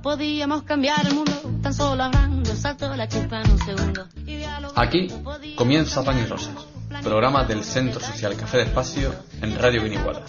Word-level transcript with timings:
podíamos 0.00 0.62
cambiar 0.62 1.06
el 1.06 1.14
mundo, 1.14 1.32
tan 1.62 1.74
solo 1.74 2.04
hablando, 2.04 2.54
salto 2.54 2.94
la 2.94 3.08
chispa 3.08 3.42
en 3.42 3.50
un 3.50 3.58
segundo. 3.58 4.06
Aquí 4.76 5.08
comienza 5.54 6.04
Pan 6.04 6.18
y 6.18 6.26
Rosas, 6.26 6.54
programa 7.02 7.44
del 7.44 7.64
Centro 7.64 8.00
Social 8.00 8.36
Café 8.36 8.58
de 8.58 8.64
Espacio 8.64 9.14
en 9.42 9.58
Radio 9.58 9.82
Guiniguada, 9.82 10.22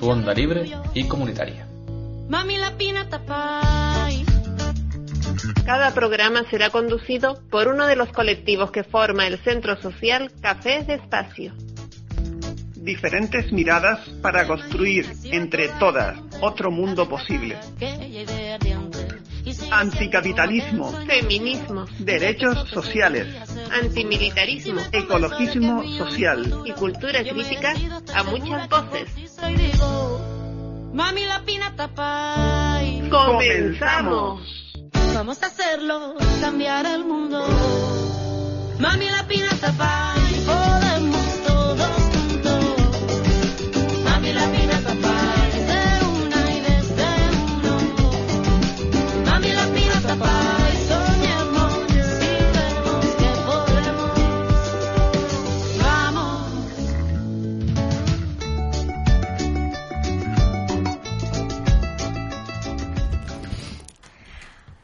tu 0.00 0.08
onda 0.08 0.32
libre 0.34 0.70
y 0.94 1.04
comunitaria. 1.04 1.66
Mami 2.28 2.58
la 2.58 2.76
pina 2.76 3.08
tapay. 3.08 4.24
Cada 5.64 5.92
programa 5.94 6.44
será 6.50 6.70
conducido 6.70 7.40
por 7.50 7.68
uno 7.68 7.86
de 7.86 7.96
los 7.96 8.08
colectivos 8.10 8.70
que 8.70 8.84
forma 8.84 9.26
el 9.26 9.38
Centro 9.38 9.80
Social 9.80 10.32
Café 10.40 10.82
de 10.84 10.94
Espacio. 10.94 11.52
Diferentes 12.74 13.52
miradas 13.52 14.08
para 14.22 14.46
construir 14.46 15.12
entre 15.24 15.68
todas 15.80 16.18
otro 16.40 16.70
mundo 16.70 17.08
posible. 17.08 17.56
Anticapitalismo, 19.70 20.92
Feminismo, 21.06 21.86
derechos 21.98 22.68
sociales, 22.70 23.26
antimilitarismo 23.72 24.80
ecologismo 24.92 25.82
social. 25.98 26.62
y 26.64 26.72
cultura 26.72 27.22
crítica 27.22 27.74
a 28.14 28.22
muchas 28.24 28.68
voces. 28.68 29.08
Mami 30.92 31.24
la 31.26 31.42
pina 31.44 31.74
tapay. 31.76 33.08
¡Comenzamos! 33.10 34.40
Vamos 35.14 35.42
a 35.42 35.46
hacerlo, 35.46 36.14
cambiar 36.40 36.86
el 36.86 37.04
mundo. 37.04 37.46
Mami 38.78 39.06
la 39.10 39.26
pina 39.26 39.48
tapay. 39.60 40.25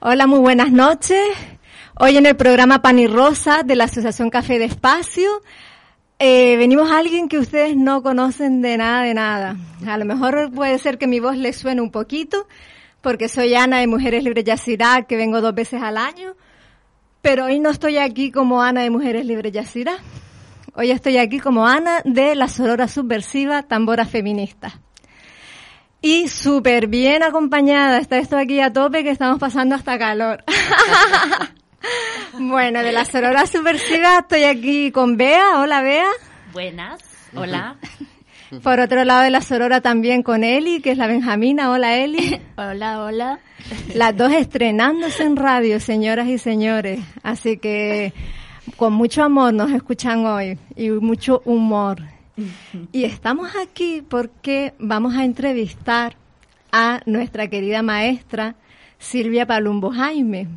Hola, 0.04 0.26
muy 0.26 0.40
buenas 0.40 0.72
noches. 0.72 1.22
Hoy 1.96 2.16
en 2.16 2.26
el 2.26 2.34
programa 2.34 2.82
Pan 2.82 2.98
y 2.98 3.06
Rosa 3.06 3.62
de 3.62 3.76
la 3.76 3.84
Asociación 3.84 4.30
Café 4.30 4.58
de 4.58 4.64
Espacio 4.64 5.30
eh, 6.18 6.56
venimos 6.56 6.90
a 6.90 6.98
alguien 6.98 7.28
que 7.28 7.38
ustedes 7.38 7.76
no 7.76 8.02
conocen 8.02 8.62
de 8.62 8.76
nada, 8.78 9.02
de 9.02 9.14
nada. 9.14 9.56
A 9.86 9.96
lo 9.98 10.04
mejor 10.04 10.50
puede 10.52 10.80
ser 10.80 10.98
que 10.98 11.06
mi 11.06 11.20
voz 11.20 11.36
les 11.36 11.56
suene 11.56 11.82
un 11.82 11.92
poquito, 11.92 12.48
porque 13.00 13.28
soy 13.28 13.54
Ana 13.54 13.78
de 13.78 13.86
Mujeres 13.86 14.24
Libres 14.24 14.42
Yacirá, 14.42 15.02
que 15.02 15.16
vengo 15.16 15.40
dos 15.40 15.54
veces 15.54 15.80
al 15.80 15.96
año, 15.96 16.34
pero 17.20 17.44
hoy 17.44 17.60
no 17.60 17.70
estoy 17.70 17.98
aquí 17.98 18.32
como 18.32 18.60
Ana 18.60 18.82
de 18.82 18.90
Mujeres 18.90 19.24
Libres 19.24 19.52
Yacirá. 19.52 19.98
Hoy 20.74 20.90
estoy 20.90 21.18
aquí 21.18 21.38
como 21.38 21.68
Ana 21.68 22.02
de 22.04 22.34
la 22.34 22.48
Sorora 22.48 22.88
Subversiva 22.88 23.62
Tambora 23.62 24.04
Feminista. 24.04 24.80
Y 26.04 26.26
súper 26.26 26.88
bien 26.88 27.22
acompañada. 27.22 27.98
Está 27.98 28.18
esto 28.18 28.36
aquí 28.36 28.58
a 28.58 28.72
tope 28.72 29.04
que 29.04 29.10
estamos 29.10 29.38
pasando 29.38 29.76
hasta 29.76 29.96
calor. 30.00 30.44
bueno, 32.40 32.82
de 32.82 32.90
la 32.90 33.04
Sorora 33.04 33.46
Subversiva 33.46 34.18
estoy 34.18 34.42
aquí 34.42 34.90
con 34.90 35.16
Bea. 35.16 35.60
Hola, 35.60 35.80
Bea. 35.80 36.08
Buenas, 36.52 37.00
hola. 37.36 37.76
Por 38.64 38.80
otro 38.80 39.04
lado 39.04 39.22
de 39.22 39.30
la 39.30 39.40
Sorora 39.40 39.80
también 39.80 40.24
con 40.24 40.42
Eli, 40.42 40.82
que 40.82 40.90
es 40.90 40.98
la 40.98 41.06
Benjamina. 41.06 41.70
Hola, 41.70 41.96
Eli. 41.96 42.40
hola, 42.56 43.04
hola. 43.04 43.38
Las 43.94 44.16
dos 44.16 44.32
estrenándose 44.32 45.22
en 45.22 45.36
radio, 45.36 45.78
señoras 45.78 46.26
y 46.26 46.36
señores. 46.36 46.98
Así 47.22 47.58
que 47.58 48.12
con 48.76 48.92
mucho 48.92 49.22
amor 49.22 49.54
nos 49.54 49.70
escuchan 49.70 50.26
hoy 50.26 50.58
y 50.74 50.90
mucho 50.90 51.42
humor. 51.44 52.11
Y 52.92 53.04
estamos 53.04 53.50
aquí 53.56 54.02
porque 54.08 54.74
vamos 54.78 55.14
a 55.14 55.24
entrevistar 55.24 56.16
a 56.70 57.00
nuestra 57.04 57.48
querida 57.48 57.82
maestra 57.82 58.56
Silvia 58.98 59.46
Palumbo 59.46 59.90
Jaime. 59.90 60.48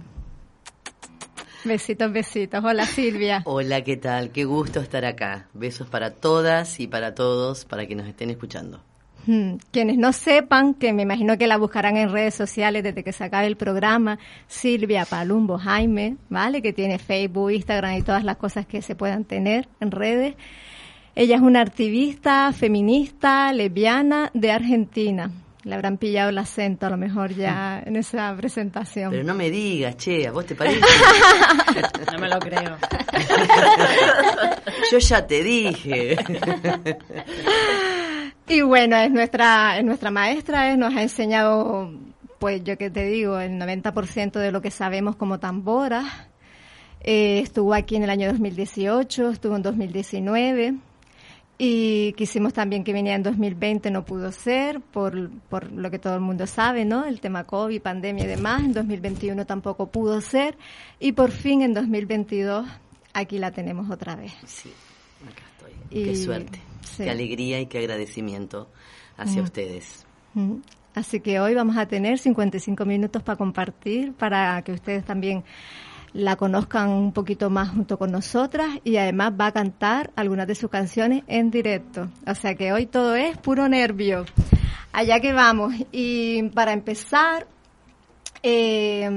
Besitos, 1.65 2.11
besitos. 2.13 2.63
Hola 2.63 2.85
Silvia. 2.85 3.41
Hola, 3.45 3.83
¿qué 3.83 3.97
tal? 3.97 4.31
Qué 4.31 4.45
gusto 4.45 4.79
estar 4.79 5.03
acá. 5.03 5.47
Besos 5.53 5.89
para 5.89 6.11
todas 6.11 6.79
y 6.79 6.87
para 6.87 7.15
todos, 7.15 7.65
para 7.65 7.87
que 7.87 7.95
nos 7.95 8.07
estén 8.07 8.29
escuchando. 8.29 8.81
Hmm, 9.25 9.55
Quienes 9.71 9.97
no 9.97 10.13
sepan, 10.13 10.75
que 10.75 10.93
me 10.93 11.01
imagino 11.01 11.35
que 11.39 11.47
la 11.47 11.57
buscarán 11.57 11.97
en 11.97 12.11
redes 12.11 12.35
sociales 12.35 12.83
desde 12.83 13.03
que 13.03 13.11
se 13.11 13.23
acabe 13.23 13.47
el 13.47 13.57
programa, 13.57 14.19
Silvia 14.47 15.05
Palumbo 15.05 15.57
Jaime, 15.57 16.17
¿vale? 16.29 16.61
Que 16.61 16.71
tiene 16.71 16.99
Facebook, 16.99 17.51
Instagram 17.51 17.97
y 17.97 18.01
todas 18.03 18.23
las 18.23 18.37
cosas 18.37 18.67
que 18.67 18.83
se 18.83 18.95
puedan 18.95 19.25
tener 19.25 19.67
en 19.79 19.89
redes. 19.89 20.35
Ella 21.15 21.35
es 21.37 21.41
una 21.41 21.61
activista 21.61 22.51
feminista 22.51 23.53
lesbiana 23.53 24.29
de 24.33 24.51
Argentina. 24.51 25.31
Le 25.63 25.73
habrán 25.73 25.97
pillado 25.97 26.29
el 26.29 26.37
acento 26.37 26.85
a 26.85 26.89
lo 26.89 26.97
mejor 26.97 27.33
ya 27.33 27.81
en 27.83 27.95
esa 27.95 28.35
presentación. 28.35 29.11
Pero 29.11 29.23
no 29.23 29.33
me 29.33 29.49
digas, 29.49 29.95
che, 29.97 30.27
¿a 30.27 30.31
vos 30.31 30.45
te 30.45 30.55
parece? 30.55 30.81
No 32.11 32.19
me 32.19 32.29
lo 32.29 32.37
creo. 32.39 32.61
Yo 34.91 34.97
ya 34.99 35.25
te 35.25 35.43
dije. 35.43 36.17
Y 38.47 38.61
bueno, 38.61 38.95
es 38.97 39.09
nuestra, 39.09 39.79
es 39.79 39.83
nuestra 39.83 40.11
maestra, 40.11 40.69
es- 40.71 40.77
nos 40.77 40.93
ha 40.95 41.01
enseñado, 41.01 41.91
pues 42.37 42.63
yo 42.63 42.77
que 42.77 42.91
te 42.91 43.03
digo, 43.03 43.39
el 43.39 43.53
90% 43.53 44.33
de 44.33 44.51
lo 44.51 44.61
que 44.61 44.69
sabemos 44.69 45.15
como 45.15 45.39
tamboras. 45.39 46.05
Eh, 47.01 47.39
estuvo 47.39 47.73
aquí 47.73 47.95
en 47.95 48.03
el 48.03 48.11
año 48.11 48.27
2018, 48.29 49.31
estuvo 49.31 49.55
en 49.55 49.63
2019 49.63 50.75
y 51.57 52.13
quisimos 52.13 52.53
también 52.53 52.83
que 52.83 52.91
viniera 52.91 53.15
en 53.15 53.23
2020, 53.23 53.89
no 53.91 54.03
pudo 54.05 54.31
ser 54.31 54.81
por, 54.81 55.29
por 55.49 55.71
lo 55.71 55.89
que 55.89 55.99
todo 55.99 56.15
el 56.15 56.21
mundo 56.21 56.47
sabe, 56.47 56.83
¿no? 56.85 57.05
El 57.05 57.21
tema 57.21 57.45
COVID, 57.45 57.81
pandemia 57.81 58.25
y 58.25 58.27
demás. 58.27 58.61
En 58.63 58.73
2021 58.73 59.45
tampoco 59.45 59.87
pudo 59.87 60.19
ser 60.21 60.57
y 60.99 61.13
por 61.13 61.31
fin 61.31 61.61
en 61.61 61.73
2022 61.73 62.67
aquí 63.13 63.37
la 63.39 63.51
tenemos 63.51 63.89
otra 63.89 64.15
vez. 64.15 64.33
Sí, 64.45 64.69
acá 65.25 65.43
estoy. 65.53 65.71
Y- 66.01 66.03
Qué 66.05 66.15
suerte, 66.17 66.59
sí. 66.83 67.03
qué 67.05 67.09
alegría 67.09 67.59
y 67.61 67.67
qué 67.67 67.79
agradecimiento 67.79 68.69
hacia 69.17 69.41
Mm. 69.41 69.45
ustedes. 69.45 70.05
Mm. 70.33 70.55
Así 70.93 71.19
que 71.21 71.39
hoy 71.39 71.53
vamos 71.55 71.77
a 71.77 71.85
tener 71.87 72.17
55 72.19 72.85
minutos 72.85 73.21
para 73.23 73.37
compartir, 73.37 74.13
para 74.13 74.61
que 74.61 74.71
ustedes 74.73 75.03
también 75.05 75.43
la 76.15 76.37
conozcan 76.37 76.89
un 76.89 77.11
poquito 77.11 77.49
más 77.49 77.69
junto 77.69 77.99
con 77.99 78.09
nosotras 78.09 78.69
y 78.85 78.95
además 78.95 79.33
va 79.39 79.47
a 79.47 79.51
cantar 79.51 80.11
algunas 80.15 80.47
de 80.47 80.55
sus 80.55 80.69
canciones 80.69 81.23
en 81.27 81.51
directo. 81.51 82.07
O 82.25 82.33
sea 82.33 82.55
que 82.55 82.71
hoy 82.71 82.85
todo 82.85 83.15
es 83.15 83.37
puro 83.37 83.67
nervio. 83.67 84.25
Allá 84.93 85.19
que 85.19 85.33
vamos. 85.33 85.73
Y 85.91 86.43
para 86.49 86.71
empezar, 86.71 87.47
eh, 88.43 89.09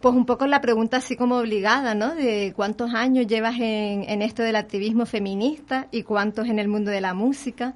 pues 0.00 0.14
un 0.14 0.26
poco 0.26 0.46
la 0.46 0.60
pregunta 0.60 0.98
así 0.98 1.16
como 1.16 1.38
obligada, 1.38 1.94
¿no? 1.94 2.14
De 2.14 2.52
cuántos 2.54 2.92
años 2.92 3.26
llevas 3.26 3.54
en, 3.56 4.04
en 4.08 4.20
esto 4.20 4.42
del 4.42 4.56
activismo 4.56 5.06
feminista 5.06 5.88
y 5.90 6.02
cuántos 6.02 6.48
en 6.48 6.58
el 6.58 6.68
mundo 6.68 6.90
de 6.90 7.00
la 7.00 7.14
música. 7.14 7.74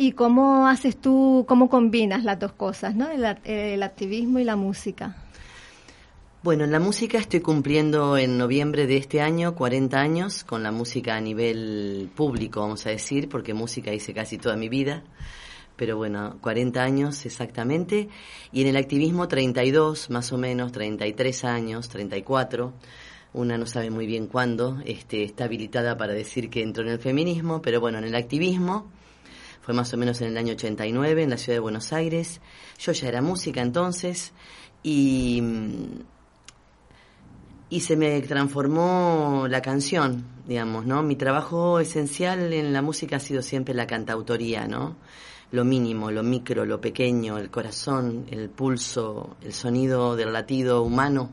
¿Y 0.00 0.12
cómo 0.12 0.68
haces 0.68 0.96
tú, 0.96 1.44
cómo 1.48 1.68
combinas 1.68 2.22
las 2.22 2.38
dos 2.38 2.52
cosas, 2.52 2.94
¿no? 2.94 3.08
El, 3.10 3.82
activismo 3.82 4.38
y 4.38 4.44
la 4.44 4.54
música. 4.54 5.16
Bueno, 6.40 6.62
en 6.62 6.70
la 6.70 6.78
música 6.78 7.18
estoy 7.18 7.40
cumpliendo 7.40 8.16
en 8.16 8.38
noviembre 8.38 8.86
de 8.86 8.96
este 8.96 9.20
año 9.20 9.56
40 9.56 9.98
años 9.98 10.44
con 10.44 10.62
la 10.62 10.70
música 10.70 11.16
a 11.16 11.20
nivel 11.20 12.08
público, 12.14 12.60
vamos 12.60 12.86
a 12.86 12.90
decir, 12.90 13.28
porque 13.28 13.54
música 13.54 13.92
hice 13.92 14.14
casi 14.14 14.38
toda 14.38 14.56
mi 14.56 14.68
vida. 14.68 15.02
Pero 15.74 15.96
bueno, 15.96 16.38
40 16.40 16.80
años 16.80 17.26
exactamente. 17.26 18.08
Y 18.52 18.62
en 18.62 18.68
el 18.68 18.76
activismo 18.76 19.26
32, 19.26 20.10
más 20.10 20.32
o 20.32 20.38
menos, 20.38 20.70
33 20.70 21.44
años, 21.44 21.88
34. 21.88 22.72
Una 23.32 23.58
no 23.58 23.66
sabe 23.66 23.90
muy 23.90 24.06
bien 24.06 24.28
cuándo 24.28 24.80
este, 24.84 25.24
está 25.24 25.46
habilitada 25.46 25.96
para 25.96 26.12
decir 26.12 26.50
que 26.50 26.62
entró 26.62 26.84
en 26.84 26.90
el 26.90 27.00
feminismo, 27.00 27.60
pero 27.60 27.80
bueno, 27.80 27.98
en 27.98 28.04
el 28.04 28.14
activismo 28.14 28.92
fue 29.60 29.74
más 29.74 29.92
o 29.92 29.96
menos 29.96 30.20
en 30.20 30.28
el 30.28 30.38
año 30.38 30.52
89 30.52 31.20
en 31.20 31.30
la 31.30 31.36
ciudad 31.36 31.56
de 31.56 31.60
Buenos 31.60 31.92
Aires. 31.92 32.40
Yo 32.78 32.92
ya 32.92 33.08
era 33.08 33.22
música 33.22 33.60
entonces 33.60 34.32
y 34.84 35.40
mm, 35.42 36.17
y 37.70 37.80
se 37.80 37.96
me 37.96 38.20
transformó 38.22 39.46
la 39.48 39.60
canción, 39.60 40.24
digamos, 40.46 40.86
¿no? 40.86 41.02
Mi 41.02 41.16
trabajo 41.16 41.80
esencial 41.80 42.52
en 42.52 42.72
la 42.72 42.82
música 42.82 43.16
ha 43.16 43.20
sido 43.20 43.42
siempre 43.42 43.74
la 43.74 43.86
cantautoría, 43.86 44.66
¿no? 44.66 44.96
Lo 45.50 45.64
mínimo, 45.64 46.10
lo 46.10 46.22
micro, 46.22 46.64
lo 46.64 46.80
pequeño, 46.80 47.38
el 47.38 47.50
corazón, 47.50 48.26
el 48.30 48.50
pulso, 48.50 49.36
el 49.42 49.52
sonido 49.52 50.16
del 50.16 50.32
latido 50.32 50.82
humano 50.82 51.30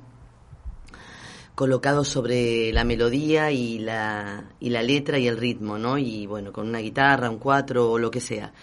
colocado 1.55 2.03
sobre 2.03 2.71
la 2.73 2.83
melodía 2.83 3.49
y 3.49 3.79
la, 3.79 4.43
y 4.59 4.69
la 4.69 4.83
letra 4.83 5.17
y 5.17 5.27
el 5.27 5.37
ritmo, 5.37 5.77
¿no? 5.77 5.97
Y 5.97 6.27
bueno, 6.27 6.51
con 6.51 6.67
una 6.67 6.79
guitarra, 6.79 7.29
un 7.29 7.39
cuatro 7.39 7.91
o 7.91 7.97
lo 7.97 8.11
que 8.11 8.19
sea. 8.19 8.53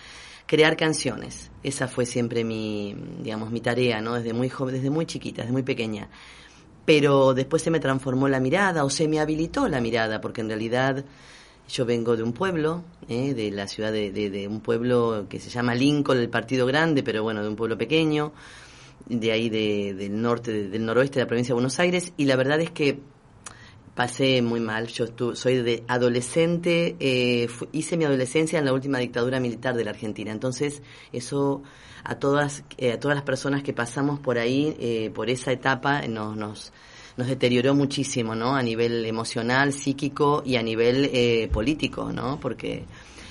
crear 0.47 0.77
canciones. 0.77 1.51
Esa 1.63 1.89
fue 1.89 2.05
siempre 2.05 2.45
mi, 2.45 2.95
digamos, 3.23 3.51
mi 3.51 3.61
tarea, 3.63 4.03
¿no? 4.03 4.15
Desde 4.15 4.35
muy 4.35 4.51
joven, 4.51 4.75
desde 4.75 4.91
muy 4.91 5.07
chiquita, 5.07 5.43
desde 5.43 5.53
muy 5.53 5.63
pequeña. 5.63 6.11
Pero 6.85 7.35
después 7.35 7.63
se 7.63 7.71
me 7.71 7.81
transformó 7.81 8.29
la 8.29 8.41
mirada 8.41 8.85
o 8.85 8.91
se 8.91 9.09
me 9.09 9.21
habilitó 9.21 9.69
la 9.69 9.81
mirada, 9.81 10.21
porque 10.21 10.41
en 10.41 10.49
realidad 10.49 11.05
yo 11.69 11.87
vengo 11.87 12.17
de 12.17 12.23
un 12.23 12.33
pueblo, 12.33 12.83
¿eh? 13.09 13.35
de 13.35 13.51
la 13.51 13.69
ciudad 13.69 13.93
de, 13.93 14.11
de, 14.11 14.31
de, 14.31 14.49
un 14.49 14.61
pueblo 14.61 15.27
que 15.29 15.41
se 15.41 15.49
llama 15.49 15.75
Lincoln, 15.75 16.19
el 16.19 16.29
partido 16.29 16.67
grande, 16.67 17.03
pero 17.03 17.23
bueno, 17.23 17.43
de 17.43 17.49
un 17.49 17.57
pueblo 17.57 17.79
pequeño, 17.79 18.33
de 19.07 19.33
ahí 19.33 19.49
de, 19.49 19.95
del 19.95 20.21
norte, 20.21 20.69
del 20.69 20.85
noroeste 20.85 21.19
de 21.19 21.25
la 21.25 21.29
provincia 21.29 21.53
de 21.53 21.55
Buenos 21.55 21.79
Aires, 21.79 22.13
y 22.17 22.25
la 22.27 22.37
verdad 22.37 22.61
es 22.61 22.71
que 22.71 22.99
pasé 23.95 24.43
muy 24.43 24.61
mal. 24.61 24.87
Yo 24.89 25.05
estuve, 25.05 25.37
soy 25.37 25.63
de 25.63 25.85
adolescente, 25.89 26.97
eh, 27.01 27.49
hice 27.73 27.97
mi 27.97 28.05
adolescencia 28.05 28.59
en 28.59 28.65
la 28.65 28.73
última 28.73 28.99
dictadura 28.99 29.41
militar 29.41 29.77
de 29.77 29.85
la 29.85 29.91
Argentina. 29.91 30.33
Entonces, 30.33 30.83
eso 31.13 31.63
a 32.05 32.17
todas, 32.17 32.65
eh, 32.79 32.93
a 32.93 33.01
todas 33.01 33.15
las 33.15 33.25
personas 33.25 33.63
que 33.63 33.73
pasamos 33.73 34.21
por 34.21 34.39
ahí, 34.39 34.77
eh, 34.79 35.11
por 35.15 35.31
esa 35.31 35.53
etapa, 35.53 36.03
nos, 36.09 36.37
nos, 36.37 36.73
nos 37.17 37.27
deterioró 37.29 37.75
muchísimo, 37.75 38.35
¿no? 38.35 38.57
A 38.57 38.63
nivel 38.63 39.05
emocional, 39.05 39.73
psíquico 39.73 40.43
y 40.45 40.57
a 40.57 40.63
nivel 40.63 41.11
eh, 41.13 41.49
político, 41.53 42.13
¿no? 42.13 42.41
Porque 42.41 42.85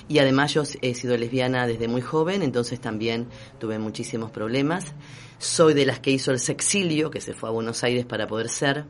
y 0.08 0.18
además 0.18 0.52
yo 0.52 0.62
he 0.82 0.94
sido 0.94 1.16
lesbiana 1.16 1.66
desde 1.66 1.88
muy 1.88 2.02
joven, 2.02 2.42
entonces 2.42 2.80
también 2.80 3.28
tuve 3.58 3.78
muchísimos 3.78 4.30
problemas. 4.30 4.94
Soy 5.38 5.74
de 5.74 5.86
las 5.86 6.00
que 6.00 6.10
hizo 6.10 6.32
el 6.32 6.38
sexilio, 6.38 7.10
que 7.10 7.20
se 7.20 7.34
fue 7.34 7.48
a 7.48 7.52
Buenos 7.52 7.82
Aires 7.84 8.04
para 8.04 8.26
poder 8.26 8.48
ser. 8.48 8.84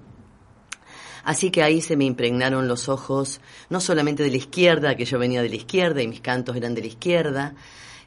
Así 1.24 1.50
que 1.50 1.62
ahí 1.62 1.80
se 1.80 1.96
me 1.96 2.04
impregnaron 2.04 2.68
los 2.68 2.88
ojos, 2.88 3.40
no 3.70 3.80
solamente 3.80 4.22
de 4.22 4.30
la 4.30 4.36
izquierda, 4.36 4.96
que 4.96 5.04
yo 5.04 5.18
venía 5.18 5.42
de 5.42 5.48
la 5.48 5.56
izquierda 5.56 6.02
y 6.02 6.08
mis 6.08 6.20
cantos 6.20 6.56
eran 6.56 6.74
de 6.74 6.80
la 6.80 6.86
izquierda, 6.88 7.54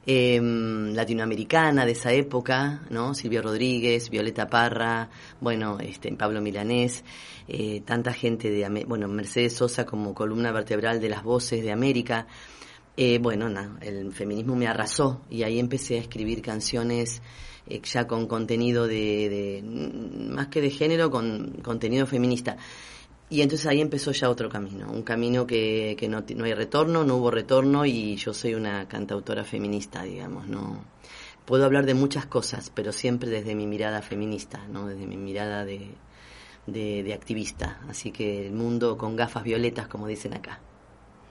eh, 0.07 0.39
latinoamericana 0.41 1.85
de 1.85 1.93
esa 1.93 2.13
época, 2.13 2.81
¿no? 2.89 3.13
Silvia 3.15 3.41
Rodríguez, 3.41 4.09
Violeta 4.09 4.47
Parra, 4.47 5.09
bueno, 5.41 5.79
este, 5.79 6.11
Pablo 6.13 6.41
Milanés, 6.41 7.03
eh, 7.47 7.81
tanta 7.85 8.13
gente 8.13 8.49
de, 8.49 8.85
bueno, 8.85 9.07
Mercedes 9.07 9.53
Sosa 9.53 9.85
como 9.85 10.13
columna 10.13 10.51
vertebral 10.51 10.99
de 10.99 11.09
las 11.09 11.23
voces 11.23 11.63
de 11.63 11.71
América. 11.71 12.27
Eh, 12.97 13.19
bueno, 13.19 13.49
no, 13.49 13.77
el 13.81 14.13
feminismo 14.13 14.55
me 14.55 14.67
arrasó 14.67 15.21
y 15.29 15.43
ahí 15.43 15.59
empecé 15.59 15.95
a 15.95 16.01
escribir 16.01 16.41
canciones 16.41 17.21
eh, 17.67 17.81
ya 17.83 18.07
con 18.07 18.27
contenido 18.27 18.87
de, 18.87 19.29
de, 19.29 19.63
más 19.63 20.47
que 20.47 20.61
de 20.61 20.69
género, 20.69 21.09
con 21.09 21.61
contenido 21.63 22.05
feminista. 22.05 22.57
Y 23.29 23.41
entonces 23.41 23.65
ahí 23.65 23.81
empezó 23.81 24.11
ya 24.11 24.29
otro 24.29 24.49
camino, 24.49 24.91
un 24.91 25.01
camino 25.01 25.47
que, 25.47 25.95
que 25.97 26.07
no, 26.07 26.23
no 26.35 26.45
hay 26.45 26.53
retorno, 26.53 27.03
no 27.03 27.15
hubo 27.15 27.31
retorno 27.31 27.85
y 27.85 28.15
yo 28.17 28.33
soy 28.33 28.53
una 28.53 28.87
cantautora 28.87 29.43
feminista, 29.43 30.03
digamos, 30.03 30.47
no 30.47 30.85
puedo 31.45 31.65
hablar 31.65 31.85
de 31.85 31.93
muchas 31.93 32.25
cosas, 32.25 32.71
pero 32.73 32.91
siempre 32.91 33.29
desde 33.29 33.55
mi 33.55 33.67
mirada 33.67 34.01
feminista, 34.01 34.61
no 34.69 34.87
desde 34.87 35.07
mi 35.07 35.17
mirada 35.17 35.63
de, 35.65 35.91
de, 36.67 37.13
activista. 37.13 37.79
Así 37.89 38.11
que 38.11 38.47
el 38.47 38.53
mundo 38.53 38.97
con 38.97 39.15
gafas 39.15 39.43
violetas, 39.43 39.87
como 39.87 40.07
dicen 40.07 40.33
acá. 40.33 40.59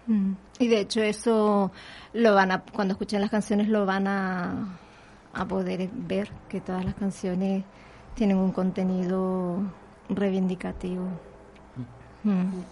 Mm. 0.07 0.33
Y 0.59 0.69
de 0.69 0.81
hecho 0.81 1.03
eso 1.03 1.73
lo 2.13 2.35
van 2.35 2.53
a, 2.53 2.63
cuando 2.63 2.93
escuchen 2.93 3.21
las 3.21 3.31
canciones 3.31 3.69
lo 3.69 3.85
van 3.87 4.07
a, 4.07 4.79
a 5.33 5.49
poder 5.49 5.89
ver, 5.93 6.31
que 6.49 6.61
todas 6.61 6.85
las 6.85 6.95
canciones 6.95 7.65
tienen 8.15 8.37
un 8.37 8.53
contenido 8.53 9.59
reivindicativo. 10.09 11.09
Mm. 12.25 12.63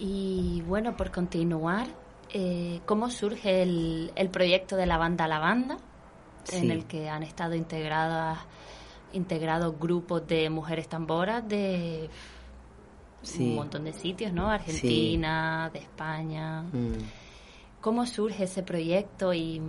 Y 0.00 0.62
bueno, 0.66 0.96
por 0.96 1.10
continuar, 1.10 1.86
eh, 2.30 2.80
¿cómo 2.86 3.10
surge 3.10 3.62
el, 3.62 4.12
el, 4.16 4.28
proyecto 4.28 4.76
de 4.76 4.86
la 4.86 4.98
banda 4.98 5.28
La 5.28 5.38
Banda? 5.38 5.78
Sí. 6.44 6.56
En 6.56 6.70
el 6.70 6.84
que 6.84 7.08
han 7.08 7.22
estado 7.22 7.54
integradas 7.54 8.38
integrados 9.14 9.78
grupos 9.78 10.26
de 10.26 10.50
mujeres 10.50 10.88
tamboras 10.88 11.48
de 11.48 12.10
sí. 13.22 13.50
un 13.50 13.54
montón 13.56 13.84
de 13.84 13.92
sitios, 13.92 14.32
¿no? 14.32 14.50
Argentina, 14.50 15.70
sí. 15.72 15.78
de 15.78 15.84
España. 15.84 16.62
Mm. 16.62 16.98
¿Cómo 17.80 18.06
surge 18.06 18.44
ese 18.44 18.62
proyecto 18.62 19.32
y, 19.32 19.60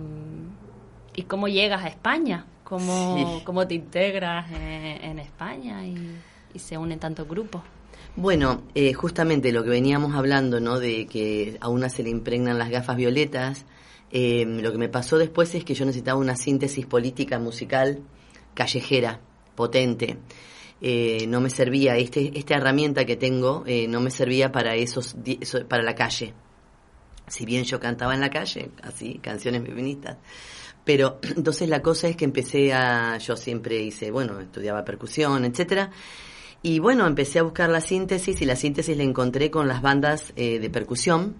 y 1.14 1.22
cómo 1.22 1.48
llegas 1.48 1.84
a 1.84 1.88
España? 1.88 2.46
¿Cómo, 2.64 3.42
cómo 3.44 3.66
te 3.66 3.74
integras 3.74 4.50
en, 4.50 4.60
en 4.62 5.18
España 5.20 5.86
y, 5.86 6.16
y, 6.52 6.58
se 6.58 6.76
unen 6.76 6.98
tantos 6.98 7.28
grupos? 7.28 7.62
Bueno, 8.16 8.62
eh, 8.74 8.94
justamente 8.94 9.52
lo 9.52 9.62
que 9.62 9.70
veníamos 9.70 10.14
hablando, 10.14 10.58
¿no? 10.60 10.80
De 10.80 11.06
que 11.06 11.58
a 11.60 11.68
una 11.68 11.88
se 11.88 12.02
le 12.02 12.10
impregnan 12.10 12.58
las 12.58 12.70
gafas 12.70 12.96
violetas. 12.96 13.66
Eh, 14.10 14.44
lo 14.46 14.72
que 14.72 14.78
me 14.78 14.88
pasó 14.88 15.18
después 15.18 15.54
es 15.54 15.64
que 15.64 15.74
yo 15.74 15.84
necesitaba 15.84 16.18
una 16.18 16.36
síntesis 16.36 16.86
política 16.86 17.38
musical 17.38 18.00
callejera, 18.54 19.20
potente 19.54 20.16
eh, 20.80 21.26
no 21.26 21.40
me 21.40 21.48
servía, 21.48 21.96
este, 21.96 22.38
esta 22.38 22.56
herramienta 22.56 23.06
que 23.06 23.16
tengo 23.16 23.64
eh, 23.66 23.88
no 23.88 24.00
me 24.00 24.10
servía 24.10 24.52
para 24.52 24.74
esos, 24.74 25.16
eso, 25.24 25.66
para 25.66 25.82
la 25.82 25.94
calle. 25.94 26.34
Si 27.26 27.44
bien 27.44 27.64
yo 27.64 27.80
cantaba 27.80 28.14
en 28.14 28.20
la 28.20 28.30
calle, 28.30 28.70
así, 28.82 29.18
canciones 29.22 29.62
feministas. 29.62 30.18
Pero 30.84 31.18
entonces 31.36 31.68
la 31.68 31.80
cosa 31.80 32.08
es 32.08 32.16
que 32.16 32.24
empecé 32.24 32.72
a, 32.74 33.16
yo 33.18 33.36
siempre 33.36 33.80
hice, 33.82 34.10
bueno, 34.10 34.38
estudiaba 34.40 34.84
percusión, 34.84 35.44
etcétera. 35.44 35.90
Y 36.66 36.80
bueno, 36.80 37.06
empecé 37.06 37.38
a 37.38 37.44
buscar 37.44 37.70
la 37.70 37.80
síntesis 37.80 38.42
y 38.42 38.44
la 38.44 38.56
síntesis 38.56 38.96
la 38.96 39.04
encontré 39.04 39.52
con 39.52 39.68
las 39.68 39.82
bandas 39.82 40.32
eh, 40.34 40.58
de 40.58 40.68
percusión. 40.68 41.36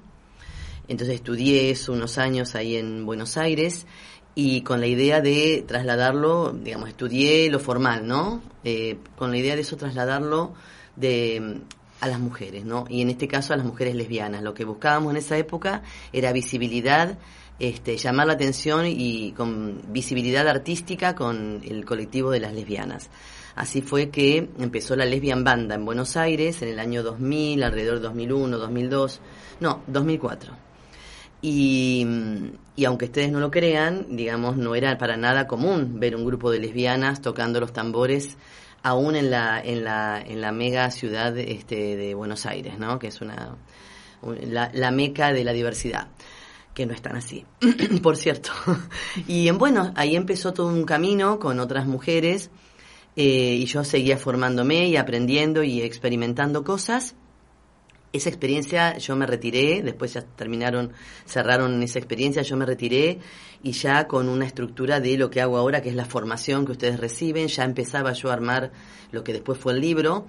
Entonces 0.87 1.17
estudié 1.17 1.71
eso 1.71 1.93
unos 1.95 2.17
años 2.17 2.55
ahí 2.55 2.77
en 2.77 3.05
Buenos 3.05 3.37
Aires 3.37 3.89
y 4.37 4.61
con 4.61 4.79
la 4.79 4.87
idea 4.87 5.21
de 5.21 5.65
trasladarlo, 5.67 6.53
digamos, 6.53 6.91
estudié 6.91 7.51
lo 7.51 7.59
formal, 7.59 8.07
¿no? 8.07 8.41
Eh, 8.63 8.99
con 9.17 9.33
la 9.33 9.39
idea 9.39 9.57
de 9.57 9.63
eso 9.63 9.77
trasladarlo 9.77 10.55
de 10.95 11.59
a 12.01 12.07
las 12.07 12.21
mujeres, 12.21 12.65
¿no? 12.65 12.85
Y 12.89 13.03
en 13.03 13.11
este 13.11 13.27
caso 13.27 13.53
a 13.53 13.57
las 13.57 13.67
mujeres 13.67 13.97
lesbianas. 13.97 14.45
Lo 14.45 14.55
que 14.55 14.65
buscábamos 14.65 15.11
en 15.11 15.17
esa 15.17 15.37
época 15.37 15.83
era 16.13 16.31
visibilidad, 16.31 17.19
este, 17.59 17.97
llamar 17.97 18.29
la 18.29 18.35
atención 18.35 18.87
y 18.87 19.33
con 19.33 19.83
visibilidad 19.89 20.47
artística 20.47 21.17
con 21.17 21.63
el 21.65 21.85
colectivo 21.85 22.31
de 22.31 22.39
las 22.39 22.55
lesbianas. 22.55 23.11
Así 23.57 23.83
fue 23.83 24.11
que 24.11 24.49
empezó 24.59 24.95
la 24.95 25.05
Lesbian 25.05 25.43
Banda 25.43 25.75
en 25.75 25.85
Buenos 25.85 26.17
Aires 26.17 26.63
en 26.63 26.69
el 26.69 26.79
año 26.79 27.03
2000, 27.03 27.63
alrededor 27.65 27.97
de 27.97 28.03
2001, 28.03 28.59
2002, 28.59 29.21
no, 29.61 29.83
2004 29.89 30.67
y, 31.43 32.07
y, 32.75 32.85
aunque 32.87 33.07
ustedes 33.07 33.31
no 33.31 33.41
lo 33.41 33.51
crean, 33.51 34.17
digamos, 34.17 34.57
no 34.57 34.75
era 34.75 34.97
para 34.99 35.17
nada 35.17 35.47
común 35.47 36.01
ver 36.01 36.17
un 36.17 36.25
grupo 36.25 36.51
de 36.51 36.59
lesbianas 36.59 37.21
tocando 37.21 37.61
los 37.61 37.73
tambores 37.73 38.37
aún 38.83 39.17
en 39.17 39.31
la, 39.31 39.61
en 39.61 39.85
la, 39.85 40.21
en 40.21 40.41
la 40.41 40.53
mega 40.53 40.91
ciudad 40.91 41.37
este, 41.39 41.97
de 41.97 42.15
Buenos 42.15 42.47
Aires, 42.47 42.79
¿no? 42.79 42.99
Que 42.99 43.09
es 43.09 43.21
una, 43.21 43.57
la, 44.43 44.71
la 44.73 44.91
meca 44.91 45.33
de 45.33 45.45
la 45.45 45.53
diversidad 45.53 46.09
que 46.73 46.87
no 46.87 46.95
están 46.95 47.17
así, 47.17 47.45
por 48.03 48.17
cierto. 48.17 48.51
y 49.27 49.51
bueno, 49.51 49.93
ahí 49.97 50.17
empezó 50.17 50.53
todo 50.53 50.69
un 50.69 50.85
camino 50.85 51.39
con 51.39 51.61
otras 51.61 51.87
mujeres 51.87 52.51
eh, 53.17 53.55
y 53.55 53.67
yo 53.67 53.83
seguía 53.85 54.19
formándome 54.19 54.87
y 54.89 54.97
aprendiendo 54.97 55.63
y 55.63 55.83
experimentando 55.83 56.63
cosas 56.63 57.17
esa 58.17 58.29
experiencia 58.29 58.97
yo 58.99 59.17
me 59.17 59.27
retiré, 59.27 59.83
después 59.83 60.15
ya 60.15 60.23
terminaron, 60.23 60.93
cerraron 61.27 61.83
esa 61.83 61.99
experiencia, 61.99 62.43
yo 62.43 62.57
me 62.57 62.67
retiré 62.67 63.19
y 63.63 63.73
ya 63.73 64.07
con 64.07 64.29
una 64.29 64.47
estructura 64.47 65.01
de 65.01 65.17
lo 65.17 65.31
que 65.31 65.41
hago 65.41 65.57
ahora, 65.57 65.83
que 65.83 65.91
es 65.91 65.95
la 65.95 66.05
formación 66.05 66.67
que 66.67 66.73
ustedes 66.73 67.01
reciben, 67.01 67.49
ya 67.49 67.65
empezaba 67.65 68.13
yo 68.13 68.31
a 68.31 68.35
armar 68.35 68.73
lo 69.13 69.25
que 69.25 69.33
después 69.33 69.59
fue 69.59 69.73
el 69.73 69.81
libro. 69.81 70.27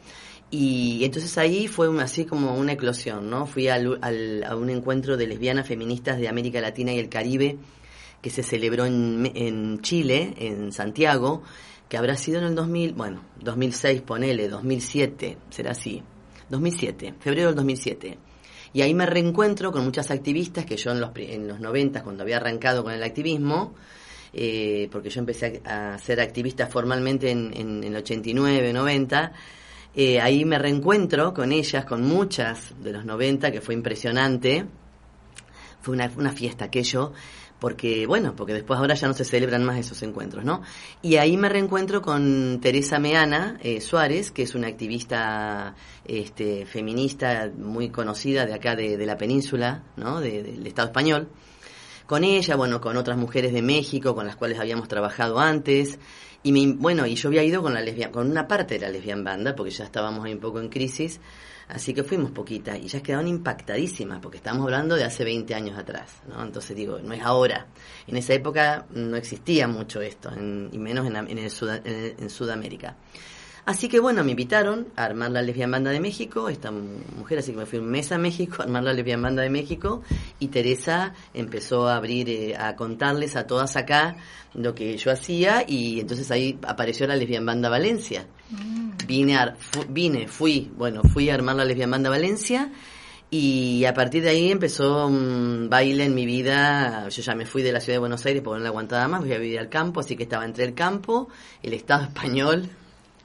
Y 0.49 1.03
entonces 1.03 1.37
ahí 1.37 1.67
fue 1.67 1.89
así 2.01 2.23
como 2.23 2.55
una 2.55 2.71
eclosión, 2.73 3.29
¿no? 3.29 3.45
Fui 3.47 3.67
al, 3.67 3.99
a 4.45 4.55
un 4.55 4.69
encuentro 4.69 5.17
de 5.17 5.27
lesbianas 5.27 5.67
feministas 5.67 6.19
de 6.19 6.29
América 6.29 6.61
Latina 6.61 6.93
y 6.93 6.99
el 6.99 7.09
Caribe 7.09 7.57
que 8.21 8.29
se 8.29 8.43
celebró 8.43 8.85
en, 8.85 9.29
en 9.35 9.81
Chile, 9.81 10.33
en 10.37 10.71
Santiago, 10.71 11.43
que 11.89 11.97
habrá 11.97 12.15
sido 12.15 12.39
en 12.39 12.45
el 12.45 12.55
2000, 12.55 12.93
bueno, 12.93 13.23
2006, 13.39 14.01
ponele, 14.01 14.49
2007, 14.49 15.37
será 15.49 15.71
así, 15.71 16.03
2007, 16.49 17.15
febrero 17.19 17.47
del 17.47 17.55
2007. 17.55 18.17
Y 18.73 18.81
ahí 18.81 18.93
me 18.93 19.05
reencuentro 19.05 19.71
con 19.71 19.83
muchas 19.85 20.11
activistas 20.11 20.65
que 20.65 20.75
yo 20.75 20.91
en 20.91 20.99
los, 20.99 21.11
en 21.15 21.47
los 21.47 21.59
90, 21.59 22.03
cuando 22.03 22.23
había 22.23 22.37
arrancado 22.37 22.83
con 22.83 22.93
el 22.93 23.03
activismo, 23.03 23.73
eh, 24.33 24.89
porque 24.91 25.09
yo 25.09 25.19
empecé 25.19 25.61
a, 25.65 25.97
ser 25.97 26.19
activista 26.19 26.67
formalmente 26.67 27.31
en, 27.31 27.53
en, 27.55 27.83
en 27.83 27.95
el 27.95 27.95
89, 27.95 28.73
90, 28.73 29.33
eh, 29.99 30.21
ahí 30.21 30.45
me 30.45 30.59
reencuentro 30.59 31.33
con 31.33 31.51
ellas, 31.51 31.83
con 31.85 32.03
muchas 32.03 32.75
de 32.83 32.91
los 32.91 33.03
90, 33.03 33.51
que 33.51 33.61
fue 33.61 33.73
impresionante. 33.73 34.65
Fue 35.81 35.95
una, 35.95 36.11
una 36.15 36.31
fiesta 36.31 36.65
aquello 36.65 37.13
porque 37.59 38.05
bueno, 38.05 38.35
porque 38.35 38.53
después 38.53 38.79
ahora 38.79 38.95
ya 38.95 39.07
no 39.07 39.13
se 39.13 39.25
celebran 39.25 39.63
más 39.63 39.79
esos 39.79 40.01
encuentros, 40.03 40.45
¿no? 40.45 40.61
Y 41.01 41.15
ahí 41.15 41.37
me 41.37 41.49
reencuentro 41.49 42.01
con 42.01 42.59
Teresa 42.61 42.99
Meana 42.99 43.57
eh, 43.61 43.81
Suárez, 43.81 44.31
que 44.31 44.43
es 44.43 44.55
una 44.55 44.67
activista 44.67 45.75
este, 46.05 46.65
feminista 46.65 47.51
muy 47.57 47.89
conocida 47.89 48.45
de 48.45 48.53
acá 48.53 48.75
de, 48.75 48.97
de 48.97 49.05
la 49.05 49.17
península, 49.17 49.83
¿no? 49.95 50.19
De, 50.19 50.43
del 50.43 50.67
Estado 50.67 50.89
español, 50.89 51.29
con 52.05 52.23
ella, 52.23 52.55
bueno, 52.55 52.79
con 52.79 52.95
otras 52.97 53.17
mujeres 53.17 53.53
de 53.53 53.61
México 53.61 54.15
con 54.15 54.25
las 54.25 54.35
cuales 54.35 54.59
habíamos 54.59 54.87
trabajado 54.87 55.39
antes. 55.39 55.99
Y 56.43 56.51
me, 56.51 56.73
bueno, 56.73 57.05
y 57.05 57.15
yo 57.15 57.29
había 57.29 57.43
ido 57.43 57.61
con 57.61 57.73
la 57.73 57.81
lesbian, 57.81 58.11
con 58.11 58.29
una 58.31 58.47
parte 58.47 58.75
de 58.75 58.81
la 58.81 58.89
lesbian 58.89 59.23
banda, 59.23 59.55
porque 59.55 59.71
ya 59.71 59.83
estábamos 59.83 60.25
ahí 60.25 60.33
un 60.33 60.39
poco 60.39 60.59
en 60.59 60.69
crisis, 60.69 61.19
así 61.69 61.93
que 61.93 62.03
fuimos 62.03 62.31
poquitas 62.31 62.77
y 62.79 62.83
ellas 62.83 63.01
quedaron 63.01 63.27
impactadísimas, 63.27 64.19
porque 64.19 64.37
estamos 64.37 64.63
hablando 64.63 64.95
de 64.95 65.03
hace 65.03 65.23
20 65.23 65.53
años 65.53 65.77
atrás, 65.77 66.21
¿no? 66.27 66.41
Entonces 66.43 66.75
digo, 66.75 66.99
no 66.99 67.13
es 67.13 67.21
ahora. 67.21 67.67
En 68.07 68.17
esa 68.17 68.33
época 68.33 68.85
no 68.91 69.17
existía 69.17 69.67
mucho 69.67 70.01
esto, 70.01 70.31
y 70.35 70.77
menos 70.77 71.05
en, 71.07 71.15
en, 71.15 71.37
el 71.37 71.51
en 71.85 72.29
Sudamérica. 72.29 72.95
Así 73.67 73.89
que 73.89 73.99
bueno, 73.99 74.23
me 74.23 74.31
invitaron 74.31 74.87
a 74.95 75.03
armar 75.03 75.29
la 75.29 75.41
lesbian 75.41 75.69
banda 75.69 75.91
de 75.91 75.99
México, 75.99 76.47
esta 76.47 76.71
mujer, 76.71 77.39
así 77.39 77.51
que 77.51 77.57
me 77.57 77.65
fui 77.65 77.79
un 77.79 77.89
mes 77.89 78.13
a 78.13 78.17
México 78.17 78.55
a 78.59 78.63
armar 78.63 78.81
la 78.81 78.93
lesbian 78.93 79.21
banda 79.21 79.43
de 79.43 79.49
México 79.49 80.03
y 80.39 80.47
Teresa 80.47 81.13
empezó 81.33 81.85
a 81.89 81.97
abrir, 81.97 82.29
eh, 82.29 82.55
a 82.55 82.77
contarles 82.77 83.35
a 83.35 83.45
todas 83.45 83.75
acá 83.75 84.15
lo 84.53 84.73
que 84.73 84.95
yo 84.95 85.11
hacía 85.11 85.65
y 85.67 85.99
entonces 85.99 86.31
ahí 86.31 86.57
apareció 86.65 87.07
la 87.07 87.17
lesbian 87.17 87.45
banda 87.45 87.67
Valencia. 87.67 88.25
Mm. 88.51 89.05
Vine, 89.05 89.35
a, 89.35 89.57
vine, 89.89 90.29
fui, 90.29 90.71
bueno, 90.77 91.01
fui 91.03 91.29
a 91.29 91.33
armar 91.33 91.57
la 91.57 91.65
lesbian 91.65 91.91
banda 91.91 92.09
Valencia 92.09 92.71
y 93.29 93.83
a 93.83 93.93
partir 93.93 94.23
de 94.23 94.29
ahí 94.29 94.49
empezó 94.49 95.07
un 95.07 95.67
baile 95.69 96.05
en 96.05 96.15
mi 96.15 96.25
vida. 96.25 97.09
Yo 97.09 97.21
ya 97.21 97.35
me 97.35 97.45
fui 97.45 97.63
de 97.63 97.73
la 97.73 97.81
ciudad 97.81 97.95
de 97.95 97.99
Buenos 97.99 98.25
Aires 98.25 98.41
porque 98.41 98.59
no 98.59 98.63
la 98.63 98.69
aguantaba 98.69 99.09
más, 99.09 99.19
voy 99.19 99.33
a 99.33 99.37
vivir 99.37 99.59
al 99.59 99.67
campo, 99.67 99.99
así 99.99 100.15
que 100.15 100.23
estaba 100.23 100.45
entre 100.45 100.63
el 100.63 100.73
campo, 100.73 101.27
el 101.61 101.73
Estado 101.73 102.03
español, 102.03 102.69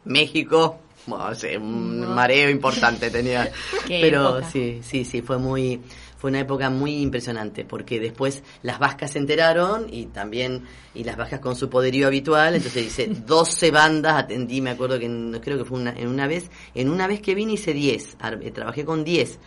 México, 0.04 0.80
bueno, 1.06 1.26
un 1.60 2.14
mareo 2.14 2.50
importante 2.50 3.10
tenía. 3.10 3.50
Pero 3.88 4.42
sí, 4.48 4.80
sí, 4.82 5.04
sí, 5.04 5.22
fue 5.22 5.38
muy 5.38 5.80
fue 6.22 6.30
una 6.30 6.38
época 6.38 6.70
muy 6.70 7.02
impresionante 7.02 7.64
porque 7.64 7.98
después 7.98 8.44
las 8.62 8.78
vascas 8.78 9.10
se 9.10 9.18
enteraron 9.18 9.92
y 9.92 10.06
también 10.06 10.62
y 10.94 11.02
las 11.02 11.16
vascas 11.16 11.40
con 11.40 11.56
su 11.56 11.68
poderío 11.68 12.06
habitual 12.06 12.54
entonces 12.54 12.84
dice 12.84 13.08
12 13.26 13.72
bandas 13.72 14.16
atendí 14.16 14.60
me 14.60 14.70
acuerdo 14.70 15.00
que 15.00 15.08
no 15.08 15.40
creo 15.40 15.58
que 15.58 15.64
fue 15.64 15.80
una, 15.80 15.90
en 15.90 16.06
una 16.06 16.28
vez 16.28 16.48
en 16.76 16.90
una 16.90 17.08
vez 17.08 17.20
que 17.20 17.34
vine 17.34 17.54
hice 17.54 17.74
10 17.74 18.18
eh, 18.40 18.50
trabajé 18.52 18.84
con 18.84 19.02
10 19.02 19.40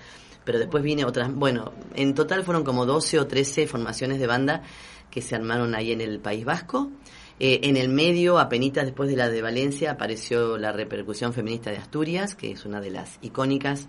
pero 0.44 0.60
después 0.60 0.84
vine 0.84 1.06
otras 1.06 1.34
bueno 1.34 1.72
en 1.96 2.14
total 2.14 2.44
fueron 2.44 2.66
como 2.66 2.86
12 2.86 3.20
o 3.20 3.26
13 3.26 3.68
formaciones 3.68 4.20
de 4.20 4.28
banda 4.28 4.62
que 5.10 5.22
se 5.22 5.34
armaron 5.34 5.76
ahí 5.76 5.94
en 5.94 6.02
el 6.02 6.20
País 6.20 6.44
Vasco 6.44 6.92
eh, 7.39 7.62
en 7.63 7.75
el 7.75 7.89
medio, 7.89 8.39
apenas 8.39 8.86
después 8.86 9.10
de 9.10 9.18
la 9.18 9.30
de 9.30 9.42
Valencia, 9.42 9.92
apareció 9.92 10.58
la 10.58 10.72
repercusión 10.72 11.34
feminista 11.34 11.70
de 11.70 11.77
Asturias, 11.77 12.34
que 12.34 12.51
es 12.51 12.65
una 12.65 12.80
de 12.80 12.92
las 12.92 13.20
icónicas 13.22 13.88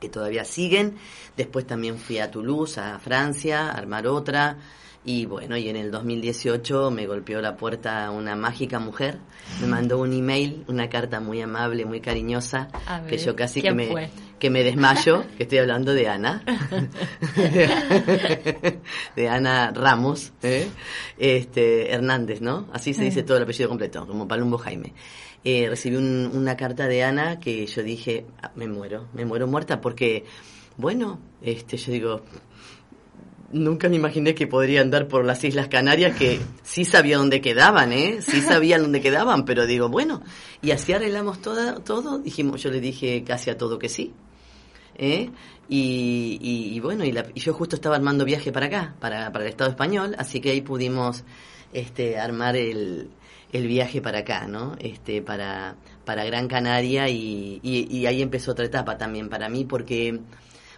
que 0.00 0.08
todavía 0.08 0.44
siguen. 0.44 0.96
Después 1.36 1.66
también 1.66 1.98
fui 1.98 2.18
a 2.18 2.30
Toulouse, 2.30 2.80
a 2.80 2.98
Francia, 2.98 3.68
a 3.68 3.72
armar 3.72 4.06
otra. 4.06 4.56
Y 5.06 5.26
bueno, 5.26 5.56
y 5.58 5.68
en 5.68 5.76
el 5.76 5.90
2018 5.90 6.90
me 6.90 7.06
golpeó 7.06 7.42
la 7.42 7.56
puerta 7.56 8.10
una 8.10 8.36
mágica 8.36 8.78
mujer, 8.78 9.18
me 9.60 9.66
mandó 9.66 10.00
un 10.00 10.14
email, 10.14 10.64
una 10.66 10.88
carta 10.88 11.20
muy 11.20 11.42
amable, 11.42 11.84
muy 11.84 12.00
cariñosa, 12.00 12.68
que 13.06 13.18
yo 13.18 13.36
casi 13.36 13.60
que 13.60 13.72
me, 13.72 14.10
que 14.38 14.48
me 14.48 14.64
desmayo, 14.64 15.24
que 15.36 15.42
estoy 15.42 15.58
hablando 15.58 15.92
de 15.92 16.08
Ana, 16.08 16.42
de 19.16 19.28
Ana 19.28 19.72
Ramos, 19.72 20.32
¿eh? 20.42 20.68
este 21.18 21.92
Hernández, 21.92 22.40
¿no? 22.40 22.66
Así 22.72 22.94
se 22.94 23.04
dice 23.04 23.22
todo 23.22 23.36
el 23.36 23.42
apellido 23.42 23.68
completo, 23.68 24.06
como 24.06 24.26
Palumbo 24.26 24.56
Jaime. 24.56 24.94
Eh, 25.44 25.66
recibí 25.68 25.96
una 25.96 26.56
carta 26.56 26.88
de 26.88 27.04
Ana 27.04 27.38
que 27.38 27.66
yo 27.66 27.82
dije, 27.82 28.24
ah, 28.40 28.52
me 28.54 28.66
muero, 28.68 29.08
me 29.12 29.26
muero 29.26 29.46
muerta 29.46 29.82
porque, 29.82 30.24
bueno, 30.78 31.20
este, 31.42 31.76
yo 31.76 31.92
digo, 31.92 32.22
nunca 33.52 33.88
me 33.88 33.96
imaginé 33.96 34.34
que 34.34 34.46
podría 34.46 34.80
andar 34.80 35.08
por 35.08 35.24
las 35.24 35.42
Islas 35.44 35.68
Canarias, 35.68 36.16
que 36.16 36.40
sí 36.62 36.84
sabía 36.84 37.18
dónde 37.18 37.40
quedaban, 37.40 37.92
¿eh? 37.92 38.18
Sí 38.20 38.40
sabía 38.40 38.78
dónde 38.78 39.00
quedaban, 39.00 39.44
pero 39.44 39.66
digo, 39.66 39.88
bueno, 39.88 40.22
y 40.62 40.70
así 40.70 40.92
arreglamos 40.92 41.40
todo, 41.40 41.80
todo, 41.80 42.18
dijimos, 42.18 42.62
yo 42.62 42.70
le 42.70 42.80
dije 42.80 43.24
casi 43.24 43.50
a 43.50 43.58
todo 43.58 43.78
que 43.78 43.88
sí, 43.88 44.12
¿eh? 44.96 45.30
Y, 45.68 46.38
y, 46.74 46.80
bueno, 46.80 47.04
y, 47.04 47.14
yo 47.36 47.54
justo 47.54 47.76
estaba 47.76 47.96
armando 47.96 48.24
viaje 48.24 48.52
para 48.52 48.66
acá, 48.66 48.94
para, 49.00 49.32
para 49.32 49.44
el 49.44 49.50
Estado 49.50 49.70
español, 49.70 50.14
así 50.18 50.40
que 50.40 50.50
ahí 50.50 50.60
pudimos 50.60 51.24
este, 51.72 52.18
armar 52.18 52.54
el, 52.56 53.08
el 53.50 53.66
viaje 53.66 54.02
para 54.02 54.18
acá, 54.18 54.46
¿no? 54.46 54.76
Este, 54.78 55.22
para, 55.22 55.76
para 56.04 56.24
Gran 56.24 56.48
Canaria 56.48 57.08
y, 57.08 57.60
y 57.62 58.06
ahí 58.06 58.20
empezó 58.20 58.52
otra 58.52 58.66
etapa 58.66 58.98
también 58.98 59.30
para 59.30 59.48
mí, 59.48 59.64
porque 59.64 60.20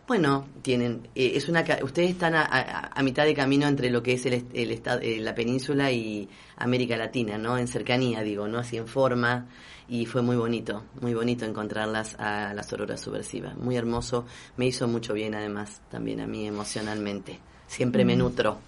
bueno, 0.06 0.46
tienen, 0.62 1.08
eh, 1.14 1.32
es 1.34 1.48
una, 1.48 1.64
ustedes 1.82 2.10
están 2.10 2.34
a, 2.36 3.02
mitad 3.02 3.24
de 3.24 3.34
camino 3.34 3.66
entre 3.66 3.90
lo 3.90 4.02
que 4.02 4.12
es 4.12 4.26
el, 4.26 4.46
el 4.52 4.70
estado, 4.70 5.00
eh, 5.00 5.18
la 5.20 5.34
península 5.34 5.90
y 5.90 6.28
América 6.56 6.96
Latina, 6.96 7.38
¿no? 7.38 7.58
En 7.58 7.66
cercanía, 7.66 8.22
digo, 8.22 8.46
¿no? 8.46 8.58
Así 8.58 8.76
en 8.76 8.86
forma. 8.86 9.46
Y 9.88 10.06
fue 10.06 10.22
muy 10.22 10.36
bonito, 10.36 10.84
muy 11.00 11.14
bonito 11.14 11.44
encontrarlas 11.44 12.16
a 12.18 12.54
las 12.54 12.72
auroras 12.72 13.00
subversivas. 13.00 13.56
Muy 13.56 13.76
hermoso, 13.76 14.26
me 14.56 14.66
hizo 14.66 14.88
mucho 14.88 15.12
bien 15.12 15.34
además, 15.34 15.80
también 15.90 16.20
a 16.20 16.26
mí 16.26 16.46
emocionalmente. 16.46 17.38
Siempre 17.66 18.04
me 18.04 18.14
mm. 18.16 18.18
nutro. 18.18 18.58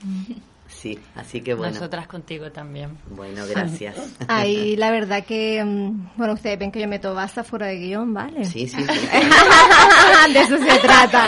Sí, 0.68 0.98
así 1.16 1.40
que 1.40 1.54
bueno. 1.54 1.72
Nosotras 1.72 2.06
contigo 2.06 2.52
también. 2.52 2.98
Bueno, 3.10 3.44
gracias. 3.48 3.96
Ahí 4.28 4.76
la 4.76 4.90
verdad 4.90 5.24
que, 5.24 5.64
mm, 5.64 6.10
bueno, 6.16 6.34
ustedes 6.34 6.58
ven 6.58 6.70
que 6.70 6.80
yo 6.80 6.88
meto 6.88 7.14
basa 7.14 7.42
fuera 7.42 7.66
de 7.66 7.78
guion, 7.78 8.12
¿vale? 8.14 8.44
Sí, 8.44 8.68
sí. 8.68 8.76
de 8.82 10.40
eso 10.40 10.58
se 10.58 10.78
trata. 10.78 11.26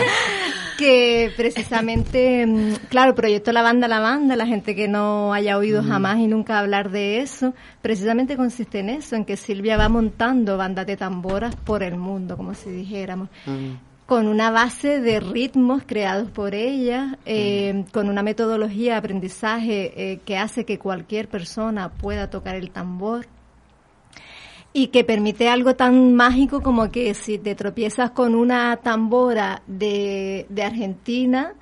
Que 0.77 1.31
precisamente, 1.35 2.45
mm, 2.45 2.73
claro, 2.89 3.09
el 3.09 3.15
proyecto 3.15 3.51
La 3.51 3.61
Banda, 3.61 3.87
La 3.87 3.99
Banda, 3.99 4.35
la 4.35 4.45
gente 4.45 4.75
que 4.75 4.87
no 4.87 5.33
haya 5.33 5.57
oído 5.57 5.83
jamás 5.83 6.19
y 6.19 6.27
nunca 6.27 6.59
hablar 6.59 6.91
de 6.91 7.19
eso, 7.19 7.53
precisamente 7.81 8.37
consiste 8.37 8.79
en 8.79 8.89
eso, 8.89 9.15
en 9.15 9.25
que 9.25 9.37
Silvia 9.37 9.75
va 9.75 9.89
montando 9.89 10.57
bandas 10.57 10.85
de 10.85 10.97
tamboras 10.97 11.55
por 11.55 11.83
el 11.83 11.97
mundo, 11.97 12.37
como 12.37 12.53
si 12.53 12.69
dijéramos 12.69 13.29
con 14.11 14.27
una 14.27 14.51
base 14.51 14.99
de 14.99 15.21
ritmos 15.21 15.83
creados 15.85 16.29
por 16.29 16.53
ella, 16.53 17.17
eh, 17.25 17.85
con 17.93 18.09
una 18.09 18.21
metodología 18.21 18.91
de 18.91 18.97
aprendizaje 18.97 19.93
eh, 19.95 20.19
que 20.25 20.37
hace 20.37 20.65
que 20.65 20.77
cualquier 20.77 21.29
persona 21.29 21.93
pueda 21.93 22.29
tocar 22.29 22.57
el 22.57 22.71
tambor 22.71 23.25
y 24.73 24.87
que 24.87 25.05
permite 25.05 25.47
algo 25.47 25.77
tan 25.77 26.13
mágico 26.13 26.61
como 26.61 26.91
que 26.91 27.13
si 27.13 27.37
te 27.37 27.55
tropiezas 27.55 28.11
con 28.11 28.35
una 28.35 28.75
tambora 28.83 29.63
de, 29.65 30.45
de 30.49 30.63
Argentina, 30.63 31.53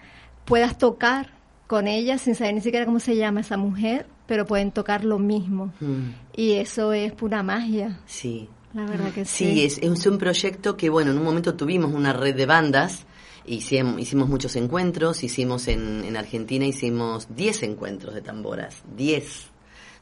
puedas 0.46 0.76
tocar 0.76 1.30
con 1.68 1.88
ella 1.88 2.18
sin 2.18 2.34
saber 2.34 2.56
ni 2.56 2.62
siquiera 2.62 2.88
cómo 2.88 3.00
se 3.00 3.16
llama 3.16 3.42
esa 3.42 3.58
mujer, 3.58 4.08
pero 4.26 4.48
pueden 4.48 4.72
tocar 4.72 5.06
lo 5.06 5.20
mismo. 5.20 5.72
Mm. 5.80 6.14
Y 6.36 6.54
eso 6.54 6.94
es 6.94 7.14
pura 7.14 7.44
magia. 7.44 8.00
Sí, 8.08 8.50
la 8.74 8.86
verdad 8.86 9.12
que 9.12 9.26
sí. 9.26 9.46
Sí, 9.46 9.66
es, 9.66 9.78
es 9.80 10.06
un 10.06 10.18
proyecto 10.18 10.78
que, 10.78 10.90
bueno, 10.90 11.12
en 11.12 11.18
un 11.18 11.24
momento 11.24 11.56
tuvimos 11.56 11.94
una 11.94 12.14
red 12.14 12.36
de 12.36 12.46
bandas, 12.46 13.06
hicimos, 13.46 14.00
hicimos 14.00 14.30
muchos 14.30 14.56
encuentros, 14.56 15.24
hicimos 15.24 15.68
en, 15.68 16.04
en 16.06 16.18
Argentina, 16.18 16.66
hicimos 16.66 17.28
10 17.36 17.64
encuentros 17.64 18.14
de 18.14 18.22
tamboras, 18.22 18.84
10 18.96 19.50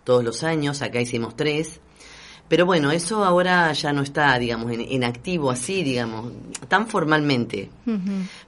todos 0.04 0.24
los 0.24 0.44
años, 0.44 0.82
acá 0.82 1.02
hicimos 1.02 1.36
3. 1.36 1.82
Pero 2.48 2.66
bueno, 2.66 2.92
eso 2.92 3.26
ahora 3.26 3.74
ya 3.74 3.92
no 3.92 4.02
está, 4.02 4.40
digamos, 4.40 4.72
en, 4.72 5.04
activo 5.04 5.52
así, 5.52 5.84
digamos, 5.84 6.32
tan 6.70 6.88
formalmente. 6.88 7.70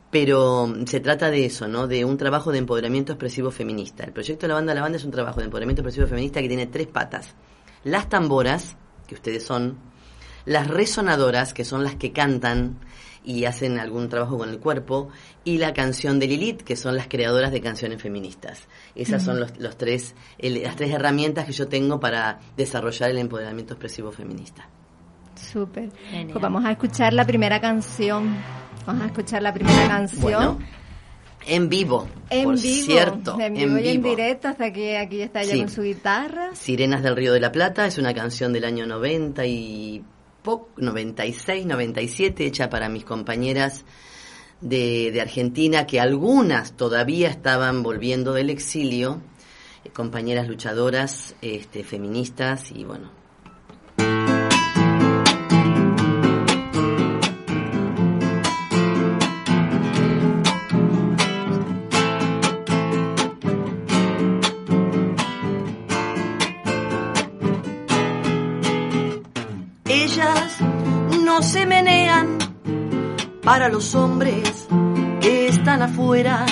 Pero 0.10 0.74
se 0.86 1.02
trata 1.02 1.30
de 1.30 1.46
eso, 1.46 1.68
¿no? 1.68 1.86
De 1.86 2.06
un 2.06 2.18
trabajo 2.18 2.54
de 2.54 2.60
empoderamiento 2.60 3.12
expresivo 3.12 3.52
feminista. 3.52 4.06
El 4.06 4.14
proyecto 4.14 4.44
de 4.44 4.48
la 4.48 4.54
banda 4.54 4.74
La 4.74 4.82
Banda 4.82 4.98
es 4.98 5.04
un 5.04 5.12
trabajo 5.12 5.40
de 5.40 5.46
empoderamiento 5.46 5.82
expresivo 5.82 6.08
feminista 6.08 6.42
que 6.42 6.48
tiene 6.48 6.68
tres 6.68 6.88
patas. 6.88 7.36
Las 7.84 8.08
tamboras, 8.08 8.78
que 9.06 9.16
ustedes 9.16 9.44
son, 9.44 9.78
las 10.46 10.68
resonadoras, 10.68 11.54
que 11.54 11.66
son 11.66 11.84
las 11.84 11.96
que 11.96 12.12
cantan 12.12 12.78
y 13.24 13.46
hacen 13.46 13.80
algún 13.80 14.10
trabajo 14.10 14.38
con 14.38 14.50
el 14.50 14.60
cuerpo, 14.60 15.10
y 15.44 15.58
la 15.58 15.74
canción 15.74 16.20
de 16.20 16.28
Lilith, 16.28 16.62
que 16.62 16.76
son 16.76 16.96
las 16.96 17.08
creadoras 17.08 17.52
de 17.52 17.62
canciones 17.62 18.02
feministas. 18.02 18.68
Esas 18.96 19.24
son 19.24 19.40
los, 19.40 19.58
los 19.60 19.78
tres, 19.78 20.16
las 20.40 20.76
tres 20.76 20.92
herramientas 20.92 21.46
que 21.46 21.52
yo 21.52 21.68
tengo 21.68 22.00
para 22.00 22.40
desarrollar 22.58 23.12
el 23.12 23.18
empoderamiento 23.18 23.74
expresivo 23.74 24.12
feminista. 24.12 24.68
Súper. 25.36 25.90
Pues 26.12 26.42
vamos 26.42 26.66
a 26.66 26.72
escuchar 26.72 27.14
la 27.14 27.26
primera 27.26 27.60
canción. 27.60 28.36
Vamos 28.86 29.04
a 29.04 29.06
escuchar 29.08 29.42
la 29.42 29.54
primera 29.54 29.88
canción. 29.88 30.60
en 31.46 31.70
vivo, 31.70 32.08
en 32.30 32.44
por 32.44 32.60
vivo, 32.60 32.86
cierto. 32.86 33.40
En 33.40 33.54
vivo, 33.54 33.78
y 33.80 33.88
en 33.88 34.04
directo, 34.04 34.50
hasta 34.50 34.72
que 34.74 34.98
aquí 34.98 35.22
está 35.22 35.42
ella 35.42 35.58
con 35.58 35.70
su 35.70 35.82
guitarra. 35.82 36.54
Sirenas 36.54 37.02
del 37.04 37.16
Río 37.16 37.34
de 37.34 37.40
la 37.40 37.52
Plata 37.52 37.86
es 37.86 37.98
una 37.98 38.14
canción 38.14 38.54
del 38.54 38.66
año 38.66 38.86
90 38.86 39.46
y 39.46 40.04
96, 40.78 41.66
97, 41.66 42.46
hecha 42.46 42.70
para 42.70 42.90
mis 42.90 43.04
compañeras 43.04 43.86
de, 44.62 45.12
de 45.12 45.22
Argentina, 45.22 45.86
que 45.86 46.00
algunas 46.00 46.76
todavía 46.76 47.30
estaban 47.30 47.84
volviendo 47.84 48.34
del 48.34 48.50
exilio, 48.50 49.22
eh, 49.84 49.90
compañeras 49.90 50.48
luchadoras, 50.48 51.36
este, 51.42 51.84
feministas 51.84 52.72
y 52.72 52.84
bueno, 52.84 53.19
para 73.50 73.68
los 73.68 73.96
hombres 73.96 74.68
que 75.20 75.48
están 75.48 75.82
afuera. 75.82 76.46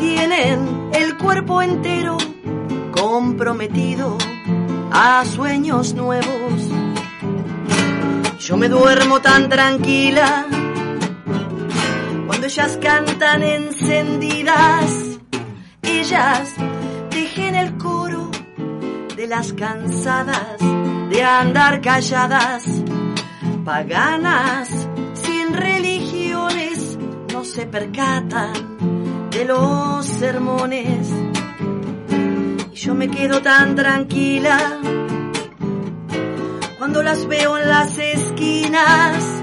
Tienen 0.00 0.90
el 0.92 1.16
cuerpo 1.18 1.62
entero 1.62 2.18
comprometido 2.90 4.18
a 4.90 5.24
sueños 5.24 5.94
nuevos. 5.94 6.68
Yo 8.40 8.56
me 8.56 8.68
duermo 8.68 9.20
tan 9.20 9.48
tranquila 9.48 10.46
cuando 12.26 12.46
ellas 12.48 12.76
cantan 12.82 13.44
encendidas. 13.44 15.20
Ellas 15.82 16.52
tejen 17.10 17.54
el 17.54 17.76
coro 17.76 18.32
de 19.14 19.28
las 19.28 19.52
cansadas 19.52 20.58
de 21.08 21.22
andar 21.22 21.80
calladas, 21.80 22.64
paganas 23.64 24.88
se 27.54 27.66
percatan 27.66 29.30
de 29.30 29.44
los 29.44 30.04
sermones. 30.04 31.08
Y 32.72 32.74
yo 32.74 32.96
me 32.96 33.08
quedo 33.08 33.40
tan 33.42 33.76
tranquila 33.76 34.80
cuando 36.78 37.04
las 37.04 37.28
veo 37.28 37.56
en 37.56 37.68
las 37.68 37.96
esquinas. 37.96 39.33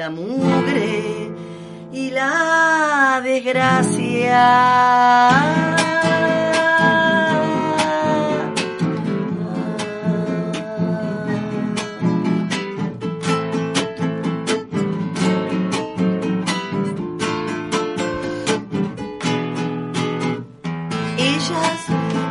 La 0.00 0.08
mugre 0.08 1.30
y 1.92 2.10
la 2.10 3.20
desgracia. 3.22 4.48
Ellas 21.18 21.80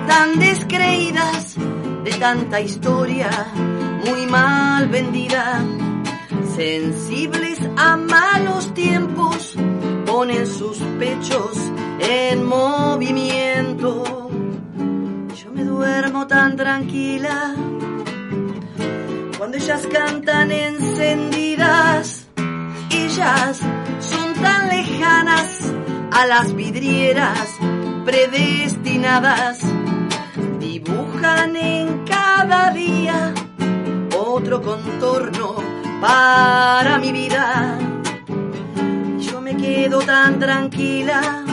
tan 0.08 0.40
descreídas 0.40 1.56
de 2.04 2.12
tanta 2.14 2.62
historia 2.62 3.30
muy 4.08 4.26
mal 4.26 4.88
vendida, 4.88 5.64
sensibles 6.56 7.49
a 7.90 7.98
malos 7.98 8.72
tiempos, 8.76 9.56
ponen 10.06 10.46
sus 10.46 10.78
pechos 11.00 11.54
en 12.00 12.46
movimiento. 12.46 14.30
Yo 15.36 15.52
me 15.52 15.64
duermo 15.64 16.28
tan 16.28 16.56
tranquila 16.56 17.56
cuando 19.38 19.58
ellas 19.58 19.88
cantan 19.92 20.52
encendidas. 20.52 22.28
Ellas 22.92 23.60
son 24.00 24.34
tan 24.36 24.70
lejanas 24.70 25.74
a 26.12 26.28
las 26.28 26.56
vidrieras 26.56 27.50
predestinadas. 28.06 29.62
Dibujan 30.60 31.56
en 31.56 32.06
cada 32.06 32.72
día 32.72 33.34
otro 34.16 34.62
contorno 34.62 35.79
para 36.02 36.98
mi 37.00 37.12
vida. 37.12 37.78
Yo 39.20 39.42
me 39.42 39.58
quedo 39.58 40.00
tan 40.02 40.40
tranquila 40.40 41.44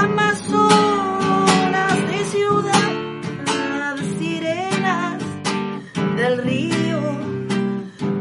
amazonas 0.02 1.96
de 2.10 2.24
ciudad, 2.24 3.96
sirenas 4.18 5.22
del 6.16 6.38
río, 6.42 7.00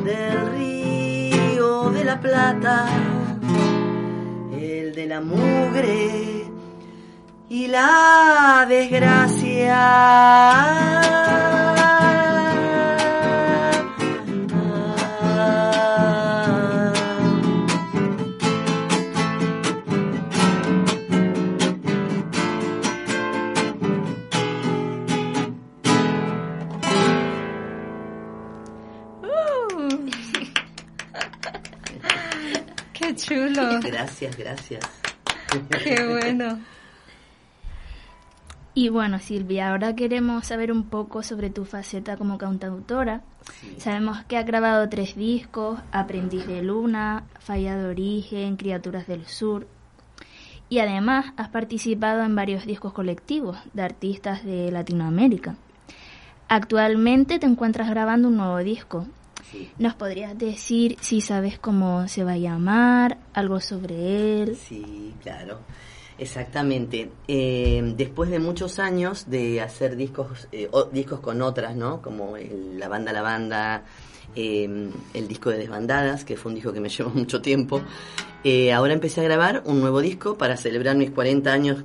del 0.06 0.52
río 0.52 1.90
de 1.92 2.04
la 2.06 2.20
plata, 2.22 2.88
el 4.52 4.94
de 4.94 5.06
la 5.08 5.22
mugre 5.22 6.50
y 7.50 7.68
la 7.68 8.66
desgracia. 8.70 9.76
Qué 32.94 33.16
chulo. 33.16 33.80
Gracias, 33.82 34.38
gracias. 34.38 34.86
Qué 35.84 36.06
bueno. 36.06 36.60
Y 38.80 38.88
bueno, 38.88 39.20
Silvia, 39.20 39.72
ahora 39.72 39.94
queremos 39.94 40.48
saber 40.48 40.72
un 40.72 40.84
poco 40.84 41.22
sobre 41.22 41.50
tu 41.50 41.66
faceta 41.66 42.16
como 42.16 42.38
cantautora. 42.38 43.24
Sabemos 43.78 44.24
que 44.24 44.38
has 44.38 44.46
grabado 44.46 44.88
tres 44.88 45.18
discos, 45.18 45.82
Aprendiz 45.92 46.48
de 46.48 46.62
Luna, 46.62 47.26
Falla 47.42 47.76
de 47.76 47.90
Origen, 47.90 48.56
Criaturas 48.56 49.06
del 49.06 49.26
Sur. 49.26 49.68
Y 50.70 50.80
además 50.80 51.34
has 51.36 51.50
participado 51.50 52.24
en 52.24 52.34
varios 52.38 52.66
discos 52.66 52.94
colectivos 52.94 53.58
de 53.74 53.82
artistas 53.82 54.46
de 54.46 54.72
Latinoamérica. 54.72 55.58
Actualmente 56.48 57.38
te 57.38 57.48
encuentras 57.48 57.90
grabando 57.90 58.30
un 58.30 58.38
nuevo 58.38 58.60
disco. 58.60 59.06
¿Nos 59.78 59.96
podrías 59.96 60.38
decir 60.38 60.96
si 61.02 61.20
sabes 61.20 61.60
cómo 61.60 62.08
se 62.08 62.24
va 62.24 62.32
a 62.32 62.38
llamar, 62.38 63.18
algo 63.34 63.60
sobre 63.60 64.44
él? 64.44 64.56
Sí, 64.56 65.14
claro. 65.22 65.60
Exactamente. 66.20 67.10
Eh, 67.28 67.94
después 67.96 68.30
de 68.30 68.40
muchos 68.40 68.78
años 68.80 69.30
de 69.30 69.62
hacer 69.62 69.96
discos, 69.96 70.48
eh, 70.52 70.68
o- 70.72 70.86
discos 70.86 71.20
con 71.22 71.42
otras, 71.42 71.76
¿no? 71.76 72.02
Como 72.02 72.36
el- 72.38 72.78
la 72.78 72.88
banda 72.90 73.14
La 73.14 73.22
Banda, 73.22 73.84
eh, 74.36 74.90
el 75.14 75.28
disco 75.28 75.50
de 75.50 75.58
Desbandadas, 75.58 76.26
que 76.26 76.36
fue 76.38 76.50
un 76.52 76.56
disco 76.56 76.74
que 76.74 76.80
me 76.82 76.90
llevó 76.98 77.10
mucho 77.12 77.42
tiempo. 77.42 77.82
eh, 78.44 78.72
ahora 78.72 78.94
empecé 78.94 79.20
a 79.20 79.24
grabar 79.26 79.64
un 79.66 79.82
nuevo 79.82 80.00
disco 80.02 80.38
para 80.38 80.56
celebrar 80.56 80.96
mis 80.96 81.12
40 81.12 81.52
años 81.52 81.84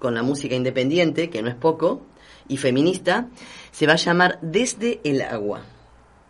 con 0.00 0.14
la 0.14 0.22
música 0.24 0.54
independiente, 0.56 1.30
que 1.30 1.42
no 1.42 1.48
es 1.48 1.54
poco, 1.54 2.02
y 2.48 2.56
feminista. 2.56 3.28
Se 3.70 3.86
va 3.86 3.92
a 3.92 3.96
llamar 3.96 4.38
Desde 4.42 5.00
el 5.04 5.22
Agua. 5.22 5.60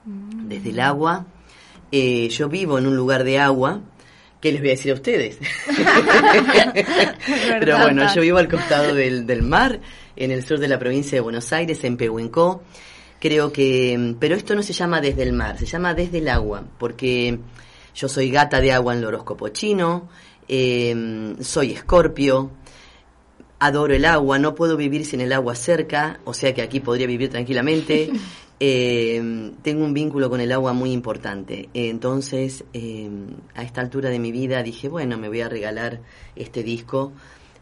Desde 0.04 0.70
el 0.70 0.80
Agua. 0.80 1.24
Eh, 1.90 2.28
yo 2.30 2.48
vivo 2.50 2.78
en 2.78 2.86
un 2.86 2.96
lugar 2.96 3.24
de 3.24 3.38
agua. 3.38 3.80
¿Qué 4.42 4.50
les 4.50 4.60
voy 4.60 4.70
a 4.70 4.72
decir 4.72 4.90
a 4.90 4.94
ustedes? 4.94 5.38
Pero 7.60 7.78
bueno, 7.78 8.12
yo 8.12 8.22
vivo 8.22 8.38
al 8.38 8.48
costado 8.48 8.92
del, 8.92 9.24
del 9.24 9.42
mar, 9.42 9.78
en 10.16 10.32
el 10.32 10.44
sur 10.44 10.58
de 10.58 10.66
la 10.66 10.80
provincia 10.80 11.16
de 11.16 11.20
Buenos 11.20 11.52
Aires, 11.52 11.84
en 11.84 11.96
Pehuenco. 11.96 12.64
Creo 13.20 13.52
que, 13.52 14.16
pero 14.18 14.34
esto 14.34 14.56
no 14.56 14.64
se 14.64 14.72
llama 14.72 15.00
desde 15.00 15.22
el 15.22 15.32
mar, 15.32 15.56
se 15.56 15.64
llama 15.64 15.94
desde 15.94 16.18
el 16.18 16.28
agua, 16.28 16.64
porque 16.76 17.38
yo 17.94 18.08
soy 18.08 18.32
gata 18.32 18.60
de 18.60 18.72
agua 18.72 18.94
en 18.94 18.98
el 18.98 19.04
horóscopo 19.04 19.46
chino, 19.50 20.08
eh, 20.48 21.36
soy 21.40 21.70
escorpio, 21.70 22.50
adoro 23.60 23.94
el 23.94 24.04
agua, 24.06 24.40
no 24.40 24.56
puedo 24.56 24.76
vivir 24.76 25.06
sin 25.06 25.20
el 25.20 25.32
agua 25.32 25.54
cerca, 25.54 26.18
o 26.24 26.34
sea 26.34 26.52
que 26.52 26.62
aquí 26.62 26.80
podría 26.80 27.06
vivir 27.06 27.30
tranquilamente. 27.30 28.10
Eh, 28.64 29.20
tengo 29.62 29.84
un 29.84 29.92
vínculo 29.92 30.30
con 30.30 30.40
el 30.40 30.52
agua 30.52 30.72
muy 30.72 30.92
importante. 30.92 31.68
Entonces, 31.74 32.62
eh, 32.72 33.10
a 33.56 33.64
esta 33.64 33.80
altura 33.80 34.08
de 34.08 34.20
mi 34.20 34.30
vida 34.30 34.62
dije, 34.62 34.88
bueno, 34.88 35.18
me 35.18 35.26
voy 35.26 35.40
a 35.40 35.48
regalar 35.48 36.00
este 36.36 36.62
disco 36.62 37.12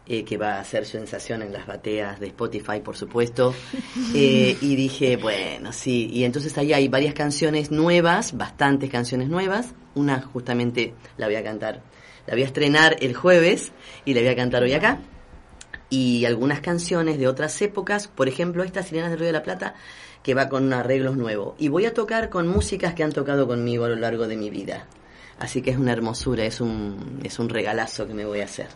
eh, 0.05 0.23
que 0.23 0.37
va 0.37 0.57
a 0.57 0.59
hacer 0.59 0.85
sensación 0.85 1.41
en 1.41 1.53
las 1.53 1.65
bateas 1.65 2.19
de 2.19 2.27
Spotify, 2.27 2.81
por 2.83 2.97
supuesto. 2.97 3.55
Eh, 4.13 4.57
y 4.61 4.75
dije, 4.75 5.15
bueno, 5.15 5.73
sí. 5.73 6.07
Y 6.11 6.23
entonces 6.23 6.55
ahí 6.59 6.71
hay 6.71 6.87
varias 6.87 7.15
canciones 7.15 7.71
nuevas, 7.71 8.37
bastantes 8.37 8.91
canciones 8.91 9.27
nuevas. 9.27 9.73
Una 9.95 10.21
justamente 10.21 10.93
la 11.17 11.25
voy 11.25 11.35
a 11.35 11.43
cantar, 11.43 11.81
la 12.27 12.35
voy 12.35 12.43
a 12.43 12.45
estrenar 12.45 12.97
el 12.99 13.15
jueves 13.15 13.71
y 14.05 14.13
la 14.13 14.21
voy 14.21 14.29
a 14.29 14.35
cantar 14.35 14.61
hoy 14.61 14.73
acá 14.73 14.99
y 15.91 16.23
algunas 16.25 16.61
canciones 16.61 17.19
de 17.19 17.27
otras 17.27 17.61
épocas, 17.61 18.07
por 18.07 18.29
ejemplo, 18.29 18.63
esta 18.63 18.81
Sirenas 18.81 19.11
del 19.11 19.19
Río 19.19 19.27
de 19.27 19.33
la 19.33 19.43
Plata, 19.43 19.75
que 20.23 20.33
va 20.33 20.49
con 20.49 20.71
arreglos 20.73 21.17
nuevos. 21.17 21.55
Y 21.57 21.69
voy 21.69 21.85
a 21.85 21.93
tocar 21.93 22.29
con 22.29 22.47
músicas 22.47 22.93
que 22.93 23.03
han 23.03 23.11
tocado 23.11 23.47
conmigo 23.47 23.85
a 23.85 23.89
lo 23.89 23.95
largo 23.95 24.27
de 24.27 24.37
mi 24.37 24.49
vida. 24.49 24.85
Así 25.39 25.61
que 25.61 25.71
es 25.71 25.77
una 25.77 25.91
hermosura, 25.91 26.45
es 26.45 26.61
un, 26.61 27.19
es 27.23 27.39
un 27.39 27.49
regalazo 27.49 28.07
que 28.07 28.13
me 28.13 28.25
voy 28.25 28.41
a 28.41 28.45
hacer. 28.45 28.67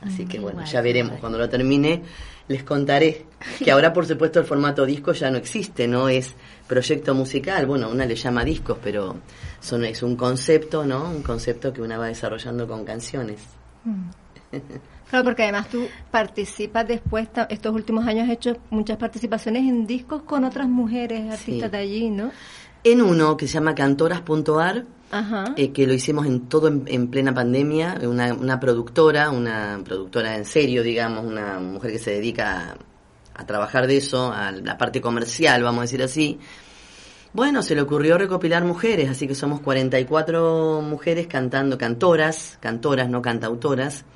Así 0.00 0.26
que 0.26 0.40
bueno, 0.40 0.64
ya 0.64 0.80
veremos. 0.80 1.20
Cuando 1.20 1.38
lo 1.38 1.48
termine, 1.48 2.02
les 2.48 2.64
contaré 2.64 3.26
que 3.58 3.70
ahora, 3.70 3.92
por 3.92 4.06
supuesto, 4.06 4.40
el 4.40 4.46
formato 4.46 4.84
disco 4.84 5.12
ya 5.12 5.30
no 5.30 5.38
existe, 5.38 5.86
no 5.86 6.08
es 6.08 6.34
proyecto 6.66 7.14
musical. 7.14 7.66
Bueno, 7.66 7.88
una 7.88 8.04
le 8.04 8.16
llama 8.16 8.44
discos, 8.44 8.78
pero 8.82 9.16
son, 9.60 9.84
es 9.84 10.02
un 10.02 10.16
concepto, 10.16 10.84
¿no? 10.84 11.08
Un 11.08 11.22
concepto 11.22 11.72
que 11.72 11.82
una 11.82 11.98
va 11.98 12.06
desarrollando 12.06 12.66
con 12.66 12.84
canciones. 12.84 13.40
Claro, 15.12 15.26
porque 15.26 15.42
además 15.42 15.68
tú 15.68 15.86
participas 16.10 16.88
después, 16.88 17.28
estos 17.50 17.74
últimos 17.74 18.06
años 18.06 18.24
has 18.24 18.32
hecho 18.32 18.56
muchas 18.70 18.96
participaciones 18.96 19.62
en 19.68 19.86
discos 19.86 20.22
con 20.22 20.42
otras 20.42 20.66
mujeres 20.66 21.30
artistas 21.30 21.70
Sí. 21.70 21.70
de 21.70 21.76
allí, 21.76 22.08
¿no? 22.08 22.30
En 22.82 23.02
uno 23.02 23.36
que 23.36 23.46
se 23.46 23.52
llama 23.52 23.74
Cantoras.ar, 23.74 24.86
eh, 25.58 25.70
que 25.70 25.86
lo 25.86 25.92
hicimos 25.92 26.24
en 26.24 26.48
todo 26.48 26.68
en, 26.68 26.84
en 26.86 27.08
plena 27.08 27.34
pandemia, 27.34 27.98
una, 28.04 28.32
una 28.32 28.58
productora, 28.58 29.28
una 29.28 29.82
productora 29.84 30.34
en 30.34 30.46
serio, 30.46 30.82
digamos, 30.82 31.26
una 31.26 31.60
mujer 31.60 31.92
que 31.92 31.98
se 31.98 32.12
dedica 32.12 32.70
a, 33.34 33.42
a 33.42 33.44
trabajar 33.44 33.86
de 33.86 33.98
eso, 33.98 34.32
a 34.32 34.50
la 34.50 34.78
parte 34.78 35.02
comercial, 35.02 35.62
vamos 35.62 35.80
a 35.80 35.82
decir 35.82 36.02
así. 36.02 36.38
Bueno, 37.34 37.62
se 37.62 37.74
le 37.74 37.82
ocurrió 37.82 38.16
recopilar 38.16 38.64
mujeres, 38.64 39.10
así 39.10 39.28
que 39.28 39.34
somos 39.34 39.60
44 39.60 40.80
mujeres 40.80 41.26
cantando, 41.26 41.76
cantoras, 41.76 42.56
cantoras, 42.62 43.10
no 43.10 43.20
cantautoras. 43.20 44.06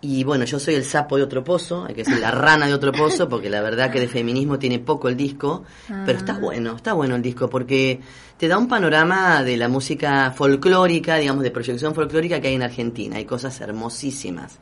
Y 0.00 0.24
bueno, 0.24 0.44
yo 0.44 0.58
soy 0.58 0.74
el 0.74 0.84
sapo 0.84 1.16
de 1.16 1.22
otro 1.22 1.42
pozo, 1.42 1.84
hay 1.84 1.94
que 1.94 2.04
decir 2.04 2.20
la 2.20 2.30
rana 2.32 2.66
de 2.66 2.74
otro 2.74 2.92
pozo, 2.92 3.28
porque 3.28 3.48
la 3.48 3.62
verdad 3.62 3.90
que 3.90 3.98
de 3.98 4.08
feminismo 4.08 4.58
tiene 4.58 4.78
poco 4.78 5.08
el 5.08 5.16
disco, 5.16 5.64
pero 6.04 6.18
está 6.18 6.38
bueno, 6.38 6.76
está 6.76 6.92
bueno 6.92 7.16
el 7.16 7.22
disco, 7.22 7.48
porque 7.48 8.00
te 8.36 8.46
da 8.46 8.58
un 8.58 8.68
panorama 8.68 9.42
de 9.42 9.56
la 9.56 9.68
música 9.68 10.30
folclórica, 10.32 11.16
digamos, 11.16 11.42
de 11.42 11.50
proyección 11.50 11.94
folclórica 11.94 12.40
que 12.40 12.48
hay 12.48 12.54
en 12.54 12.62
Argentina, 12.62 13.16
hay 13.16 13.24
cosas 13.24 13.58
hermosísimas. 13.60 14.58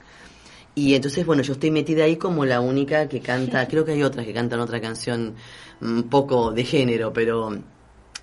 Y 0.76 0.94
entonces, 0.94 1.24
bueno, 1.26 1.42
yo 1.42 1.52
estoy 1.52 1.70
metida 1.70 2.04
ahí 2.04 2.16
como 2.16 2.44
la 2.44 2.60
única 2.60 3.08
que 3.08 3.20
canta, 3.20 3.66
creo 3.68 3.84
que 3.84 3.92
hay 3.92 4.02
otras 4.02 4.24
que 4.24 4.32
cantan 4.32 4.60
otra 4.60 4.80
canción 4.80 5.34
un 5.80 6.04
poco 6.04 6.52
de 6.52 6.64
género, 6.64 7.12
pero 7.12 7.56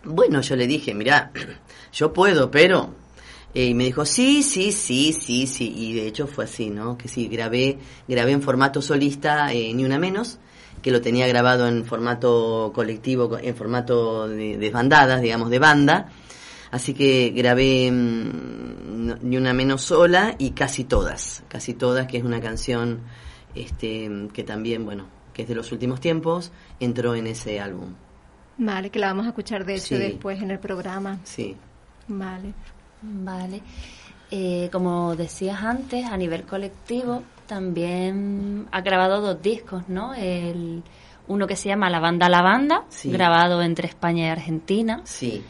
bueno, 0.05 0.41
yo 0.41 0.55
le 0.55 0.65
dije, 0.65 0.93
mira, 0.93 1.31
yo 1.93 2.13
puedo, 2.13 2.49
pero... 2.49 3.00
eh, 3.53 3.65
y 3.65 3.73
me 3.73 3.83
dijo, 3.85 4.05
sí, 4.05 4.43
sí, 4.43 4.71
sí, 4.71 5.13
sí, 5.13 5.47
sí. 5.47 5.73
Y 5.75 5.93
de 5.93 6.07
hecho 6.07 6.27
fue 6.27 6.45
así, 6.45 6.69
¿no? 6.69 6.97
Que 6.97 7.07
sí, 7.07 7.27
grabé, 7.27 7.77
grabé 8.07 8.31
en 8.31 8.41
formato 8.41 8.81
solista, 8.81 9.51
eh, 9.53 9.73
ni 9.73 9.83
una 9.83 9.99
menos, 9.99 10.39
que 10.81 10.91
lo 10.91 11.01
tenía 11.01 11.27
grabado 11.27 11.67
en 11.67 11.85
formato 11.85 12.71
colectivo, 12.73 13.37
en 13.41 13.55
formato 13.55 14.27
de, 14.27 14.57
de 14.57 14.69
bandadas, 14.69 15.21
digamos, 15.21 15.49
de 15.49 15.59
banda. 15.59 16.09
Así 16.71 16.93
que 16.93 17.31
grabé 17.35 17.91
mm, 17.91 19.13
ni 19.21 19.37
una 19.37 19.53
menos 19.53 19.81
sola 19.81 20.35
y 20.37 20.51
casi 20.51 20.85
todas, 20.85 21.43
casi 21.49 21.73
todas, 21.73 22.07
que 22.07 22.17
es 22.17 22.23
una 22.23 22.39
canción 22.39 23.01
este, 23.55 24.09
que 24.33 24.43
también, 24.43 24.85
bueno, 24.85 25.05
que 25.33 25.41
es 25.41 25.47
de 25.49 25.55
los 25.55 25.71
últimos 25.73 25.99
tiempos, 25.99 26.51
entró 26.79 27.15
en 27.15 27.27
ese 27.27 27.59
álbum. 27.59 27.93
Vale, 28.57 28.89
que 28.89 28.99
la 28.99 29.07
vamos 29.07 29.25
a 29.25 29.29
escuchar 29.29 29.65
de 29.65 29.75
hecho 29.75 29.95
Sí. 29.95 29.97
después 29.97 30.41
en 30.41 30.51
el 30.51 30.59
programa. 30.59 31.19
Sí. 31.25 31.55
Vale. 32.07 32.53
Vale. 33.01 33.61
Eh, 34.29 34.69
como 34.71 35.15
decías 35.15 35.61
antes, 35.61 36.05
a 36.05 36.15
nivel 36.17 36.43
colectivo 36.43 37.23
también 37.47 38.67
ha 38.71 38.81
grabado 38.81 39.19
dos 39.21 39.41
discos, 39.41 39.89
¿no? 39.89 40.13
El, 40.13 40.83
uno 41.27 41.47
que 41.47 41.55
se 41.55 41.67
llama 41.69 41.89
La 41.89 41.99
Banda 41.99 42.29
La 42.29 42.41
Banda, 42.41 42.85
Sí. 42.89 43.11
grabado 43.11 43.61
entre 43.61 43.87
España 43.87 44.27
y 44.27 44.29
Argentina, 44.29 45.01
Sí, 45.03 45.43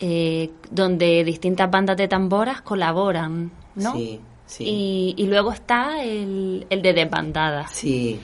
eh, 0.00 0.50
donde 0.70 1.22
distintas 1.24 1.70
bandas 1.70 1.96
de 1.96 2.08
tamboras 2.08 2.62
colaboran, 2.62 3.52
¿no? 3.76 3.92
sí, 3.92 4.20
sí. 4.46 4.64
Y, 4.64 5.14
y 5.16 5.26
luego 5.26 5.52
está 5.52 6.02
el, 6.02 6.66
el 6.70 6.82
de 6.82 6.92
Desbandadas, 6.92 7.70
Sí, 7.72 8.18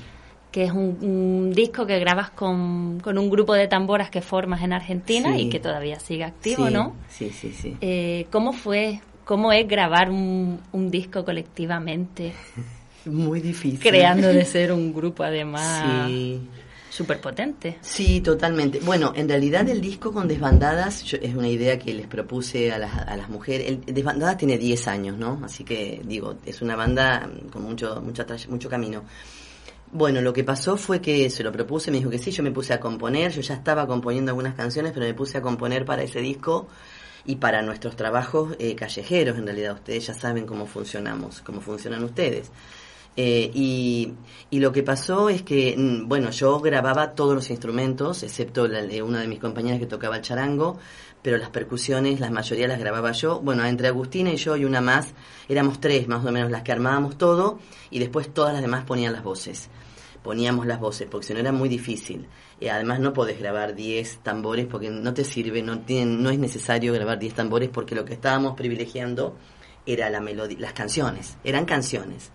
que 0.54 0.62
es 0.62 0.70
un, 0.70 0.96
un 1.02 1.52
disco 1.52 1.84
que 1.84 1.98
grabas 1.98 2.30
con, 2.30 3.00
con 3.00 3.18
un 3.18 3.28
grupo 3.28 3.54
de 3.54 3.66
tamboras 3.66 4.08
que 4.08 4.20
formas 4.22 4.62
en 4.62 4.72
Argentina 4.72 5.34
Sí. 5.34 5.40
y 5.42 5.48
que 5.50 5.58
todavía 5.58 5.98
sigue 5.98 6.22
activo, 6.22 6.68
sí, 6.68 6.72
¿no? 6.72 6.94
Sí, 7.08 7.30
sí, 7.30 7.52
sí. 7.52 7.76
Eh, 7.80 8.26
¿Cómo 8.30 8.52
fue? 8.52 9.00
¿Cómo 9.24 9.50
es 9.52 9.66
grabar 9.66 10.10
un, 10.12 10.60
un 10.70 10.90
disco 10.92 11.24
colectivamente? 11.24 12.34
Muy 13.04 13.40
difícil. 13.40 13.80
Creando 13.80 14.28
de 14.28 14.44
ser 14.44 14.72
un 14.72 14.94
grupo 14.98 15.24
además 15.24 16.06
Sí. 16.06 16.40
súper 16.88 17.20
potente. 17.20 17.78
Sí, 17.80 18.20
totalmente. 18.20 18.78
Bueno, 18.78 19.12
en 19.16 19.28
realidad 19.28 19.68
el 19.68 19.80
disco 19.80 20.12
con 20.12 20.28
Desbandadas 20.28 21.02
yo- 21.02 21.18
es 21.20 21.34
una 21.34 21.48
idea 21.48 21.80
que 21.80 21.92
les 21.94 22.06
propuse 22.06 22.70
a 22.70 22.78
las, 22.78 22.96
a 22.96 23.16
las 23.16 23.28
mujeres. 23.28 23.66
El, 23.68 23.92
Desbandadas 23.92 24.36
tiene 24.36 24.56
10 24.56 24.86
años, 24.86 25.18
¿no? 25.18 25.40
Así 25.44 25.64
que, 25.64 26.00
digo, 26.04 26.36
es 26.46 26.62
una 26.62 26.76
banda 26.76 27.28
con 27.50 27.62
mucho, 27.64 28.00
tray- 28.24 28.46
mucho 28.48 28.68
camino. 28.70 29.02
Bueno, 29.92 30.20
lo 30.20 30.32
que 30.32 30.42
pasó 30.42 30.76
fue 30.76 31.00
que 31.00 31.30
se 31.30 31.44
lo 31.44 31.52
propuse, 31.52 31.90
me 31.90 31.98
dijo 31.98 32.10
que 32.10 32.18
sí, 32.18 32.30
yo 32.30 32.42
me 32.42 32.50
puse 32.50 32.72
a 32.72 32.80
componer, 32.80 33.30
yo 33.32 33.42
ya 33.42 33.54
estaba 33.54 33.86
componiendo 33.86 34.30
algunas 34.32 34.54
canciones, 34.54 34.92
pero 34.92 35.06
me 35.06 35.14
puse 35.14 35.38
a 35.38 35.42
componer 35.42 35.84
para 35.84 36.02
ese 36.02 36.20
disco 36.20 36.66
y 37.24 37.36
para 37.36 37.62
nuestros 37.62 37.96
trabajos 37.96 38.56
eh, 38.58 38.74
callejeros, 38.74 39.38
en 39.38 39.46
realidad 39.46 39.74
ustedes 39.74 40.06
ya 40.06 40.14
saben 40.14 40.46
cómo 40.46 40.66
funcionamos, 40.66 41.40
cómo 41.42 41.60
funcionan 41.60 42.02
ustedes. 42.04 42.50
Eh, 43.16 43.50
y, 43.54 44.12
lo 44.50 44.72
que 44.72 44.82
pasó 44.82 45.28
es 45.28 45.42
que, 45.42 45.74
mm, 45.76 46.08
bueno, 46.08 46.30
yo 46.30 46.58
grababa 46.60 47.14
todos 47.14 47.34
los 47.34 47.50
instrumentos, 47.50 48.22
excepto 48.22 48.66
la, 48.66 48.82
de 48.82 49.02
una 49.02 49.20
de 49.20 49.28
mis 49.28 49.38
compañeras 49.38 49.78
que 49.78 49.86
tocaba 49.86 50.16
el 50.16 50.22
charango, 50.22 50.78
pero 51.24 51.38
las 51.38 51.48
percusiones, 51.48 52.20
la 52.20 52.28
mayoría 52.28 52.68
las 52.68 52.78
grababa 52.78 53.12
yo. 53.12 53.40
Bueno, 53.40 53.64
entre 53.64 53.88
Agustina 53.88 54.30
y 54.30 54.36
yo 54.36 54.58
y 54.58 54.66
una 54.66 54.82
más, 54.82 55.14
éramos 55.48 55.80
tres 55.80 56.06
más 56.06 56.22
o 56.22 56.30
menos 56.30 56.50
las 56.50 56.62
que 56.62 56.70
armábamos 56.70 57.16
todo 57.16 57.60
y 57.88 57.98
después 57.98 58.34
todas 58.34 58.52
las 58.52 58.60
demás 58.60 58.84
ponían 58.84 59.14
las 59.14 59.24
voces. 59.24 59.70
Poníamos 60.22 60.66
las 60.66 60.80
voces, 60.80 61.08
porque 61.10 61.26
si 61.26 61.32
no 61.32 61.40
era 61.40 61.50
muy 61.50 61.70
difícil. 61.70 62.26
Y 62.60 62.68
además 62.68 63.00
no 63.00 63.14
podés 63.14 63.38
grabar 63.38 63.74
10 63.74 64.18
tambores 64.18 64.66
porque 64.66 64.90
no 64.90 65.14
te 65.14 65.24
sirve, 65.24 65.62
no, 65.62 65.78
tienen, 65.80 66.22
no 66.22 66.28
es 66.28 66.38
necesario 66.38 66.92
grabar 66.92 67.18
10 67.18 67.32
tambores 67.32 67.70
porque 67.70 67.94
lo 67.94 68.04
que 68.04 68.12
estábamos 68.12 68.54
privilegiando 68.54 69.34
era 69.86 70.10
la 70.10 70.20
melodía, 70.20 70.58
las 70.60 70.74
canciones, 70.74 71.38
eran 71.42 71.64
canciones. 71.64 72.32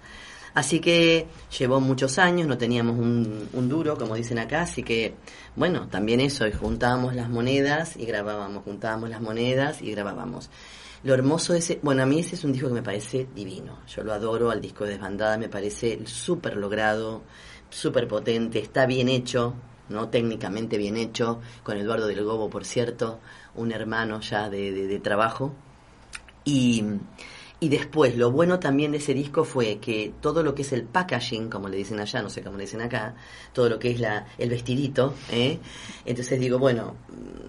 Así 0.60 0.82
que 0.82 1.26
llevó 1.58 1.80
muchos 1.80 2.20
años, 2.20 2.46
no 2.46 2.58
teníamos 2.58 3.00
un, 3.00 3.70
duro, 3.70 3.96
como 3.98 4.16
dicen 4.16 4.40
acá, 4.40 4.64
así 4.64 4.84
que, 4.84 5.14
bueno, 5.56 5.88
también 5.88 6.20
eso, 6.20 6.46
y 6.46 6.52
juntábamos 6.52 7.16
las 7.16 7.30
monedas 7.30 7.96
y 7.96 8.06
grabábamos, 8.06 8.66
juntábamos 8.66 9.10
las 9.10 9.22
monedas 9.22 9.82
y 9.82 9.92
grabábamos. 9.92 10.50
Lo 11.04 11.14
hermoso 11.14 11.54
de 11.54 11.60
ese, 11.60 11.80
bueno, 11.82 12.04
a 12.04 12.06
mí 12.06 12.20
ese 12.20 12.36
es 12.36 12.44
un 12.44 12.52
disco 12.52 12.68
que 12.68 12.74
me 12.74 12.84
parece 12.84 13.26
divino, 13.34 13.80
yo 13.88 14.04
lo 14.04 14.12
adoro, 14.12 14.52
al 14.52 14.60
disco 14.60 14.84
de 14.84 14.92
Desbandada 14.92 15.38
me 15.38 15.48
parece 15.48 16.06
súper 16.06 16.58
logrado, 16.58 17.22
súper 17.70 18.10
potente, 18.10 18.60
está 18.60 18.86
bien 18.86 19.08
hecho, 19.08 19.54
¿no? 19.88 20.10
Técnicamente 20.10 20.78
bien 20.78 20.98
hecho, 20.98 21.40
con 21.64 21.78
Eduardo 21.78 22.06
del 22.08 22.26
Gobo, 22.26 22.50
por 22.50 22.66
cierto, 22.66 23.22
un 23.56 23.72
hermano 23.72 24.20
ya 24.20 24.50
de- 24.50 24.74
de 24.74 25.00
trabajo. 25.00 25.54
Y, 26.44 26.84
y 27.62 27.68
después, 27.70 28.16
lo 28.16 28.32
bueno 28.32 28.58
también 28.60 28.92
de 28.94 29.00
ese 29.00 29.14
disco 29.14 29.44
fue 29.44 29.80
que 29.80 30.14
todo 30.22 30.44
lo 30.44 30.56
que 30.56 30.62
es 30.62 30.72
el 30.72 30.84
packaging, 30.84 31.50
como 31.50 31.68
le 31.68 31.76
dicen 31.76 32.00
allá, 32.00 32.22
no 32.22 32.30
sé 32.30 32.42
cómo 32.42 32.56
le 32.58 32.64
dicen 32.64 32.82
acá, 32.82 33.16
todo 33.52 33.68
lo 33.68 33.78
que 33.80 33.92
es 33.92 34.00
la, 34.00 34.28
el 34.38 34.50
vestidito, 34.50 35.14
¿eh? 35.32 35.60
entonces 36.06 36.40
digo, 36.40 36.58
bueno, 36.58 36.96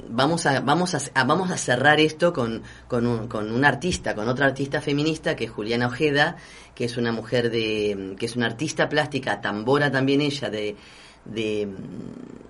vamos 0.08 0.46
a, 0.46 0.60
vamos 0.60 0.94
a, 0.96 1.24
vamos 1.24 1.50
a 1.52 1.56
cerrar 1.56 2.00
esto 2.00 2.32
con, 2.32 2.62
con, 2.88 3.06
un, 3.06 3.28
con 3.28 3.52
un 3.52 3.64
artista, 3.64 4.14
con 4.16 4.28
otra 4.28 4.46
artista 4.46 4.80
feminista, 4.80 5.36
que 5.36 5.44
es 5.44 5.50
Juliana 5.52 5.86
Ojeda, 5.86 6.36
que 6.74 6.86
es 6.86 6.96
una 6.96 7.12
mujer 7.12 7.48
de, 7.50 8.16
que 8.18 8.26
es 8.26 8.34
una 8.34 8.46
artista 8.46 8.88
plástica, 8.88 9.40
tambora 9.40 9.92
también 9.92 10.22
ella, 10.22 10.50
de, 10.50 10.74
de, 11.24 11.68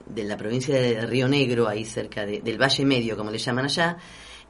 de 0.07 0.25
la 0.25 0.39
provincia 0.39 0.75
de 0.81 1.05
Río 1.07 1.29
Negro, 1.29 1.69
ahí 1.69 1.85
cerca 1.85 2.25
de- 2.25 2.41
del 2.41 2.57
Valle 2.59 2.87
Medio, 2.87 3.17
como 3.19 3.31
le 3.31 3.37
llaman 3.39 3.67
allá, 3.67 3.99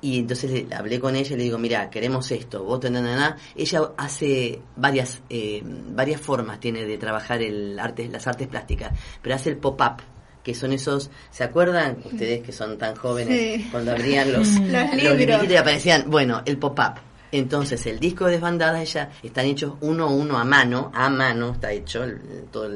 y 0.03 0.21
entonces 0.21 0.51
le- 0.51 0.75
hablé 0.75 0.99
con 0.99 1.15
ella 1.17 1.35
y 1.35 1.37
le 1.39 1.43
digo, 1.45 1.59
mira, 1.59 1.91
queremos 1.91 2.31
esto, 2.31 2.65
vos 2.65 2.81
tenés 2.81 3.03
nada. 3.03 3.37
Ella 3.55 3.83
hace 3.97 4.61
varias, 4.77 5.21
eh, 5.29 5.63
varias 5.65 6.21
formas, 6.21 6.59
tiene 6.61 6.85
de 6.85 6.97
trabajar 6.99 7.43
el 7.43 7.79
arte, 7.79 8.09
las 8.09 8.27
artes 8.27 8.49
plásticas, 8.49 8.93
pero 9.21 9.35
hace 9.35 9.51
el 9.51 9.57
pop-up, 9.59 10.03
que 10.43 10.55
son 10.55 10.73
esos, 10.73 11.11
¿se 11.31 11.45
acuerdan 11.45 11.99
ustedes 12.05 12.43
que 12.43 12.51
son 12.53 12.79
tan 12.79 12.97
jóvenes 12.97 13.61
Sí. 13.63 13.69
cuando 13.71 13.93
abrían 13.93 14.33
los, 14.33 14.49
Los 14.59 15.03
los 15.05 15.17
libros. 15.19 15.45
y 15.51 15.57
aparecían, 15.57 16.11
bueno, 16.11 16.43
el 16.47 16.57
pop-up. 16.57 16.95
Entonces, 17.33 17.87
el 17.87 18.01
disco 18.01 18.25
de 18.25 18.33
desbandadas 18.33 18.81
ella 18.81 19.11
están 19.23 19.47
hechos 19.47 19.75
uno 19.83 20.07
a 20.07 20.11
uno 20.11 20.37
a 20.39 20.45
mano, 20.45 20.91
a 20.95 21.09
mano 21.11 21.53
está 21.53 21.71
hecho, 21.73 22.03
el- 22.03 22.19
toda 22.51 22.71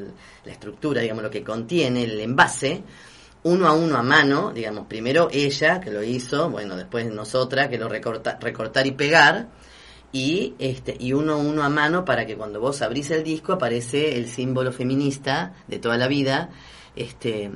la 0.45 0.53
estructura, 0.53 1.01
digamos, 1.01 1.25
lo 1.25 1.31
que 1.31 1.43
contiene, 1.43 2.05
el 2.05 2.21
envase, 2.21 2.83
uno 3.45 3.69
a 3.69 3.73
uno 3.73 3.97
a 3.97 4.03
mano, 4.03 4.53
digamos, 4.53 4.87
primero 4.87 5.29
ella 5.31 5.81
que 5.81 5.91
lo 5.91 6.03
hizo, 6.03 6.51
bueno, 6.51 6.77
después 6.77 7.07
nosotras 7.13 7.69
que 7.69 7.79
lo 7.79 7.89
recorta, 7.89 8.39
recortar 8.41 8.87
y 8.87 8.93
pegar, 8.93 9.49
y 10.13 10.55
este 10.59 10.97
y 10.99 11.13
uno 11.13 11.35
a 11.35 11.37
uno 11.37 11.63
a 11.63 11.69
mano 11.69 12.05
para 12.05 12.25
que 12.25 12.37
cuando 12.37 12.61
vos 12.61 12.81
abrís 12.83 13.11
el 13.11 13.23
disco 13.23 13.53
aparece 13.53 14.17
el 14.17 14.29
símbolo 14.29 14.73
feminista 14.73 15.55
de 15.69 15.79
toda 15.79 15.99
la 15.99 16.09
vida, 16.09 16.51
este 16.97 17.51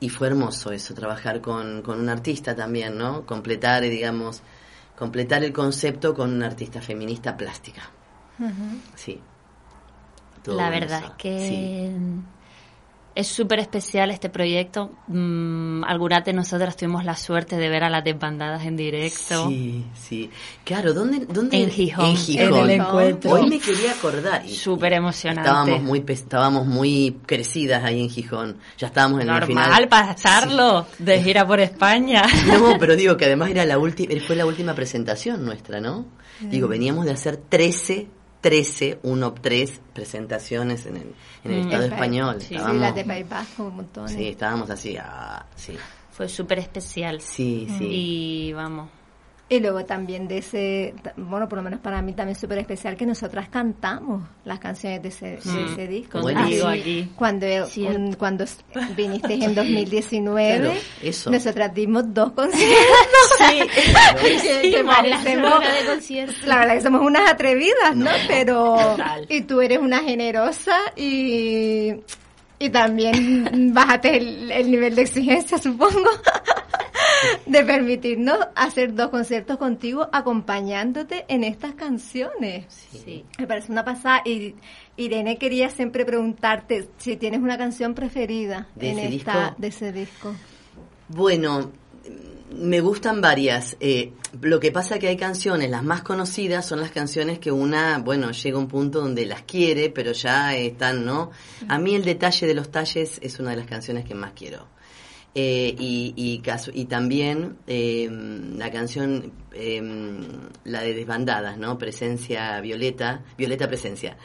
y 0.00 0.08
fue 0.08 0.28
hermoso 0.28 0.72
eso, 0.72 0.94
trabajar 0.94 1.40
con, 1.40 1.82
con 1.82 2.00
un 2.00 2.08
artista 2.08 2.54
también, 2.54 2.96
¿no? 2.96 3.26
Completar, 3.26 3.82
digamos, 3.82 4.42
completar 4.96 5.44
el 5.44 5.52
concepto 5.52 6.14
con 6.14 6.32
una 6.32 6.46
artista 6.46 6.80
feminista 6.80 7.36
plástica. 7.36 7.90
Sí. 8.94 9.20
Todo 10.42 10.56
La 10.56 10.70
verdad 10.70 11.02
es 11.04 11.10
que 11.18 11.38
Sí. 11.48 12.37
Es 13.18 13.26
súper 13.26 13.58
especial 13.58 14.12
este 14.12 14.30
proyecto. 14.30 14.92
Mm, 15.08 15.82
algunas 15.82 16.24
de 16.24 16.32
nosotras 16.32 16.76
tuvimos 16.76 17.04
la 17.04 17.16
suerte 17.16 17.56
de 17.56 17.68
ver 17.68 17.82
a 17.82 17.90
las 17.90 18.04
desbandadas 18.04 18.64
en 18.64 18.76
directo. 18.76 19.48
Sí, 19.48 19.84
sí. 19.92 20.30
Claro, 20.62 20.94
¿dónde? 20.94 21.26
dónde? 21.26 21.56
En 21.56 21.68
Gijón. 21.68 22.04
En 22.06 22.16
Gijón. 22.16 22.46
En 22.46 22.54
el 22.54 22.70
encuentro. 22.80 23.32
Hoy 23.32 23.48
me 23.48 23.58
quería 23.58 23.90
acordar. 23.90 24.48
Súper 24.48 24.92
emocionante. 24.92 25.50
Estábamos 25.50 25.82
muy, 25.82 26.04
estábamos 26.06 26.66
muy 26.68 27.18
crecidas 27.26 27.82
ahí 27.82 28.02
en 28.02 28.08
Gijón. 28.08 28.58
Ya 28.78 28.86
estábamos 28.86 29.20
en 29.20 29.26
la 29.26 29.44
final. 29.44 29.64
Normal 29.64 29.88
para 29.88 30.12
estarlo, 30.12 30.86
de 31.00 31.20
gira 31.20 31.44
por 31.44 31.58
España. 31.58 32.22
No, 32.46 32.76
pero 32.78 32.94
digo 32.94 33.16
que 33.16 33.24
además 33.24 33.50
era 33.50 33.64
la 33.64 33.78
última, 33.78 34.14
fue 34.24 34.36
la 34.36 34.46
última 34.46 34.74
presentación 34.74 35.44
nuestra, 35.44 35.80
¿no? 35.80 36.06
Digo, 36.40 36.68
veníamos 36.68 37.04
de 37.04 37.10
hacer 37.10 37.36
13, 37.36 38.06
13, 38.40 39.00
1, 39.02 39.34
3 39.40 39.80
presentaciones 39.92 40.86
en 40.86 40.96
el, 40.96 41.14
en 41.44 41.50
el 41.52 41.58
Mm. 41.58 41.64
Estado 41.66 41.84
El 41.84 41.92
español. 41.92 42.36
Sí, 42.40 42.46
Sí, 42.48 42.54
Estábamos- 42.54 42.80
las 42.82 42.94
de 42.94 43.04
País 43.04 43.28
Vasco, 43.28 43.62
un 43.64 43.76
montón. 43.76 44.08
sí, 44.08 44.28
estábamos 44.28 44.70
así, 44.70 44.96
ah, 44.96 45.44
sí, 45.56 45.76
Fue 46.12 46.28
súper 46.28 46.58
especial. 46.60 47.20
sí, 47.20 47.68
sí. 47.78 47.84
Y 48.48 48.52
vamos, 48.52 48.90
Y 49.50 49.60
luego 49.60 49.82
también 49.86 50.28
de 50.28 50.38
ese, 50.38 50.94
bueno, 51.16 51.48
por 51.48 51.56
lo 51.56 51.62
menos 51.62 51.80
para 51.80 52.02
mí 52.02 52.12
también 52.12 52.38
súper 52.38 52.58
especial 52.58 52.96
que 52.98 53.06
nosotras 53.06 53.48
cantamos 53.48 54.22
las 54.44 54.58
canciones 54.58 55.02
de 55.02 55.08
ese, 55.08 55.26
de 55.42 55.64
ese 55.72 55.86
disco. 55.88 56.20
Allí. 56.36 57.10
Cuando, 57.16 57.46
Cierto. 57.66 57.98
un- 57.98 58.12
cuando 58.12 58.44
viniste 58.94 59.32
en 59.42 59.54
2019, 59.54 60.58
Claro, 60.58 60.74
eso. 61.02 61.30
nosotras 61.30 61.72
dimos 61.72 62.12
dos 62.12 62.32
conciertos. 62.36 62.76
Sí, 63.38 63.60
que 64.70 64.84
parecemos- 64.84 65.50
hora 65.54 65.72
de 65.72 65.86
concierto. 65.86 66.34
la 66.46 66.58
verdad 66.58 66.74
que 66.74 66.80
somos 66.82 67.00
unas 67.00 67.30
atrevidas, 67.30 67.96
¿no? 67.96 68.04
No. 68.04 68.10
Pero, 68.28 68.76
Total. 68.76 69.26
y 69.30 69.40
tú 69.42 69.62
eres 69.62 69.78
una 69.78 70.00
generosa 70.00 70.76
y, 70.94 71.94
y 72.58 72.68
también 72.68 73.72
bajaste 73.72 74.18
el, 74.18 74.50
el 74.52 74.70
nivel 74.70 74.94
de 74.94 75.02
exigencia, 75.02 75.56
supongo, 75.56 76.10
de 77.46 77.64
permitirnos 77.64 78.38
hacer 78.54 78.94
dos 78.94 79.08
conciertos 79.08 79.56
contigo 79.56 80.08
acompañándote 80.12 81.24
en 81.28 81.44
estas 81.44 81.74
canciones. 81.74 82.66
sí. 83.04 83.24
Me 83.38 83.46
parece 83.46 83.72
una 83.72 83.84
pasada. 83.84 84.22
Y 84.24 84.54
Irene 84.96 85.38
quería 85.38 85.70
siempre 85.70 86.04
preguntarte 86.04 86.88
si 86.98 87.16
tienes 87.16 87.40
una 87.40 87.56
canción 87.56 87.94
preferida 87.94 88.68
¿De 88.74 88.90
en 88.90 88.98
ese 88.98 89.16
esta, 89.16 89.32
disco? 89.32 89.54
de 89.58 89.68
ese 89.68 89.92
disco. 89.92 90.34
Bueno, 91.08 91.72
me 92.50 92.80
gustan 92.80 93.20
varias. 93.20 93.76
Eh, 93.80 94.12
lo 94.40 94.60
que 94.60 94.72
pasa 94.72 94.98
que 94.98 95.08
hay 95.08 95.16
canciones, 95.16 95.70
las 95.70 95.82
más 95.82 96.02
conocidas 96.02 96.66
son 96.66 96.80
las 96.80 96.90
canciones 96.90 97.38
que 97.38 97.50
una, 97.50 97.98
bueno, 97.98 98.30
llega 98.30 98.56
a 98.56 98.60
un 98.60 98.68
punto 98.68 99.00
donde 99.00 99.24
las 99.26 99.42
quiere, 99.42 99.90
pero 99.90 100.12
ya 100.12 100.54
están, 100.56 101.04
¿no? 101.04 101.30
A 101.68 101.78
mí 101.78 101.94
el 101.94 102.04
detalle 102.04 102.46
de 102.46 102.54
los 102.54 102.70
talles 102.70 103.18
es 103.22 103.38
una 103.38 103.50
de 103.50 103.56
las 103.56 103.66
canciones 103.66 104.04
que 104.04 104.14
más 104.14 104.32
quiero. 104.34 104.66
Eh, 105.40 105.72
y, 105.78 106.14
y, 106.16 106.42
y 106.72 106.84
también 106.86 107.58
eh, 107.68 108.08
la 108.56 108.72
canción, 108.72 109.30
eh, 109.52 109.80
la 110.64 110.82
de 110.82 110.94
Desbandadas, 110.94 111.56
¿no? 111.58 111.78
Presencia 111.78 112.60
Violeta, 112.60 113.22
Violeta 113.36 113.68
Presencia. 113.68 114.16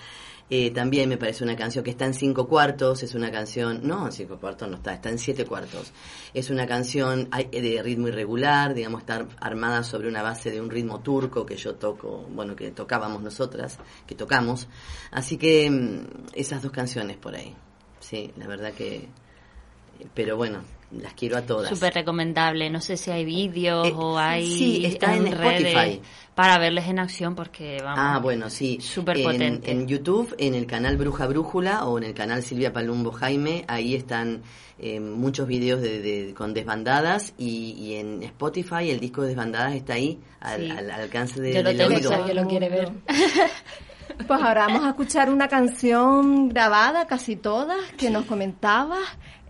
Eh, 0.50 0.72
también 0.72 1.10
me 1.10 1.18
parece 1.18 1.44
una 1.44 1.56
canción 1.56 1.84
que 1.84 1.92
está 1.92 2.06
en 2.06 2.16
cinco 2.16 2.48
cuartos, 2.48 3.04
es 3.04 3.14
una 3.14 3.30
canción, 3.30 3.82
no, 3.84 4.08
en 4.08 4.12
cinco 4.12 4.40
cuartos 4.40 4.68
no 4.68 4.78
está, 4.78 4.96
está 4.96 5.12
en 5.12 5.20
siete 5.20 5.46
cuartos. 5.46 5.94
Es 6.34 6.50
una 6.50 6.66
canción 6.66 7.30
de 7.30 7.82
ritmo 7.84 8.08
irregular, 8.08 8.74
digamos, 8.74 9.02
está 9.02 9.28
armada 9.40 9.84
sobre 9.84 10.08
una 10.08 10.24
base 10.24 10.50
de 10.50 10.62
un 10.62 10.72
ritmo 10.72 11.02
turco 11.02 11.46
que 11.46 11.58
yo 11.58 11.76
toco, 11.76 12.26
bueno, 12.32 12.56
que 12.56 12.72
tocábamos 12.72 13.22
nosotras, 13.22 13.78
que 14.08 14.16
tocamos. 14.16 14.68
Así 15.12 15.38
que 15.38 15.70
mm, 15.70 16.32
esas 16.34 16.64
dos 16.64 16.72
canciones 16.72 17.18
por 17.18 17.36
ahí, 17.36 17.56
sí, 18.00 18.34
la 18.36 18.48
verdad 18.48 18.74
que, 18.74 19.10
pero 20.16 20.38
bueno, 20.38 20.64
las 21.02 21.14
quiero 21.14 21.38
a 21.38 21.42
todas. 21.42 21.70
Súper 21.70 21.94
recomendable. 21.94 22.70
No 22.70 22.82
sé 22.82 22.98
si 22.98 23.12
hay 23.12 23.26
vídeos 23.26 23.88
Eh, 23.88 23.94
o 23.96 24.18
hay 24.18 24.46
sí, 24.46 24.86
está 24.86 25.16
en 25.16 25.32
redes 25.32 25.66
Spotify. 25.68 26.02
para 26.36 26.58
verles 26.58 26.88
en 26.88 27.00
acción 27.00 27.36
porque 27.36 27.78
vamos. 27.82 28.00
Ah, 28.02 28.20
bueno, 28.20 28.50
sí. 28.50 28.80
Súper 28.82 29.18
En- 29.18 29.24
potente. 29.24 29.72
En, 29.72 29.88
YouTube, 29.88 30.36
en 30.38 30.56
el 30.56 30.66
canal 30.66 30.98
Bruja 30.98 31.28
Brújula 31.28 31.86
o 31.86 31.98
en 31.98 32.04
el 32.04 32.14
canal 32.14 32.44
Silvia 32.44 32.72
Palumbo 32.74 33.12
Jaime, 33.12 33.66
ahí 33.68 33.96
están 33.96 34.42
eh, 34.80 35.00
muchos 35.00 35.48
videos 35.48 35.82
de, 35.82 36.02
de- 36.02 36.34
con 36.34 36.54
desbandadas 36.54 37.34
y, 37.38 37.74
y 37.78 37.96
en 37.96 38.24
Spotify 38.24 38.90
el 38.90 39.00
disco 39.00 39.22
de 39.22 39.30
desbandadas 39.30 39.76
está 39.76 39.94
ahí 39.94 40.20
al, 40.40 40.62
Sí. 40.62 40.70
al 40.72 40.92
alcance 40.92 41.40
de, 41.42 41.54
Yo 41.54 41.64
lo 41.64 41.70
del 41.70 41.78
tengo, 41.78 41.96
oído. 41.96 42.34
Lo 42.34 42.48
quiere 42.48 42.70
ver. 42.70 42.92
Pues 44.28 44.42
ahora 44.42 44.68
vamos 44.68 44.86
a 44.86 44.90
escuchar 44.90 45.30
una 45.30 45.48
canción 45.48 46.50
grabada, 46.50 47.08
casi 47.08 47.36
todas, 47.36 47.80
que 47.98 48.10
nos 48.10 48.26
comentabas. 48.26 49.00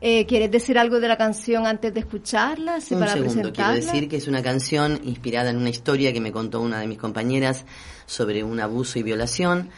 Eh, 0.06 0.26
¿Quieres 0.26 0.52
decir 0.52 0.78
algo 0.78 1.00
de 1.00 1.08
la 1.08 1.18
canción 1.18 1.66
antes 1.66 1.94
de 1.94 2.02
escucharla? 2.02 2.82
Sí, 2.82 2.94
Un 2.94 3.00
para 3.00 3.14
segundo, 3.14 3.54
quiero 3.54 3.72
decir 3.72 4.10
que 4.10 4.18
es 4.18 4.28
una 4.28 4.44
canción 4.44 5.00
inspirada 5.04 5.50
en 5.50 5.58
una 5.58 5.70
historia 5.70 6.12
que 6.12 6.20
me 6.20 6.34
contó 6.34 6.60
una 6.60 6.80
de 6.80 6.88
mis 6.88 6.98
compañeras 6.98 7.66
sobre 8.06 8.44
un 8.44 8.60
abuso 8.60 9.00
y 9.00 9.04
violación. 9.04 9.70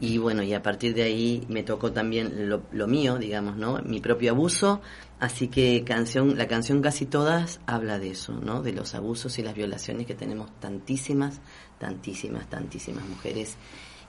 Y 0.00 0.16
bueno, 0.16 0.42
y 0.42 0.54
a 0.54 0.62
partir 0.62 0.94
de 0.94 1.02
ahí 1.02 1.44
me 1.48 1.62
tocó 1.62 1.92
también 1.92 2.48
lo, 2.48 2.62
lo 2.72 2.86
mío, 2.86 3.18
digamos, 3.18 3.56
¿no? 3.56 3.82
Mi 3.84 4.00
propio 4.00 4.30
abuso. 4.30 4.80
Así 5.20 5.48
que 5.48 5.84
canción, 5.84 6.38
la 6.38 6.48
canción 6.48 6.80
casi 6.80 7.04
todas 7.04 7.60
habla 7.66 7.98
de 7.98 8.12
eso, 8.12 8.32
¿no? 8.32 8.62
De 8.62 8.72
los 8.72 8.94
abusos 8.94 9.38
y 9.38 9.42
las 9.42 9.54
violaciones 9.54 10.06
que 10.06 10.14
tenemos 10.14 10.50
tantísimas, 10.60 11.40
tantísimas, 11.78 12.48
tantísimas 12.48 13.06
mujeres 13.06 13.56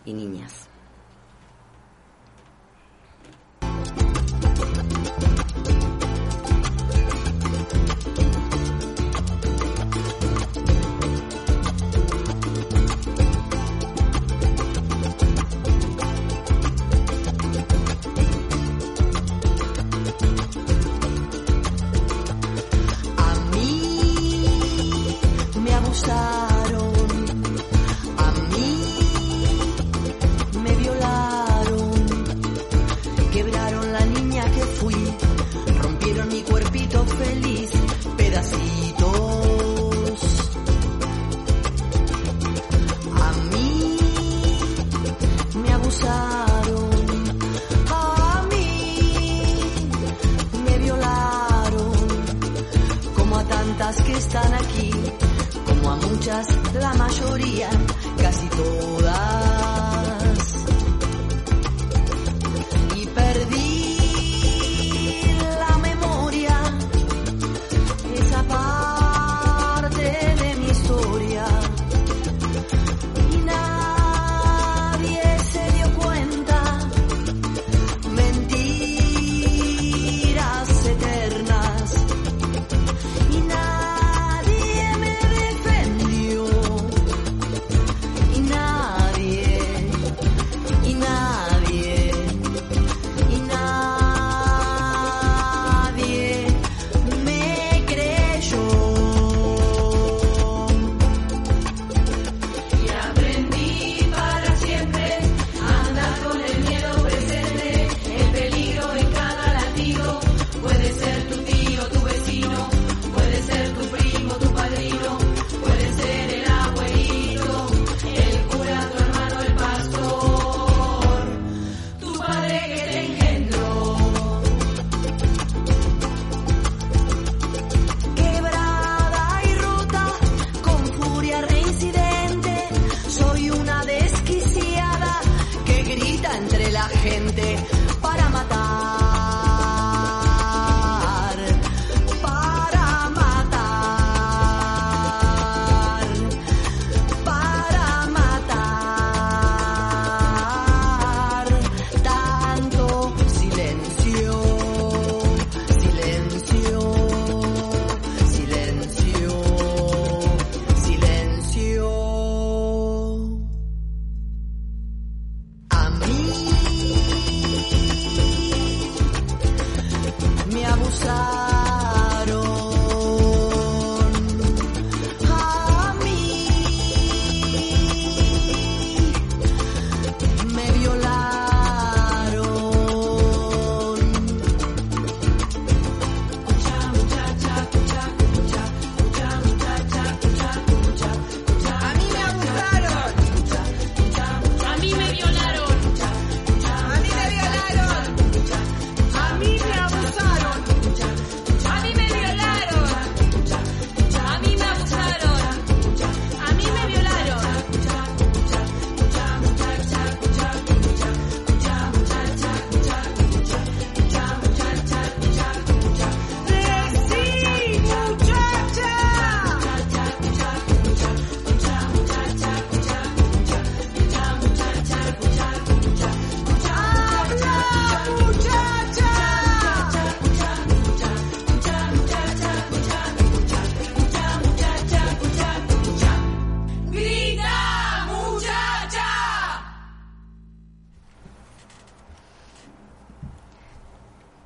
y 0.06 0.13
niñas. 0.13 0.70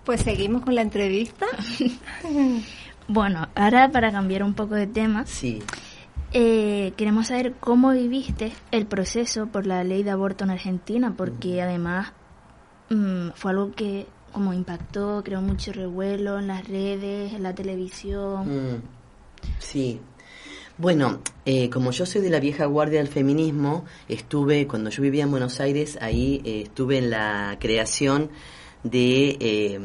Pues 0.09 0.21
seguimos 0.21 0.63
con 0.63 0.73
la 0.73 0.81
entrevista. 0.81 1.45
Bueno, 3.07 3.47
ahora 3.53 3.91
para 3.91 4.11
cambiar 4.11 4.41
un 4.41 4.55
poco 4.55 4.73
de 4.73 4.87
tema, 4.87 5.23
Sí. 5.27 5.59
eh, 6.33 6.93
queremos 6.97 7.27
saber 7.27 7.53
cómo 7.59 7.91
viviste 7.91 8.51
el 8.71 8.87
proceso 8.87 9.45
por 9.47 9.67
la 9.67 9.83
ley 9.83 10.01
de 10.01 10.09
aborto 10.09 10.45
en 10.45 10.49
Argentina, 10.49 11.13
porque 11.15 11.61
además 11.61 12.11
mm, 12.89 13.29
fue 13.35 13.51
algo 13.51 13.71
que 13.73 14.07
como 14.33 14.51
impactó, 14.53 15.21
creó 15.23 15.41
mucho 15.43 15.73
revuelo 15.73 16.39
en 16.39 16.47
las 16.47 16.67
redes, 16.67 17.31
en 17.33 17.43
la 17.43 17.53
televisión. 17.53 18.47
Mm, 18.77 18.81
Sí. 19.59 19.99
Bueno, 20.79 21.19
eh, 21.45 21.69
como 21.69 21.91
yo 21.91 22.07
soy 22.07 22.21
de 22.21 22.31
la 22.31 22.39
vieja 22.39 22.65
guardia 22.65 22.97
del 22.97 23.09
feminismo, 23.09 23.85
estuve, 24.07 24.65
cuando 24.65 24.89
yo 24.89 25.03
vivía 25.03 25.25
en 25.25 25.29
Buenos 25.31 25.59
Aires, 25.59 25.99
ahí 26.01 26.41
eh, 26.45 26.61
estuve 26.63 26.97
en 26.97 27.11
la 27.11 27.57
creación 27.59 28.29
de 28.83 29.37
eh, 29.39 29.79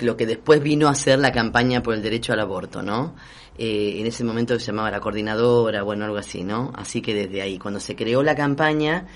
lo 0.00 0.16
que 0.16 0.26
después 0.26 0.62
vino 0.62 0.88
a 0.88 0.94
ser 0.94 1.18
la 1.18 1.32
campaña 1.32 1.82
por 1.82 1.94
el 1.94 2.02
derecho 2.02 2.32
al 2.32 2.40
aborto, 2.40 2.82
¿no? 2.82 3.14
Eh, 3.58 3.96
en 4.00 4.06
ese 4.06 4.24
momento 4.24 4.58
se 4.58 4.66
llamaba 4.66 4.90
la 4.90 5.00
coordinadora, 5.00 5.82
bueno, 5.82 6.04
algo 6.04 6.18
así, 6.18 6.44
¿no? 6.44 6.72
Así 6.74 7.00
que 7.00 7.14
desde 7.14 7.42
ahí, 7.42 7.58
cuando 7.58 7.80
se 7.80 7.96
creó 7.96 8.22
la 8.22 8.34
campaña, 8.34 9.06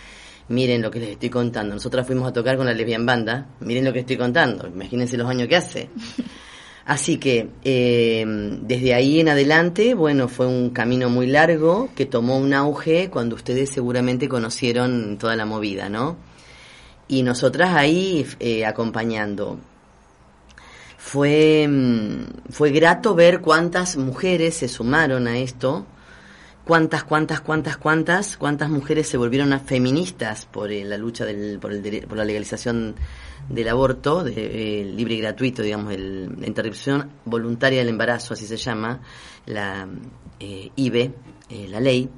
miren 0.49 0.83
lo 0.83 0.91
que 0.91 1.01
les 1.01 1.11
estoy 1.11 1.31
contando. 1.31 1.75
Nosotras 1.75 2.07
fuimos 2.07 2.29
a 2.29 2.33
tocar 2.33 2.57
con 2.57 2.67
la 2.67 2.73
lesbian 2.73 3.05
banda, 3.05 3.49
miren 3.61 3.85
lo 3.85 3.93
que 3.93 4.01
estoy 4.01 4.17
contando, 4.17 4.67
imagínense 4.67 5.17
los 5.17 5.29
años 5.29 5.49
que 5.49 5.57
hace. 5.57 5.91
Así 6.87 7.19
que 7.19 7.51
eh, 7.63 8.25
desde 8.63 8.95
ahí 8.95 9.21
en 9.21 9.29
adelante, 9.29 9.95
bueno, 9.95 10.27
fue 10.27 10.47
un 10.47 10.71
camino 10.71 11.09
muy 11.09 11.27
largo 11.27 11.91
que 11.95 12.07
tomó 12.07 12.39
un 12.39 12.55
auge 12.55 13.11
cuando 13.11 13.37
ustedes 13.37 13.71
seguramente 13.71 14.29
conocieron 14.29 15.19
toda 15.19 15.37
la 15.37 15.45
movida, 15.45 15.89
¿no? 15.89 16.17
Y 17.13 17.25
nosotras 17.25 17.75
ahí 17.75 18.25
eh, 18.39 18.65
acompañando. 18.65 19.59
Fue, 20.97 21.67
mm, 21.69 22.53
fue 22.53 22.71
grato 22.71 23.17
ver 23.17 23.41
cuántas 23.41 23.97
mujeres 23.97 24.55
se 24.55 24.69
sumaron 24.69 25.27
a 25.27 25.39
esto, 25.39 25.87
cuántas, 26.65 27.03
cuántas, 27.03 27.41
cuántas, 27.41 27.77
cuántas, 27.79 28.37
cuántas 28.37 28.71
mujeres 28.71 29.09
se 29.09 29.17
volvieron 29.17 29.53
a 29.53 29.59
feministas 29.59 30.47
por 30.47 30.71
eh, 30.71 30.85
la 30.85 30.97
lucha 30.99 31.25
del, 31.25 31.59
por, 31.59 31.73
el 31.73 32.07
por 32.07 32.17
la 32.17 32.25
legalización 32.25 32.95
del 33.49 33.69
aborto, 33.69 34.23
de, 34.23 34.33
eh, 34.83 34.85
libre 34.85 35.15
y 35.15 35.21
gratuito, 35.21 35.63
digamos, 35.63 35.93
el- 35.93 36.39
la 36.41 36.47
interrupción 36.47 37.11
voluntaria 37.25 37.81
del 37.81 37.89
embarazo, 37.89 38.35
así 38.35 38.47
se 38.47 38.57
llama, 38.57 39.01
la 39.47 39.89
eh, 40.39 40.71
IBE, 40.77 41.11
eh, 41.49 41.67
la 41.69 41.81
ley. 41.81 42.09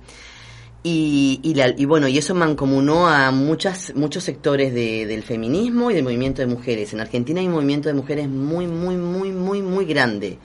Y, 0.85 1.39
y, 1.45 1.55
la- 1.55 1.75
y 1.77 1.85
bueno, 1.85 2.09
y 2.09 2.19
eso 2.19 2.35
mancomunó 2.35 3.07
a 3.07 3.31
muchas, 3.31 3.95
muchos 3.95 4.25
sectores 4.25 4.75
de- 4.75 5.07
del 5.07 5.23
feminismo 5.23 5.91
y 5.91 5.95
del 5.95 6.03
movimiento 6.03 6.43
de 6.43 6.49
mujeres. 6.49 6.93
En 6.93 7.01
Argentina 7.01 7.41
hay 7.41 7.47
un 7.47 7.53
movimiento 7.53 7.89
de 7.89 7.95
mujeres 7.95 8.29
muy, 8.29 8.67
muy, 8.67 8.97
muy, 8.97 9.31
muy, 9.31 9.63
muy 9.63 9.85
grande, 9.85 10.39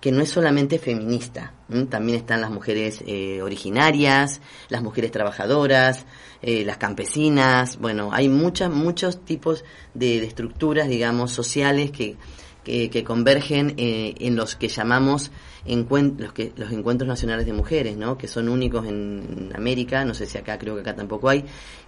que 0.00 0.12
no 0.12 0.20
es 0.22 0.30
solamente 0.30 0.78
feminista. 0.78 1.54
También 1.90 2.18
están 2.18 2.40
las 2.40 2.50
mujeres 2.50 3.02
eh, 3.06 3.40
originarias, 3.42 4.40
las 4.68 4.82
mujeres 4.82 5.10
trabajadoras, 5.10 6.06
eh, 6.42 6.64
las 6.64 6.76
campesinas. 6.76 7.78
Bueno, 7.78 8.10
hay 8.12 8.28
muchas, 8.28 8.70
muchos 8.70 9.24
tipos 9.24 9.64
de, 9.94 10.20
de 10.20 10.26
estructuras, 10.26 10.88
digamos, 10.88 11.32
sociales 11.32 11.90
que, 11.90 12.16
que, 12.62 13.02
convergen 13.04 13.74
eh, 13.78 14.14
en 14.20 14.36
los 14.36 14.54
que 14.54 14.68
llamamos 14.68 15.32
los, 15.64 16.32
que, 16.32 16.52
los 16.56 16.72
encuentros 16.72 17.08
nacionales 17.08 17.46
de 17.46 17.52
mujeres, 17.52 17.96
¿no? 17.96 18.18
que 18.18 18.28
son 18.28 18.48
únicos 18.48 18.86
en 18.86 19.50
América, 19.54 20.04
no 20.04 20.14
sé 20.14 20.26
si 20.26 20.38
acá, 20.38 20.58
creo 20.58 20.74
que 20.74 20.80
acá 20.80 20.94
tampoco 20.94 21.28
hay. 21.28 21.44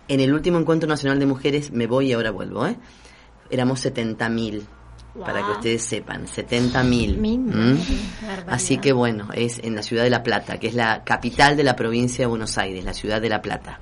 En 0.09 0.21
el 0.21 0.33
último 0.33 0.59
encuentro 0.59 0.89
nacional 0.89 1.19
de 1.19 1.27
mujeres, 1.27 1.73
me 1.73 1.87
voy 1.87 2.09
y 2.09 2.13
ahora 2.13 2.31
vuelvo, 2.31 2.67
¿eh? 2.67 2.77
éramos 3.51 3.85
70.000, 3.85 4.63
para 5.21 5.41
que 5.41 5.47
Wow. 5.47 5.53
ustedes 5.53 5.83
sepan, 5.83 6.27
70.000. 6.27 7.17
Mi 7.17 7.39
¿Mm? 7.39 7.79
Así 8.49 8.79
que 8.79 8.93
bueno, 8.93 9.29
es 9.33 9.61
en 9.63 9.75
la 9.77 9.83
ciudad 9.83 10.03
de 10.03 10.11
La 10.11 10.23
Plata, 10.23 10.59
que 10.59 10.67
es 10.67 10.75
la 10.75 11.05
capital 11.05 11.57
de 11.57 11.63
la 11.63 11.77
provincia 11.77 12.25
de 12.25 12.27
Buenos 12.27 12.59
Aires, 12.59 12.85
la 12.85 12.95
ciudad 12.95 13.21
de 13.21 13.29
La 13.29 13.41
Plata. 13.41 13.81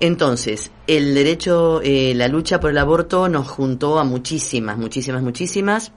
Entonces, 0.00 0.70
el 0.86 1.14
derecho, 1.14 1.82
eh, 1.82 2.14
la 2.14 2.28
lucha 2.28 2.58
por 2.58 2.70
el 2.70 2.78
aborto 2.78 3.28
nos 3.28 3.46
juntó 3.48 3.98
a 3.98 4.04
muchísimas, 4.04 4.78
muchísimas, 4.78 5.22
muchísimas. 5.22 5.92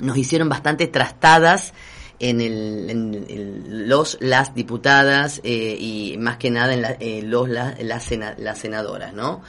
Nos 0.00 0.16
hicieron 0.16 0.48
bastante 0.48 0.86
trastadas 0.86 1.72
en, 2.20 2.40
el, 2.40 2.90
en 2.90 3.14
el- 3.28 3.88
los, 3.88 4.18
las 4.20 4.54
diputadas 4.54 5.40
eh, 5.44 5.76
y 5.78 6.16
más 6.18 6.36
que 6.36 6.50
nada 6.50 6.74
en 6.74 6.82
la- 6.82 6.96
eh, 7.00 7.22
los, 7.24 7.48
la- 7.48 7.76
las, 7.80 8.04
sena- 8.04 8.34
las 8.38 8.58
senadoras, 8.58 9.12
¿no? 9.14 9.42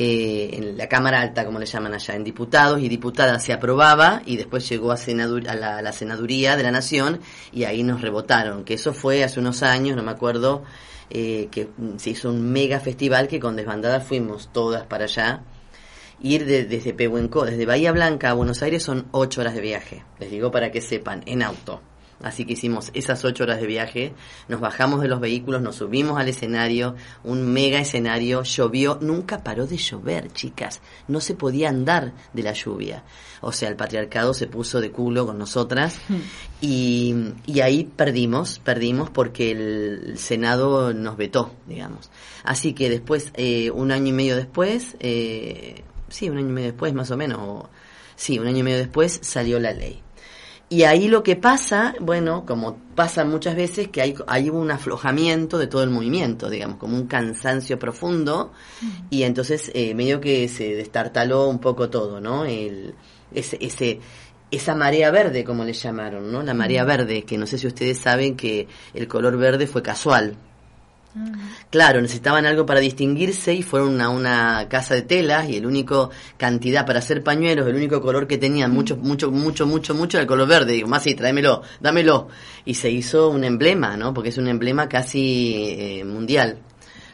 Eh, 0.00 0.50
en 0.52 0.76
la 0.76 0.88
Cámara 0.88 1.20
Alta, 1.20 1.44
como 1.44 1.58
le 1.58 1.66
llaman 1.66 1.92
allá, 1.94 2.14
en 2.14 2.22
diputados 2.22 2.80
y 2.80 2.88
diputadas 2.88 3.42
se 3.44 3.52
aprobaba 3.52 4.22
y 4.24 4.36
después 4.36 4.68
llegó 4.68 4.92
a, 4.92 4.94
a 4.94 5.54
la, 5.56 5.82
la 5.82 5.92
senaduría 5.92 6.56
de 6.56 6.62
la 6.62 6.70
Nación 6.70 7.18
y 7.52 7.64
ahí 7.64 7.82
nos 7.82 8.00
rebotaron, 8.00 8.62
que 8.64 8.74
eso 8.74 8.92
fue 8.94 9.24
hace 9.24 9.40
unos 9.40 9.64
años, 9.64 9.96
no 9.96 10.04
me 10.04 10.12
acuerdo, 10.12 10.62
eh, 11.10 11.48
que 11.50 11.68
se 11.96 12.10
hizo 12.10 12.28
un 12.30 12.52
mega 12.52 12.78
festival 12.78 13.26
que 13.26 13.40
con 13.40 13.56
desbandada 13.56 13.98
fuimos 14.00 14.50
todas 14.52 14.86
para 14.86 15.04
allá. 15.04 15.40
Ir 16.20 16.44
de- 16.46 16.64
desde 16.64 16.92
Pehuenco, 16.94 17.44
desde 17.44 17.64
Bahía 17.66 17.92
Blanca 17.92 18.30
a 18.30 18.34
Buenos 18.34 18.62
Aires 18.62 18.82
son 18.82 19.06
ocho 19.12 19.40
horas 19.40 19.54
de 19.54 19.60
viaje, 19.60 20.04
les 20.18 20.30
digo 20.30 20.50
para 20.50 20.70
que 20.72 20.80
sepan, 20.80 21.22
en 21.26 21.42
auto. 21.42 21.80
Así 22.20 22.44
que 22.44 22.54
hicimos 22.54 22.90
esas 22.94 23.24
ocho 23.24 23.44
horas 23.44 23.60
de 23.60 23.68
viaje, 23.68 24.12
nos 24.48 24.58
bajamos 24.60 25.00
de 25.00 25.06
los 25.06 25.20
vehículos, 25.20 25.62
nos 25.62 25.76
subimos 25.76 26.18
al 26.18 26.28
escenario, 26.28 26.96
un 27.22 27.46
mega 27.52 27.78
escenario, 27.78 28.42
llovió, 28.42 28.98
nunca 29.00 29.44
paró 29.44 29.68
de 29.68 29.76
llover, 29.76 30.32
chicas, 30.32 30.80
no 31.06 31.20
se 31.20 31.34
podía 31.36 31.68
andar 31.68 32.12
de 32.32 32.42
la 32.42 32.54
lluvia. 32.54 33.04
O 33.40 33.52
sea, 33.52 33.68
el 33.68 33.76
patriarcado 33.76 34.34
se 34.34 34.48
puso 34.48 34.80
de 34.80 34.90
culo 34.90 35.26
con 35.26 35.38
nosotras 35.38 36.00
y, 36.60 37.14
y 37.46 37.60
ahí 37.60 37.84
perdimos, 37.84 38.58
perdimos 38.58 39.10
porque 39.10 39.52
el 39.52 40.18
Senado 40.18 40.92
nos 40.92 41.16
vetó, 41.16 41.52
digamos. 41.68 42.10
Así 42.42 42.72
que 42.72 42.90
después, 42.90 43.30
eh, 43.34 43.70
un 43.70 43.92
año 43.92 44.08
y 44.08 44.12
medio 44.12 44.34
después, 44.34 44.96
eh, 44.98 45.84
sí, 46.08 46.28
un 46.30 46.38
año 46.38 46.48
y 46.48 46.52
medio 46.52 46.68
después 46.68 46.92
más 46.94 47.10
o 47.10 47.16
menos, 47.16 47.38
o- 47.40 47.68
sí, 48.16 48.38
un 48.38 48.46
año 48.46 48.58
y 48.58 48.62
medio 48.62 48.78
después 48.78 49.18
salió 49.22 49.58
la 49.60 49.72
ley. 49.72 50.02
Y 50.70 50.82
ahí 50.82 51.08
lo 51.08 51.22
que 51.22 51.34
pasa, 51.34 51.94
bueno, 51.98 52.44
como 52.44 52.76
pasa 52.94 53.24
muchas 53.24 53.56
veces, 53.56 53.88
que 53.88 54.02
hay, 54.02 54.14
hay 54.26 54.50
un 54.50 54.70
aflojamiento 54.70 55.56
de 55.56 55.66
todo 55.66 55.82
el 55.82 55.88
movimiento, 55.88 56.50
digamos, 56.50 56.76
como 56.76 56.94
un 56.94 57.06
cansancio 57.06 57.78
profundo, 57.78 58.52
y 59.08 59.22
entonces 59.22 59.70
eh, 59.74 59.94
medio 59.94 60.20
que 60.20 60.46
se 60.48 60.74
destartaló 60.74 61.48
un 61.48 61.58
poco 61.58 61.88
todo, 61.88 62.20
¿no? 62.20 62.44
El, 62.44 62.94
ese, 63.34 63.56
ese, 63.62 64.00
esa 64.50 64.74
marea 64.74 65.10
verde, 65.10 65.42
como 65.42 65.64
le 65.64 65.72
llamaron, 65.72 66.30
¿no? 66.30 66.42
La 66.42 66.52
marea 66.52 66.84
verde, 66.84 67.22
que 67.22 67.38
no 67.38 67.46
sé 67.46 67.56
si 67.56 67.66
ustedes 67.66 67.98
saben 67.98 68.36
que 68.36 68.68
el 68.92 69.08
color 69.08 69.38
verde 69.38 69.66
fue 69.66 69.82
casual. 69.82 70.36
Claro, 71.70 72.00
necesitaban 72.00 72.46
algo 72.46 72.64
para 72.64 72.80
distinguirse 72.80 73.52
y 73.54 73.62
fueron 73.62 74.00
a 74.00 74.08
una 74.08 74.68
casa 74.68 74.94
de 74.94 75.02
telas 75.02 75.48
y 75.48 75.56
el 75.56 75.66
único 75.66 76.10
cantidad 76.36 76.86
para 76.86 77.00
hacer 77.00 77.22
pañuelos, 77.22 77.66
el 77.66 77.74
único 77.74 78.00
color 78.00 78.26
que 78.26 78.38
tenían, 78.38 78.70
mucho, 78.70 78.96
mucho, 78.96 79.30
mucho, 79.30 79.66
mucho, 79.66 79.94
mucho, 79.94 80.16
era 80.16 80.22
el 80.22 80.28
color 80.28 80.48
verde. 80.48 80.72
Digo, 80.74 80.88
más 80.88 81.02
sí, 81.02 81.14
tráemelo, 81.14 81.62
dámelo. 81.80 82.28
Y 82.64 82.74
se 82.74 82.90
hizo 82.90 83.30
un 83.30 83.44
emblema, 83.44 83.96
¿no? 83.96 84.14
Porque 84.14 84.30
es 84.30 84.38
un 84.38 84.48
emblema 84.48 84.88
casi 84.88 85.54
eh, 85.56 86.04
mundial. 86.04 86.58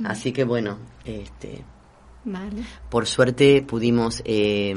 Así 0.04 0.32
que 0.32 0.44
bueno, 0.44 0.78
este, 1.04 1.64
Vale. 2.24 2.62
por 2.90 3.06
suerte 3.06 3.62
pudimos, 3.62 4.22
eh, 4.24 4.74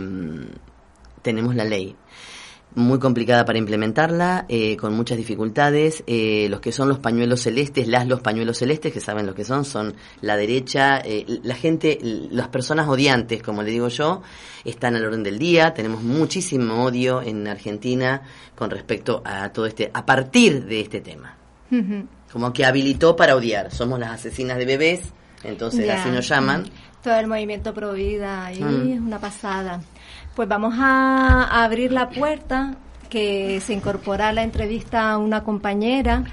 tenemos 1.22 1.55
la 1.55 1.65
ley. 1.65 1.95
Muy 2.78 3.00
complicada 3.00 3.44
para 3.44 3.58
implementarla, 3.58 4.46
eh, 4.50 4.78
con 4.78 4.94
muchas 4.94 5.18
dificultades. 5.18 6.04
Eh, 6.06 6.46
los 6.48 6.60
que 6.60 6.72
son 6.72 6.88
los 6.88 7.00
pañuelos 7.00 7.42
celestes, 7.42 7.88
las 7.88 8.06
los 8.06 8.22
pañuelos 8.22 8.60
celestes, 8.60 8.94
que 8.94 9.00
saben 9.00 9.26
lo 9.26 9.34
que 9.34 9.44
son, 9.44 9.66
son 9.66 9.96
la 10.22 10.38
derecha, 10.38 11.00
eh, 11.00 11.26
la 11.42 11.56
gente, 11.56 11.98
las 12.04 12.50
personas 12.50 12.88
odiantes, 12.88 13.42
como 13.42 13.64
le 13.64 13.72
digo 13.72 13.88
yo, 13.88 14.22
están 14.64 14.96
al 14.96 15.04
orden 15.04 15.24
del 15.24 15.40
día. 15.40 15.74
Tenemos 15.74 16.04
muchísimo 16.04 16.84
odio 16.84 17.24
en 17.24 17.48
Argentina 17.48 18.22
con 18.54 18.70
respecto 18.70 19.24
a 19.26 19.50
todo 19.52 19.66
este, 19.66 19.90
a 19.92 20.06
partir 20.06 20.64
de 20.66 20.82
este 20.82 21.02
tema. 21.02 21.36
Como 22.32 22.54
que 22.54 22.64
habilitó 22.64 23.16
para 23.16 23.36
odiar. 23.36 23.72
Somos 23.72 24.00
las 24.00 24.12
asesinas 24.12 24.56
de 24.60 24.66
bebés, 24.66 25.02
entonces 25.44 25.90
así 25.90 26.12
nos 26.12 26.30
llaman. 26.30 26.66
Todo 27.02 27.16
el 27.16 27.26
movimiento 27.26 27.74
pro 27.74 27.94
vida 27.94 28.52
Mm. 28.52 28.92
es 28.92 29.00
una 29.00 29.18
pasada. 29.18 29.82
Pues 30.38 30.48
vamos 30.48 30.76
a 30.78 31.64
abrir 31.64 31.92
la 31.92 32.12
puerta 32.12 32.76
que 33.10 33.60
se 33.60 33.74
incorpora 33.74 34.28
a 34.28 34.34
la 34.34 34.44
entrevista 34.44 35.18
una 35.18 35.44
compañera 35.44 36.26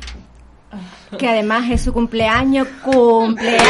que 1.19 1.27
además 1.27 1.71
es 1.71 1.85
su 1.85 1.93
cumpleaños, 1.95 2.69
cumpleaños 2.85 3.63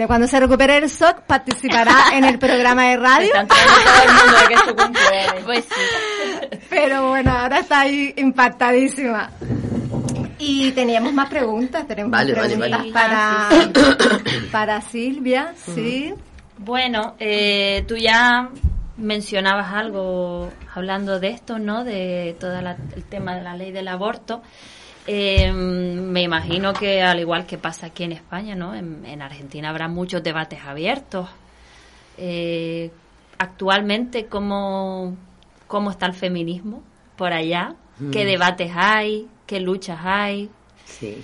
Bueno, 0.00 0.08
cuando 0.08 0.28
se 0.28 0.40
recupere 0.40 0.78
el 0.78 0.88
SOC 0.88 1.24
participará 1.26 2.16
en 2.16 2.24
el 2.24 2.38
programa 2.38 2.84
de 2.84 2.96
radio. 2.96 3.26
Están 3.26 3.48
trayendo 3.48 3.74
todo 3.84 4.02
el 4.02 4.14
mundo 4.14 4.38
de 4.40 4.48
que 4.48 4.54
es 4.54 4.60
su 4.60 4.74
cumpleaños. 4.74 5.44
Pues. 5.44 5.66
Pero 6.70 7.08
bueno, 7.10 7.30
ahora 7.32 7.58
está 7.58 7.80
ahí 7.80 8.14
impactadísima. 8.16 9.30
Y 10.38 10.72
teníamos 10.72 11.12
más 11.12 11.28
preguntas, 11.28 11.86
tenemos 11.86 12.12
Vale, 12.12 12.32
más 12.32 12.42
vale, 12.44 12.56
preguntas 12.56 12.80
vale. 12.80 12.92
para, 12.94 14.20
para 14.50 14.80
Silvia, 14.80 15.52
sí. 15.54 16.14
Bueno, 16.56 17.14
eh, 17.18 17.84
tú 17.86 17.98
ya 17.98 18.48
mencionabas 18.96 19.70
algo 19.74 20.48
hablando 20.74 21.20
de 21.20 21.28
esto, 21.28 21.58
¿no? 21.58 21.84
De 21.84 22.36
todo 22.40 22.58
el 22.58 23.04
tema 23.04 23.34
de 23.34 23.42
la 23.42 23.54
ley 23.54 23.70
del 23.70 23.88
aborto. 23.88 24.40
Eh, 25.06 25.50
me 25.52 26.22
imagino 26.22 26.72
que 26.72 27.02
al 27.02 27.20
igual 27.20 27.46
que 27.46 27.58
pasa 27.58 27.86
aquí 27.86 28.04
en 28.04 28.12
España, 28.12 28.54
¿no? 28.54 28.74
En, 28.74 29.04
en 29.06 29.22
Argentina 29.22 29.70
habrá 29.70 29.88
muchos 29.88 30.22
debates 30.22 30.60
abiertos. 30.64 31.28
Eh, 32.18 32.90
actualmente, 33.38 34.26
¿cómo, 34.26 35.16
¿cómo 35.66 35.90
está 35.90 36.06
el 36.06 36.12
feminismo 36.14 36.82
por 37.16 37.32
allá? 37.32 37.74
¿Qué 38.12 38.24
Mm. 38.24 38.28
debates 38.28 38.72
hay? 38.74 39.28
¿Qué 39.46 39.60
luchas 39.60 39.98
hay? 40.02 40.50
Sí. 40.84 41.22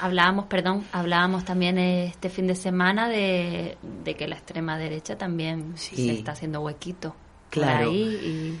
Hablábamos, 0.00 0.46
perdón, 0.46 0.84
hablábamos 0.92 1.44
también 1.44 1.78
este 1.78 2.28
fin 2.28 2.46
de 2.48 2.56
semana 2.56 3.08
de, 3.08 3.76
de 4.04 4.14
que 4.16 4.26
la 4.26 4.34
extrema 4.34 4.76
derecha 4.76 5.16
también 5.16 5.74
Sí. 5.76 5.94
se 5.96 6.12
está 6.12 6.32
haciendo 6.32 6.60
huequito 6.60 7.14
Claro. 7.50 7.84
por 7.86 7.94
ahí 7.94 8.58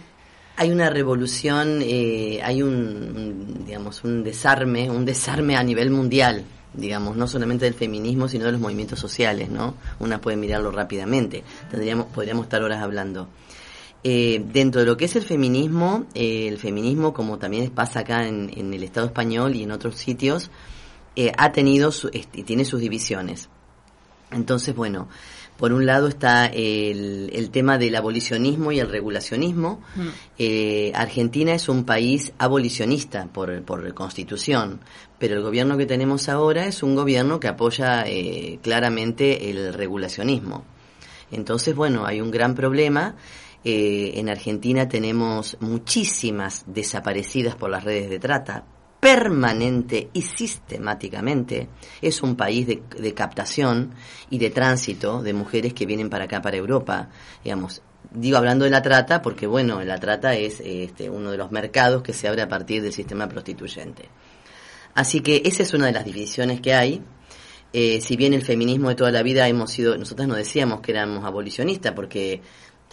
Hay 0.56 0.70
una 0.70 0.90
revolución, 0.90 1.80
eh, 1.82 2.40
hay 2.42 2.62
un, 2.62 3.64
digamos, 3.66 4.04
un 4.04 4.22
desarme, 4.22 4.90
un 4.90 5.04
desarme 5.04 5.56
a 5.56 5.62
nivel 5.62 5.90
mundial, 5.90 6.44
digamos, 6.74 7.16
no 7.16 7.26
solamente 7.26 7.64
del 7.64 7.74
feminismo, 7.74 8.28
sino 8.28 8.44
de 8.44 8.52
los 8.52 8.60
movimientos 8.60 8.98
sociales, 8.98 9.50
¿no? 9.50 9.74
Una 9.98 10.20
puede 10.20 10.36
mirarlo 10.36 10.70
rápidamente, 10.70 11.42
tendríamos, 11.70 12.06
podríamos 12.06 12.44
estar 12.44 12.62
horas 12.62 12.82
hablando. 12.82 13.28
Eh, 14.04 14.44
dentro 14.52 14.80
de 14.80 14.86
lo 14.86 14.96
que 14.96 15.04
es 15.04 15.14
el 15.14 15.22
feminismo, 15.22 16.06
eh, 16.14 16.48
el 16.48 16.58
feminismo, 16.58 17.14
como 17.14 17.38
también 17.38 17.70
pasa 17.70 18.00
acá 18.00 18.26
en, 18.26 18.50
en 18.56 18.74
el 18.74 18.82
Estado 18.82 19.06
español 19.06 19.54
y 19.54 19.62
en 19.62 19.70
otros 19.70 19.96
sitios, 19.96 20.50
eh, 21.14 21.30
ha 21.36 21.52
tenido 21.52 21.92
su, 21.92 22.08
este, 22.12 22.42
tiene 22.42 22.64
sus 22.64 22.80
divisiones. 22.80 23.48
Entonces, 24.30 24.74
bueno, 24.74 25.08
por 25.62 25.72
un 25.72 25.86
lado 25.86 26.08
está 26.08 26.46
el, 26.46 27.30
el 27.32 27.50
tema 27.50 27.78
del 27.78 27.94
abolicionismo 27.94 28.72
y 28.72 28.80
el 28.80 28.88
regulacionismo. 28.88 29.80
Mm. 29.94 30.08
Eh, 30.36 30.90
Argentina 30.92 31.54
es 31.54 31.68
un 31.68 31.84
país 31.84 32.32
abolicionista 32.36 33.28
por, 33.32 33.62
por 33.62 33.94
constitución, 33.94 34.80
pero 35.20 35.36
el 35.36 35.42
gobierno 35.42 35.76
que 35.76 35.86
tenemos 35.86 36.28
ahora 36.28 36.66
es 36.66 36.82
un 36.82 36.96
gobierno 36.96 37.38
que 37.38 37.46
apoya 37.46 38.02
eh, 38.08 38.58
claramente 38.60 39.50
el 39.50 39.72
regulacionismo. 39.72 40.64
Entonces, 41.30 41.76
bueno, 41.76 42.06
hay 42.06 42.20
un 42.20 42.32
gran 42.32 42.56
problema. 42.56 43.14
Eh, 43.62 44.14
en 44.16 44.30
Argentina 44.30 44.88
tenemos 44.88 45.56
muchísimas 45.60 46.64
desaparecidas 46.66 47.54
por 47.54 47.70
las 47.70 47.84
redes 47.84 48.10
de 48.10 48.18
trata, 48.18 48.64
permanente 49.02 50.10
y 50.12 50.22
sistemáticamente. 50.22 51.68
Es 52.00 52.22
un 52.22 52.36
país 52.36 52.68
de, 52.68 53.14
captación 53.14 53.94
y 54.30 54.38
de 54.38 54.50
tránsito 54.50 55.24
de 55.24 55.32
mujeres 55.32 55.74
que 55.74 55.86
vienen 55.86 56.08
para 56.08 56.26
acá, 56.26 56.40
para 56.40 56.56
Europa. 56.56 57.08
Digamos, 57.42 57.82
digo 58.12 58.36
hablando 58.36 58.64
de 58.64 58.70
la 58.70 58.80
trata 58.80 59.20
porque, 59.20 59.48
bueno, 59.48 59.82
la 59.82 59.98
trata 59.98 60.36
es 60.36 60.62
este, 60.64 61.10
uno 61.10 61.32
de 61.32 61.36
los 61.36 61.50
mercados 61.50 62.04
que 62.04 62.12
se 62.12 62.28
abre 62.28 62.42
a 62.42 62.48
partir 62.48 62.80
del 62.80 62.92
sistema 62.92 63.28
prostituyente. 63.28 64.08
Así 64.94 65.20
que 65.20 65.42
esa 65.46 65.64
es 65.64 65.74
una 65.74 65.86
de 65.86 65.92
las 65.92 66.04
divisiones 66.04 66.60
que 66.60 66.72
hay. 66.72 67.02
Eh, 67.72 68.00
si 68.00 68.16
bien 68.16 68.34
el 68.34 68.42
feminismo 68.42 68.90
de 68.90 68.94
toda 68.94 69.10
la 69.10 69.24
vida 69.24 69.48
hemos 69.48 69.72
sido, 69.72 69.98
nosotras 69.98 70.28
nos 70.28 70.36
decíamos 70.36 70.80
que 70.80 70.92
éramos 70.92 71.24
abolicionistas, 71.24 71.92
porque 71.92 72.40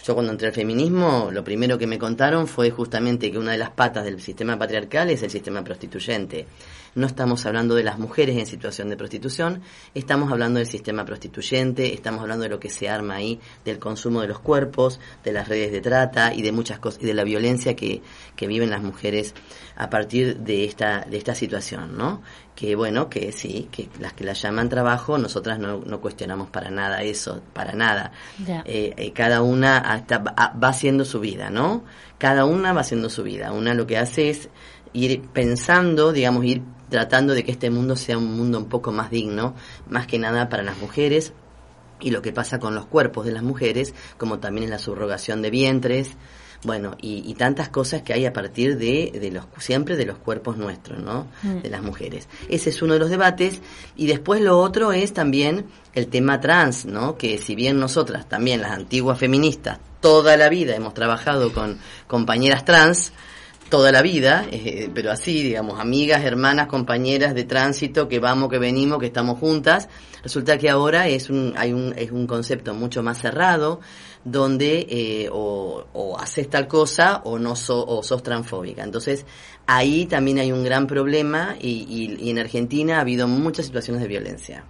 yo 0.02 0.14
cuando 0.14 0.32
entré 0.32 0.48
al 0.48 0.54
feminismo, 0.54 1.30
lo 1.30 1.44
primero 1.44 1.78
que 1.78 1.86
me 1.86 1.98
contaron 1.98 2.46
fue 2.46 2.70
justamente 2.70 3.30
que 3.30 3.38
una 3.38 3.52
de 3.52 3.58
las 3.58 3.70
patas 3.70 4.04
del 4.04 4.20
sistema 4.20 4.58
patriarcal 4.58 5.10
es 5.10 5.22
el 5.22 5.30
sistema 5.30 5.62
prostituyente. 5.62 6.46
No 6.94 7.06
estamos 7.06 7.46
hablando 7.46 7.74
de 7.74 7.84
las 7.84 7.98
mujeres 7.98 8.36
en 8.36 8.46
situación 8.46 8.88
de 8.88 8.96
prostitución, 8.96 9.62
estamos 9.94 10.32
hablando 10.32 10.58
del 10.58 10.66
sistema 10.66 11.04
prostituyente, 11.04 11.94
estamos 11.94 12.20
hablando 12.22 12.44
de 12.44 12.48
lo 12.48 12.58
que 12.58 12.70
se 12.70 12.88
arma 12.88 13.16
ahí, 13.16 13.38
del 13.64 13.78
consumo 13.78 14.22
de 14.22 14.28
los 14.28 14.40
cuerpos, 14.40 14.98
de 15.22 15.32
las 15.32 15.48
redes 15.48 15.70
de 15.70 15.80
trata 15.80 16.34
y 16.34 16.42
de 16.42 16.50
muchas 16.50 16.80
cosas, 16.80 17.02
y 17.02 17.06
de 17.06 17.14
la 17.14 17.22
violencia 17.22 17.76
que, 17.76 18.02
que 18.34 18.46
viven 18.48 18.70
las 18.70 18.82
mujeres 18.82 19.34
a 19.76 19.88
partir 19.88 20.38
de 20.38 20.64
esta, 20.64 21.06
de 21.08 21.16
esta 21.16 21.34
situación, 21.34 21.96
¿no? 21.96 22.22
Que 22.60 22.76
bueno, 22.76 23.08
que 23.08 23.32
sí, 23.32 23.68
que 23.72 23.88
las 24.00 24.12
que 24.12 24.22
la 24.22 24.34
llaman 24.34 24.68
trabajo, 24.68 25.16
nosotras 25.16 25.58
no, 25.58 25.78
no 25.78 26.02
cuestionamos 26.02 26.50
para 26.50 26.70
nada 26.70 27.00
eso, 27.00 27.40
para 27.54 27.72
nada. 27.72 28.12
Eh, 28.66 28.92
eh, 28.98 29.12
cada 29.14 29.40
una 29.40 29.78
hasta 29.78 30.18
va, 30.18 30.52
va 30.62 30.68
haciendo 30.68 31.06
su 31.06 31.20
vida, 31.20 31.48
¿no? 31.48 31.84
Cada 32.18 32.44
una 32.44 32.74
va 32.74 32.82
haciendo 32.82 33.08
su 33.08 33.22
vida. 33.22 33.52
Una 33.52 33.72
lo 33.72 33.86
que 33.86 33.96
hace 33.96 34.28
es 34.28 34.50
ir 34.92 35.22
pensando, 35.32 36.12
digamos, 36.12 36.44
ir 36.44 36.60
tratando 36.90 37.32
de 37.32 37.44
que 37.44 37.52
este 37.52 37.70
mundo 37.70 37.96
sea 37.96 38.18
un 38.18 38.36
mundo 38.36 38.58
un 38.58 38.68
poco 38.68 38.92
más 38.92 39.10
digno, 39.10 39.54
más 39.88 40.06
que 40.06 40.18
nada 40.18 40.50
para 40.50 40.62
las 40.62 40.76
mujeres 40.76 41.32
y 41.98 42.10
lo 42.10 42.20
que 42.20 42.34
pasa 42.34 42.58
con 42.58 42.74
los 42.74 42.84
cuerpos 42.84 43.24
de 43.24 43.32
las 43.32 43.42
mujeres, 43.42 43.94
como 44.18 44.38
también 44.38 44.64
en 44.64 44.70
la 44.70 44.78
subrogación 44.78 45.40
de 45.40 45.48
vientres, 45.48 46.16
bueno, 46.62 46.96
y, 47.00 47.22
y 47.26 47.34
tantas 47.34 47.68
cosas 47.68 48.02
que 48.02 48.12
hay 48.12 48.26
a 48.26 48.32
partir 48.32 48.76
de, 48.76 49.12
de 49.18 49.30
los 49.30 49.44
siempre 49.58 49.96
de 49.96 50.06
los 50.06 50.18
cuerpos 50.18 50.56
nuestros, 50.56 50.98
¿no? 50.98 51.26
Mm. 51.42 51.62
De 51.62 51.70
las 51.70 51.82
mujeres. 51.82 52.28
Ese 52.48 52.70
es 52.70 52.82
uno 52.82 52.94
de 52.94 53.00
los 53.00 53.10
debates 53.10 53.60
y 53.96 54.06
después 54.06 54.40
lo 54.42 54.58
otro 54.58 54.92
es 54.92 55.12
también 55.12 55.66
el 55.94 56.08
tema 56.08 56.40
trans, 56.40 56.84
¿no? 56.84 57.16
Que 57.16 57.38
si 57.38 57.54
bien 57.54 57.78
nosotras 57.78 58.28
también 58.28 58.60
las 58.60 58.72
antiguas 58.72 59.18
feministas 59.18 59.78
toda 60.00 60.36
la 60.36 60.48
vida 60.48 60.74
hemos 60.74 60.94
trabajado 60.94 61.52
con 61.52 61.78
compañeras 62.06 62.64
trans 62.64 63.12
toda 63.70 63.92
la 63.92 64.02
vida, 64.02 64.46
eh, 64.50 64.90
pero 64.92 65.10
así, 65.12 65.42
digamos, 65.42 65.78
amigas, 65.80 66.24
hermanas, 66.24 66.66
compañeras 66.66 67.34
de 67.34 67.44
tránsito, 67.44 68.08
que 68.08 68.18
vamos, 68.18 68.50
que 68.50 68.58
venimos, 68.58 68.98
que 68.98 69.06
estamos 69.06 69.38
juntas. 69.38 69.88
Resulta 70.22 70.58
que 70.58 70.68
ahora 70.68 71.06
es 71.08 71.30
un, 71.30 71.54
hay 71.56 71.72
un, 71.72 71.94
es 71.96 72.10
un 72.10 72.26
concepto 72.26 72.74
mucho 72.74 73.02
más 73.02 73.18
cerrado, 73.18 73.80
donde 74.24 74.86
eh, 74.90 75.28
o, 75.32 75.86
haces 76.18 76.50
tal 76.50 76.66
cosa 76.68 77.22
o 77.24 77.38
no 77.38 77.56
so- 77.56 77.86
o 77.86 78.02
sos 78.02 78.22
transfóbica. 78.22 78.82
Entonces, 78.82 79.24
ahí 79.66 80.04
también 80.06 80.40
hay 80.40 80.52
un 80.52 80.62
gran 80.64 80.86
problema 80.86 81.56
y, 81.58 81.86
y- 81.88 82.26
y 82.26 82.30
en 82.30 82.38
Argentina 82.40 82.98
ha 82.98 83.00
habido 83.00 83.28
muchas 83.28 83.66
situaciones 83.66 84.02
de 84.02 84.08
violencia. 84.08 84.64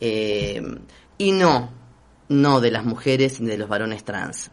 Eh, 0.00 0.60
y 1.16 1.32
no, 1.32 1.70
no 2.28 2.60
de 2.60 2.70
las 2.70 2.84
mujeres 2.84 3.40
ni 3.40 3.48
de 3.48 3.58
los 3.58 3.68
varones 3.68 4.04
trans, 4.04 4.50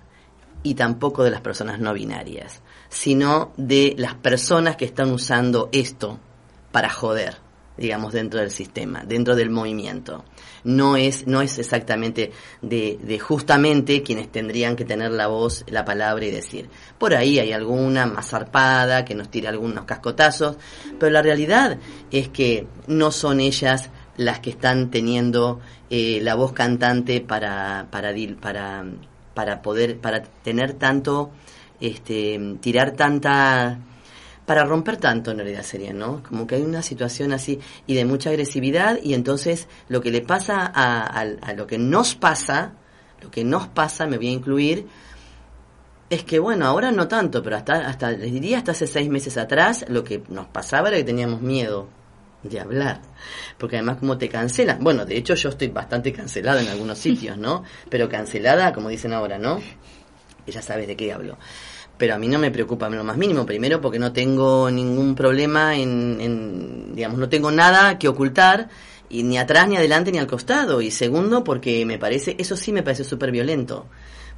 y 0.63 0.75
tampoco 0.75 1.23
de 1.23 1.31
las 1.31 1.41
personas 1.41 1.79
no 1.79 1.93
binarias, 1.93 2.61
sino 2.89 3.51
de 3.57 3.95
las 3.97 4.15
personas 4.15 4.75
que 4.75 4.85
están 4.85 5.11
usando 5.11 5.69
esto 5.71 6.19
para 6.71 6.89
joder, 6.89 7.37
digamos, 7.77 8.13
dentro 8.13 8.39
del 8.39 8.51
sistema, 8.51 9.03
dentro 9.05 9.35
del 9.35 9.49
movimiento. 9.49 10.25
No 10.63 10.97
es, 10.97 11.27
no 11.27 11.41
es 11.41 11.59
exactamente 11.59 12.31
de, 12.61 12.99
de 13.01 13.19
justamente 13.19 14.03
quienes 14.03 14.31
tendrían 14.31 14.75
que 14.75 14.85
tener 14.85 15.11
la 15.11 15.27
voz, 15.27 15.63
la 15.67 15.85
palabra 15.85 16.25
y 16.25 16.31
decir. 16.31 16.69
Por 16.97 17.13
ahí 17.13 17.39
hay 17.39 17.53
alguna 17.53 18.05
más 18.05 18.29
zarpada 18.29 19.05
que 19.05 19.15
nos 19.15 19.29
tira 19.29 19.49
algunos 19.49 19.85
cascotazos, 19.85 20.57
pero 20.99 21.11
la 21.11 21.21
realidad 21.21 21.77
es 22.11 22.29
que 22.29 22.67
no 22.87 23.11
son 23.11 23.39
ellas 23.39 23.89
las 24.17 24.39
que 24.39 24.49
están 24.49 24.89
teniendo 24.89 25.59
eh, 25.89 26.19
la 26.21 26.35
voz 26.35 26.51
cantante 26.51 27.21
para, 27.21 27.87
para, 27.91 28.13
para, 28.41 28.85
para 29.33 29.61
poder, 29.61 29.99
para 29.99 30.23
tener 30.23 30.73
tanto, 30.73 31.31
este, 31.79 32.39
tirar 32.61 32.91
tanta, 32.91 33.79
para 34.45 34.63
romper 34.65 34.97
tanto 34.97 35.31
en 35.31 35.37
realidad 35.37 35.63
sería, 35.63 35.93
¿no? 35.93 36.23
Como 36.23 36.47
que 36.47 36.55
hay 36.55 36.61
una 36.61 36.81
situación 36.81 37.33
así 37.33 37.59
y 37.85 37.95
de 37.95 38.05
mucha 38.05 38.29
agresividad 38.29 38.99
y 39.03 39.13
entonces 39.13 39.67
lo 39.89 40.01
que 40.01 40.11
le 40.11 40.21
pasa 40.21 40.65
a, 40.73 41.01
a- 41.03 41.21
a 41.41 41.53
lo 41.53 41.67
que 41.67 41.77
nos 41.77 42.15
pasa, 42.15 42.73
lo 43.21 43.29
que 43.31 43.43
nos 43.43 43.67
pasa, 43.67 44.05
me 44.07 44.17
voy 44.17 44.27
a 44.27 44.31
incluir, 44.31 44.87
es 46.09 46.23
que 46.23 46.39
bueno, 46.39 46.65
ahora 46.65 46.91
no 46.91 47.07
tanto, 47.07 47.43
pero 47.43 47.57
hasta, 47.57 47.87
hasta, 47.87 48.11
les 48.11 48.31
diría 48.31 48.59
hasta 48.59 48.71
hace 48.71 48.87
seis 48.87 49.09
meses 49.09 49.37
atrás, 49.37 49.85
lo 49.89 50.03
que 50.03 50.23
nos 50.29 50.47
pasaba 50.47 50.87
era 50.87 50.97
que 50.97 51.03
teníamos 51.03 51.41
miedo 51.41 51.89
de 52.43 52.59
hablar. 52.61 53.01
Porque 53.57 53.75
además 53.75 53.97
como 53.97 54.17
te 54.17 54.29
cancelan, 54.29 54.77
bueno, 54.81 55.05
de 55.05 55.17
hecho 55.17 55.35
yo 55.35 55.49
estoy 55.49 55.67
bastante 55.67 56.13
cancelada 56.13 56.61
en 56.61 56.69
algunos 56.69 56.97
sitios, 56.97 57.37
¿no? 57.37 57.63
Pero 57.89 58.07
cancelada, 58.07 58.71
como 58.71 58.87
dicen 58.87 59.11
ahora, 59.11 59.37
¿no? 59.37 59.59
Que 60.45 60.51
ya 60.53 60.61
sabes 60.61 60.87
de 60.87 60.95
qué 60.95 61.11
hablo. 61.11 61.37
Pero 61.97 62.15
a 62.15 62.17
mí 62.19 62.27
no 62.27 62.37
me 62.37 62.51
preocupa 62.51 62.89
lo 62.89 63.03
más 63.03 63.17
mínimo, 63.17 63.45
primero 63.45 63.81
porque 63.81 63.97
no 63.97 64.13
tengo 64.13 64.69
ningún 64.69 65.15
problema 65.15 65.75
en, 65.75 66.17
en, 66.21 66.95
digamos, 66.95 67.17
no 67.17 67.27
tengo 67.27 67.51
nada 67.51 67.97
que 67.97 68.07
ocultar, 68.07 68.69
y 69.09 69.23
ni 69.23 69.37
atrás, 69.37 69.67
ni 69.67 69.77
adelante, 69.77 70.11
ni 70.11 70.17
al 70.17 70.27
costado. 70.27 70.81
Y 70.81 70.91
segundo, 70.91 71.43
porque 71.43 71.85
me 71.85 71.97
parece, 71.97 72.35
eso 72.39 72.57
sí 72.57 72.71
me 72.71 72.83
parece 72.83 73.03
súper 73.03 73.31
violento, 73.31 73.87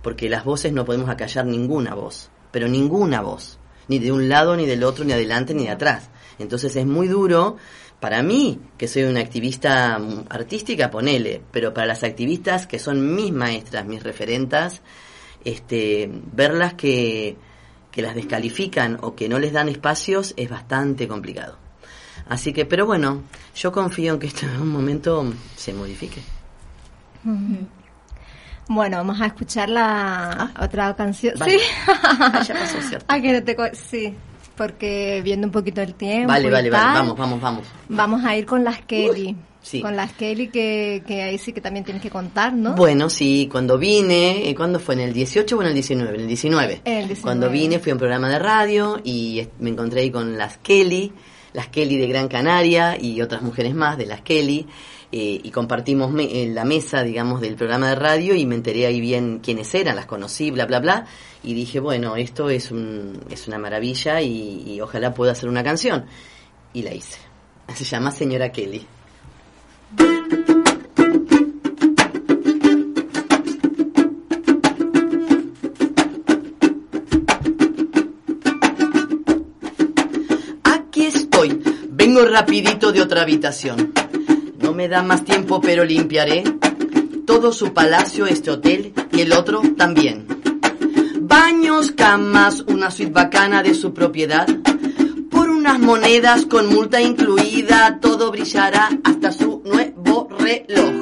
porque 0.01 0.29
las 0.29 0.43
voces 0.43 0.73
no 0.73 0.85
podemos 0.85 1.09
acallar 1.09 1.45
ninguna 1.45 1.95
voz, 1.95 2.29
pero 2.51 2.67
ninguna 2.67 3.21
voz, 3.21 3.59
ni 3.87 3.99
de 3.99 4.11
un 4.11 4.29
lado, 4.29 4.55
ni 4.55 4.65
del 4.65 4.83
otro, 4.83 5.03
ni 5.05 5.13
adelante, 5.13 5.53
ni 5.53 5.63
de 5.63 5.71
atrás. 5.71 6.09
Entonces 6.37 6.75
es 6.75 6.85
muy 6.85 7.07
duro 7.07 7.57
Para 7.99 8.23
mí, 8.23 8.61
que 8.77 8.87
soy 8.87 9.03
una 9.03 9.19
activista 9.19 9.99
mm, 9.99 10.27
artística, 10.29 10.89
ponele, 10.89 11.41
pero 11.51 11.73
para 11.73 11.87
las 11.87 12.03
activistas 12.03 12.65
que 12.65 12.79
son 12.79 13.13
mis 13.13 13.33
maestras, 13.33 13.85
mis 13.85 14.03
referentas, 14.03 14.81
este, 15.43 16.09
verlas 16.31 16.75
que, 16.75 17.35
que 17.91 18.01
las 18.01 18.15
descalifican 18.15 18.97
o 19.01 19.15
que 19.15 19.27
no 19.29 19.39
les 19.39 19.51
dan 19.53 19.69
espacios 19.69 20.33
es 20.37 20.49
bastante 20.49 21.07
complicado. 21.07 21.57
Así 22.27 22.53
que, 22.53 22.65
pero 22.65 22.85
bueno, 22.85 23.23
yo 23.55 23.71
confío 23.71 24.13
en 24.13 24.19
que 24.19 24.27
esto 24.27 24.45
en 24.45 24.61
un 24.61 24.69
momento 24.69 25.33
se 25.55 25.73
modifique. 25.73 26.21
Bueno, 28.67 28.97
vamos 28.97 29.19
a 29.19 29.25
escuchar 29.25 29.69
la 29.69 30.51
otra 30.59 30.95
canción. 30.95 31.33
Vale. 31.39 31.57
Sí. 31.57 31.65
Ah, 31.87 32.43
ya 32.47 32.53
pasó, 32.53 32.81
¿cierto? 32.81 33.05
Ah, 33.09 33.19
que 33.19 33.33
no 33.33 33.43
te 33.43 33.55
co- 33.55 33.63
sí, 33.73 34.13
porque 34.55 35.21
viendo 35.23 35.47
un 35.47 35.51
poquito 35.51 35.81
el 35.81 35.95
tiempo. 35.95 36.27
Vale, 36.29 36.47
y 36.47 36.51
vale, 36.51 36.69
vale, 36.69 36.93
vamos, 36.99 37.17
vamos, 37.17 37.41
vamos. 37.41 37.65
Vamos 37.89 38.23
a 38.23 38.35
ir 38.35 38.45
con 38.45 38.63
las 38.63 38.81
Kelly. 38.81 39.35
Sí. 39.61 39.81
Con 39.81 39.95
las 39.95 40.13
Kelly 40.13 40.47
que, 40.49 41.03
que 41.07 41.21
ahí 41.23 41.37
sí 41.37 41.53
que 41.53 41.61
también 41.61 41.83
tienes 41.85 42.01
que 42.01 42.09
contar, 42.09 42.53
¿no? 42.53 42.73
Bueno, 42.75 43.09
sí, 43.09 43.47
cuando 43.51 43.77
vine, 43.77 44.49
eh, 44.49 44.55
¿cuándo 44.55 44.79
fue? 44.79 44.95
¿En 44.95 45.01
el 45.01 45.13
18 45.13 45.57
o 45.57 45.61
en 45.61 45.67
el 45.67 45.73
19? 45.73 46.09
En 46.15 46.21
el 46.21 46.27
19. 46.27 46.81
En 46.85 46.93
el 46.93 47.07
19. 47.07 47.21
Cuando 47.21 47.49
vine 47.49 47.79
fui 47.79 47.91
a 47.91 47.95
un 47.95 47.99
programa 47.99 48.29
de 48.29 48.39
radio 48.39 48.99
y 49.03 49.47
me 49.59 49.69
encontré 49.69 50.01
ahí 50.01 50.11
con 50.11 50.37
las 50.37 50.57
Kelly, 50.57 51.11
las 51.53 51.67
Kelly 51.67 51.97
de 51.97 52.07
Gran 52.07 52.27
Canaria 52.27 52.97
y 52.99 53.21
otras 53.21 53.41
mujeres 53.41 53.73
más 53.75 53.97
de 53.97 54.05
las 54.05 54.21
Kelly. 54.21 54.67
eh, 55.11 55.41
y 55.43 55.49
compartimos 55.49 56.11
me- 56.11 56.43
en 56.43 56.53
la 56.53 56.63
mesa, 56.65 57.01
digamos, 57.01 57.41
del 57.41 57.55
programa 57.55 57.89
de 57.89 57.95
radio 57.95 58.35
y 58.35 58.45
me 58.45 58.53
enteré 58.53 58.85
ahí 58.85 59.01
bien 59.01 59.39
quiénes 59.41 59.73
eran, 59.73 59.95
las 59.95 60.05
conocí, 60.05 60.51
bla, 60.51 60.67
bla, 60.67 60.79
bla. 60.79 61.07
Y 61.43 61.55
dije, 61.55 61.79
bueno, 61.79 62.15
esto 62.15 62.51
es, 62.51 62.69
un, 62.69 63.19
es 63.31 63.47
una 63.47 63.57
maravilla 63.57 64.21
y, 64.21 64.61
y 64.67 64.79
ojalá 64.81 65.11
pueda 65.15 65.31
hacer 65.31 65.49
una 65.49 65.63
canción. 65.63 66.05
Y 66.73 66.83
la 66.83 66.93
hice. 66.93 67.17
Se 67.73 67.85
llama 67.85 68.11
Señora 68.11 68.51
Kelly. 68.51 68.85
Aquí 80.63 81.05
estoy, 81.05 81.61
vengo 81.89 82.25
rapidito 82.25 82.91
de 82.91 83.01
otra 83.01 83.23
habitación. 83.23 83.93
No 84.61 84.73
me 84.73 84.87
da 84.87 85.01
más 85.01 85.25
tiempo, 85.25 85.61
pero 85.61 85.83
limpiaré 85.83 86.43
todo 87.25 87.51
su 87.51 87.73
palacio, 87.73 88.27
este 88.27 88.51
hotel 88.51 88.93
y 89.11 89.21
el 89.21 89.33
otro 89.33 89.61
también. 89.77 90.27
Baños, 91.21 91.91
camas, 91.91 92.61
una 92.61 92.91
suite 92.91 93.11
bacana 93.11 93.63
de 93.63 93.73
su 93.73 93.93
propiedad. 93.93 94.47
Unas 95.69 95.81
monedas 95.81 96.45
con 96.47 96.67
multa 96.73 96.99
incluida, 96.99 97.99
todo 98.01 98.31
brillará 98.31 98.89
hasta 99.03 99.31
su 99.31 99.61
nuevo 99.63 100.27
reloj. 100.39 100.95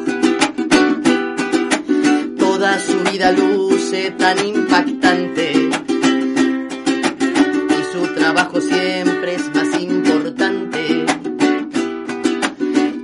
Toda 2.38 2.78
su 2.78 2.99
vida 3.09 3.32
luce 3.32 4.11
tan 4.18 4.45
impactante 4.45 5.53
y 7.70 7.93
su 7.93 8.13
trabajo 8.13 8.59
siempre 8.59 9.36
es 9.36 9.55
más 9.55 9.82
importante. 9.82 11.05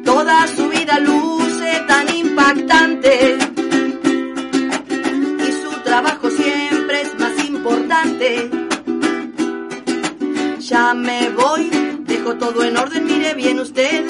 Toda 0.03 0.45
su 0.47 0.67
vida 0.67 0.99
luce 0.99 1.81
tan 1.87 2.13
impactante 2.13 3.37
y 5.39 5.51
su 5.63 5.79
trabajo 5.85 6.29
siempre 6.29 7.03
es 7.03 7.17
más 7.17 7.45
importante. 7.47 8.62
Ya 10.69 10.93
me 10.93 11.29
voy, 11.29 11.69
dejo 12.05 12.35
todo 12.35 12.63
en 12.63 12.77
orden, 12.77 13.05
mire 13.05 13.33
bien 13.33 13.59
usted. 13.59 14.05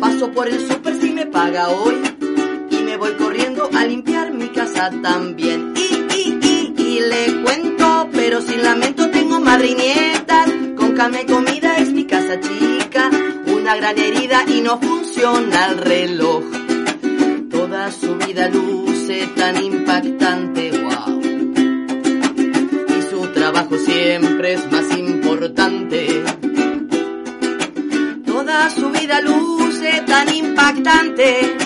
Paso 0.00 0.32
por 0.32 0.48
el 0.48 0.66
súper 0.66 0.98
si 0.98 1.10
me 1.10 1.26
paga 1.26 1.68
hoy 1.68 1.94
y 2.70 2.76
me 2.76 2.96
voy 2.96 3.12
corriendo 3.12 3.68
a 3.74 3.84
limpiar 3.84 4.32
mi 4.32 4.48
casa 4.48 4.90
también. 5.02 5.74
Y, 5.76 6.14
y, 6.16 6.38
y, 6.42 6.74
y 6.82 7.00
le 7.00 7.42
cuento, 7.42 8.08
pero 8.10 8.40
sin 8.40 8.62
lamento 8.62 9.10
tengo 9.10 9.38
madre. 9.40 9.76
Con 10.76 10.94
cama 10.94 11.20
y 11.20 11.26
comida 11.26 11.76
es 11.76 11.92
mi 11.92 12.06
casa 12.06 12.40
chica, 12.40 13.10
una 13.46 13.76
gran 13.76 13.98
herida 13.98 14.44
y 14.48 14.62
no 14.62 14.80
funciona 14.80 15.66
el 15.66 15.78
reloj. 15.78 16.42
Toda 17.50 17.90
su 17.92 18.16
vida 18.16 18.48
luce 18.48 19.28
tan 19.36 19.62
impactante, 19.62 20.70
wow. 20.70 21.20
Y 22.88 23.02
su 23.10 23.26
trabajo 23.34 23.76
siempre 23.76 24.54
es 24.54 24.72
más 24.72 24.84
importante. 24.84 25.01
Toda 28.24 28.70
su 28.70 28.90
vida 28.90 29.20
luce 29.20 30.02
tan 30.06 30.32
impactante. 30.32 31.56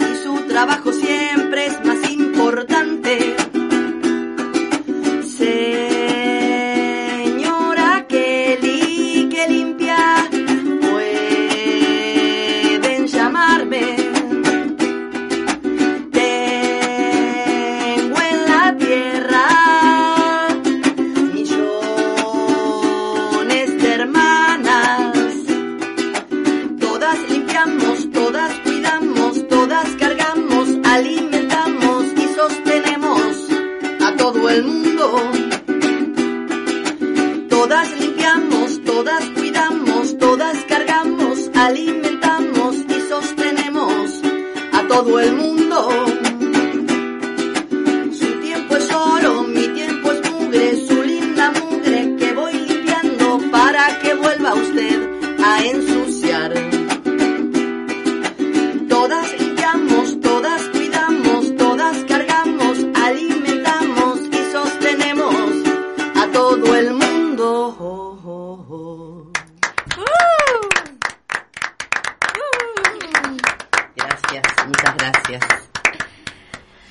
Y 0.00 0.16
su 0.24 0.34
trabajo 0.48 0.92
siempre 0.92 1.43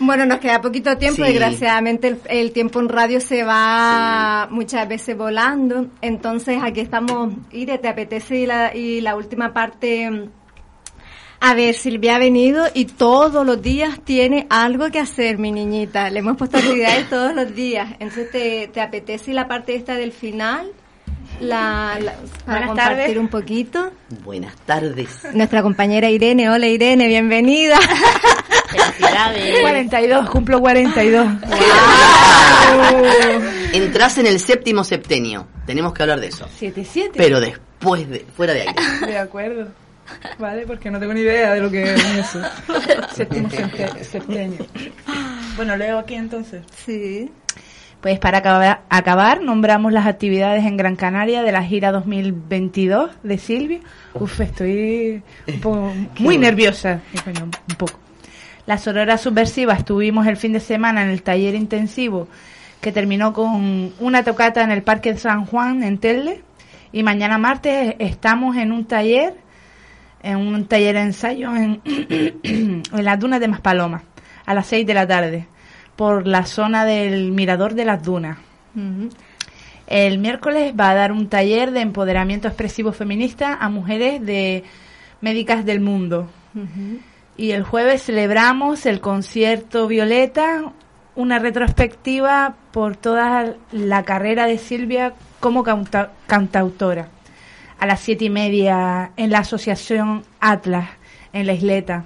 Bueno, 0.06 0.26
nos 0.26 0.40
queda 0.40 0.62
poquito 0.62 0.98
tiempo, 0.98 1.24
Sí. 1.24 1.30
desgraciadamente 1.32 2.08
el, 2.10 2.20
el 2.30 2.52
tiempo 2.52 2.80
en 2.80 2.90
radio 2.90 3.20
se 3.22 3.44
va 3.44 4.48
muchas 4.52 4.88
veces 4.88 5.18
volando, 5.18 5.88
entonces 6.02 6.60
aquí 6.62 6.82
estamos, 6.82 7.34
Ire, 7.52 7.78
¿te 7.78 7.88
apetece 7.88 8.38
y 8.40 8.46
la, 8.46 8.76
y 8.76 9.02
la 9.02 9.16
última 9.16 9.54
parte? 9.54 10.30
A 11.40 11.54
ver, 11.56 11.74
Silvia 11.76 12.16
ha 12.16 12.20
venido 12.20 12.66
y 12.74 12.86
todos 12.86 13.46
los 13.46 13.62
días 13.62 14.00
tiene 14.06 14.48
algo 14.50 14.90
que 14.92 15.00
hacer, 15.00 15.38
mi 15.38 15.52
niñita. 15.52 16.10
Le 16.10 16.20
hemos 16.20 16.38
puesto 16.38 16.58
actividades 16.58 17.10
todos 17.10 17.36
los 17.36 17.54
días. 17.54 17.90
Entonces, 18.00 18.32
¿te, 18.32 18.70
te 18.74 18.80
apetece 18.80 19.34
la 19.34 19.46
parte 19.46 19.76
esta 19.76 19.96
del 19.96 20.14
final? 20.14 20.72
La, 21.44 21.98
la- 22.02 22.14
para 22.46 22.60
Buenas 22.60 22.68
compartir 22.68 22.98
tardes. 22.98 23.18
un 23.18 23.28
poquito. 23.28 23.92
Buenas 24.24 24.56
tardes. 24.66 25.10
Nuestra 25.34 25.62
compañera 25.62 26.10
Irene. 26.10 26.50
Hola 26.50 26.68
Irene, 26.68 27.08
bienvenida. 27.08 27.78
Felicidades. 28.70 29.62
42, 29.62 30.30
cumplo 30.30 30.60
42. 30.60 31.28
Entrás 33.74 34.18
en 34.18 34.28
el 34.28 34.40
séptimo 34.40 34.84
septenio. 34.84 35.48
Tenemos 35.66 35.94
que 35.94 36.04
hablar 36.04 36.20
de 36.20 36.28
eso. 36.28 36.48
7, 36.58 36.86
7. 36.90 37.12
Pero 37.16 37.40
después 37.40 38.10
de, 38.10 38.26
fuera 38.36 38.54
de 38.54 38.62
aire. 38.62 38.74
De 39.06 39.18
acuerdo. 39.18 39.68
Vale, 40.38 40.66
porque 40.68 40.92
no 40.92 41.00
tengo 41.00 41.14
ni 41.14 41.22
idea 41.22 41.54
de 41.54 41.62
lo 41.62 41.72
que 41.72 41.94
es 41.94 42.06
eso. 42.18 42.42
Séptimo 43.16 43.50
septe- 43.50 44.04
septenio. 44.04 44.66
Bueno, 45.56 45.76
leo 45.78 46.00
aquí 46.00 46.16
entonces. 46.16 46.64
Sí. 46.86 47.32
Pues 48.04 48.20
para 48.20 48.40
acabar, 48.40 48.82
acabar, 48.90 49.42
nombramos 49.42 49.94
las 49.94 50.08
actividades 50.08 50.66
en 50.66 50.76
Gran 50.76 50.98
Canaria 50.98 51.42
de 51.42 51.54
la 51.54 51.64
gira 51.64 51.94
2022 51.94 53.12
de 53.24 53.38
Silvia. 53.38 53.80
Uf, 54.14 54.42
estoy 54.42 55.24
un 55.48 55.62
poco, 55.62 55.94
muy 56.20 56.38
nerviosa. 56.38 57.00
Un 57.26 57.78
poco. 57.78 57.98
La 58.66 58.78
Sorora 58.78 59.18
Subversiva 59.18 59.72
estuvimos 59.72 60.28
el 60.28 60.36
fin 60.36 60.52
de 60.52 60.60
semana 60.60 61.02
en 61.02 61.12
el 61.12 61.24
taller 61.24 61.56
intensivo 61.56 62.28
que 62.82 62.92
terminó 62.92 63.32
con 63.32 63.94
una 63.98 64.24
tocata 64.26 64.62
en 64.64 64.72
el 64.72 64.84
Parque 64.84 65.16
San 65.16 65.46
Juan 65.46 65.82
en 65.82 65.98
Telde 65.98 66.42
Y 66.92 67.04
mañana 67.04 67.38
martes 67.38 67.96
estamos 68.00 68.58
en 68.58 68.74
un 68.74 68.84
taller, 68.84 69.34
en 70.22 70.40
un 70.40 70.66
taller 70.66 70.96
de 70.96 71.02
ensayo 71.04 71.56
en, 71.56 71.82
en 72.44 72.84
las 72.92 73.18
dunas 73.18 73.40
de 73.40 73.48
Maspalomas, 73.48 74.02
a 74.46 74.54
las 74.54 74.68
6 74.68 74.86
de 74.86 74.94
la 74.94 75.08
tarde, 75.08 75.48
por 75.96 76.28
la 76.28 76.46
zona 76.46 76.86
del 76.86 77.32
Mirador 77.32 77.74
de 77.76 77.86
las 77.86 78.04
Dunas. 78.04 78.38
El 79.88 80.18
miércoles 80.18 80.74
va 80.80 80.92
a 80.92 80.96
dar 80.96 81.12
un 81.12 81.28
taller 81.28 81.72
de 81.72 81.82
empoderamiento 81.82 82.48
expresivo 82.48 82.92
feminista 82.94 83.56
a 83.60 83.70
mujeres 83.70 84.26
de 84.26 84.64
médicas 85.22 85.66
del 85.66 85.82
mundo. 85.82 86.30
Y 87.38 87.52
el 87.52 87.64
jueves 87.64 88.04
celebramos 88.04 88.86
el 88.86 89.02
concierto 89.02 89.88
Violeta, 89.88 90.72
una 91.16 91.40
retrospectiva 91.40 92.56
por 92.72 92.96
toda 92.96 93.56
la 93.72 94.04
carrera 94.04 94.46
de 94.48 94.58
Silvia 94.58 95.14
como 95.40 95.64
canta- 95.64 96.12
cantautora. 96.28 97.10
A 97.80 97.86
las 97.86 98.00
siete 98.00 98.26
y 98.26 98.30
media 98.30 99.12
en 99.18 99.30
la 99.32 99.40
asociación 99.40 100.24
Atlas, 100.40 100.90
en 101.34 101.46
la 101.48 101.54
isleta. 101.54 102.06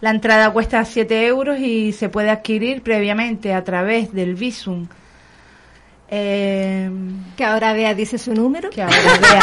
La 0.00 0.10
entrada 0.10 0.50
cuesta 0.50 0.84
7 0.84 1.26
euros 1.26 1.58
y 1.58 1.92
se 1.92 2.08
puede 2.08 2.30
adquirir 2.30 2.82
previamente 2.82 3.52
a 3.52 3.62
través 3.64 4.12
del 4.14 4.34
Visum. 4.34 4.88
Eh, 6.12 6.90
Que 7.36 7.44
ahora 7.44 7.72
Bea 7.72 7.94
dice 7.94 8.18
su 8.18 8.34
número. 8.34 8.68
que 8.70 8.82
ahora 8.82 8.96
Bea 8.96 9.14
diga 9.20 9.40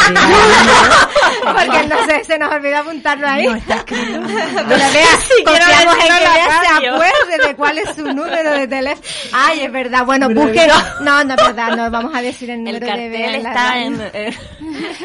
Porque 1.54 1.88
no 1.88 2.06
sé, 2.06 2.24
se 2.26 2.38
nos 2.38 2.52
olvidó 2.52 2.78
apuntarlo 2.80 3.26
ahí. 3.28 3.46
No, 3.48 3.56
está 3.56 3.76
escrito. 3.76 4.20
Pero 4.28 4.68
Bea, 4.68 5.18
siquiera 5.38 5.66
confiamos 5.66 5.96
en 5.96 6.02
que 6.02 6.10
Bea 6.10 6.62
se 6.62 6.88
acuerde 6.88 7.48
de 7.48 7.56
cuál 7.56 7.78
es 7.78 7.90
su 7.96 8.02
número 8.14 8.52
de 8.52 8.68
teléfono. 8.68 9.08
Ay, 9.32 9.60
es 9.62 9.72
verdad. 9.72 10.06
Bueno, 10.06 10.28
busquen. 10.30 10.68
No, 11.04 11.24
no 11.24 11.34
es 11.36 11.42
verdad. 11.48 11.78
No 11.78 11.90
vamos 11.92 12.14
a 12.16 12.22
decir 12.22 12.50
el 12.50 12.68
El 12.68 12.80
número 12.82 12.98
de 12.98 13.10
Bea. 13.10 13.22
cartel 13.22 13.36
en 13.36 13.44
la 13.44 13.50
está 13.50 13.80
en... 13.80 14.02
eh, 14.14 14.38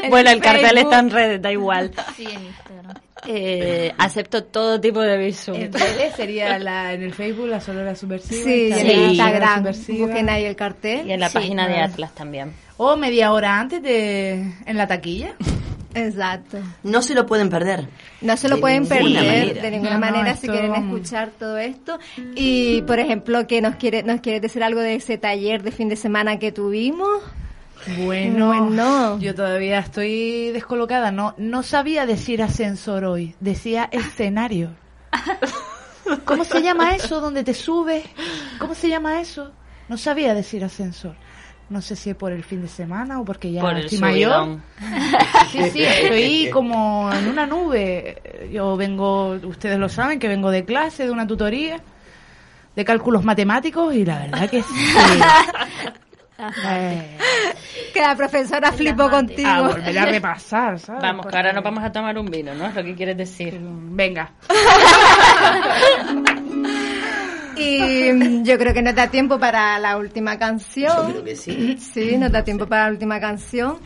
En 0.03 0.11
bueno, 0.11 0.31
el 0.31 0.41
cartel 0.41 0.63
Facebook. 0.65 0.81
está 0.85 0.99
en 0.99 1.11
redes, 1.11 1.43
da 1.43 1.53
igual. 1.53 1.93
Sí, 2.17 2.25
en 2.25 2.43
Instagram. 2.45 2.95
Eh, 3.27 3.93
acepto 3.99 4.45
todo 4.45 4.81
tipo 4.81 5.01
de 5.01 5.17
visum. 5.17 5.55
En 5.57 5.73
sería 6.17 6.59
la, 6.59 6.93
en 6.93 7.03
el 7.03 7.15
Facebook 7.15 7.47
la 7.49 7.61
Sonora 7.61 7.95
Subversiva. 7.95 8.43
Sí, 8.45 8.69
y 8.69 8.73
en 8.73 9.11
Instagram, 9.11 9.65
la 9.65 9.71
Instagram. 9.71 10.07
Busquen 10.07 10.29
ahí 10.31 10.45
el 10.45 10.57
cartel. 10.57 11.07
Y 11.07 11.13
en 11.13 11.21
la 11.21 11.29
Sí, 11.29 11.35
página 11.35 11.69
de 11.69 11.79
Atlas 11.81 12.13
también. 12.15 12.53
O 12.79 12.97
media 12.97 13.33
hora 13.33 13.61
antes 13.61 13.83
de 13.83 14.33
en 14.67 14.77
la 14.77 14.87
taquilla. 14.87 15.35
Exacto. 15.95 16.59
No 16.83 17.03
se 17.03 17.15
lo 17.15 17.27
pueden 17.27 17.51
perder. 17.51 17.87
No 18.23 18.37
se 18.37 18.49
lo 18.49 18.57
De 18.57 18.61
pueden 18.63 18.87
perder 18.89 19.13
manera. 19.13 19.63
de 19.63 19.71
ninguna 19.71 19.95
No, 19.95 19.99
manera 20.01 20.37
si 20.37 20.49
quieren 20.49 20.75
escuchar 20.75 21.31
todo 21.39 21.59
esto. 21.59 21.99
Y, 22.35 22.81
por 22.83 22.99
ejemplo, 22.99 23.47
que 23.47 23.61
nos 23.61 23.77
quiere 23.77 24.03
nos 24.03 24.21
quieres 24.21 24.41
decir 24.43 24.63
algo 24.65 24.81
de 24.81 24.95
ese 24.95 25.19
taller 25.19 25.63
de 25.63 25.71
fin 25.71 25.89
de 25.91 25.97
semana 25.97 26.39
que 26.39 26.51
tuvimos. 26.51 27.09
Bueno, 28.05 28.49
Bueno. 28.49 29.19
yo 29.19 29.35
todavía 29.35 29.79
estoy 29.81 30.51
descolocada. 30.53 31.11
No, 31.11 31.35
no 31.39 31.63
sabía 31.63 32.07
decir 32.07 32.43
ascensor 32.43 33.05
hoy. 33.05 33.35
Decía 33.41 33.89
escenario. 33.93 34.71
¿Cómo 36.25 36.45
se 36.45 36.63
llama 36.63 36.95
eso 36.95 37.21
donde 37.21 37.45
te 37.45 37.55
subes? 37.55 38.05
¿Cómo 38.59 38.75
se 38.75 38.89
llama 38.89 39.21
eso? 39.21 39.53
No 39.89 39.97
sabía 39.97 40.35
decir 40.35 40.65
ascensor. 40.65 41.15
No 41.69 41.81
sé 41.81 41.97
si 41.97 42.11
es 42.11 42.17
por 42.17 42.33
el 42.33 42.45
fin 42.45 42.61
de 42.63 42.69
semana 42.69 43.21
o 43.21 43.25
porque 43.25 43.51
ya 43.51 43.63
Por 43.63 43.77
estoy 43.79 43.99
mayor. 43.99 44.59
Sí, 45.51 45.71
sí, 45.71 45.83
estoy 45.85 46.51
como 46.51 47.11
en 47.13 47.29
una 47.29 47.47
nube. 47.47 48.49
Yo 48.53 48.77
vengo, 48.77 49.31
ustedes 49.43 49.79
lo 49.79 49.89
saben, 49.89 50.19
que 50.19 50.29
vengo 50.29 50.51
de 50.51 50.65
clase, 50.65 51.05
de 51.05 51.11
una 51.11 51.27
tutoría 51.27 51.81
de 52.75 52.85
cálculos 52.85 53.23
matemáticos 53.25 53.95
y 53.95 54.05
la 54.05 54.19
verdad 54.21 54.49
que 54.51 54.63
sí. 54.63 54.75
Que 57.93 58.01
la 58.01 58.17
profesora 58.17 58.73
flipó 58.73 59.11
contigo. 59.11 59.49
a 59.49 59.63
volver 59.69 59.99
a 59.99 60.07
repasar, 60.07 60.79
¿sabes? 60.79 61.03
Vamos, 61.03 61.27
que 61.27 61.37
ahora 61.37 61.53
nos 61.53 61.63
vamos 61.65 61.85
a 61.85 61.93
tomar 61.93 62.19
un 62.19 62.27
vino, 62.27 62.55
¿no? 62.55 62.67
Es 62.67 62.75
lo 62.75 62.83
que 62.83 62.95
quieres 62.95 63.17
decir. 63.17 63.59
Venga. 63.61 64.31
Y 67.55 68.11
mm, 68.13 68.45
yo 68.45 68.59
creo 68.59 68.73
que 68.73 68.81
nos 68.83 68.95
da 68.95 69.09
tiempo 69.09 69.39
para 69.39 69.79
la 69.79 69.99
última 69.99 70.39
canción. 70.39 70.97
Yo 70.97 71.11
creo 71.13 71.25
que 71.25 71.37
sí. 71.37 71.77
Sí, 71.79 72.17
nos 72.17 72.33
da 72.33 72.43
tiempo 72.43 72.67
para 72.67 72.87
la 72.87 72.93
última 72.93 73.21
canción. 73.21 73.79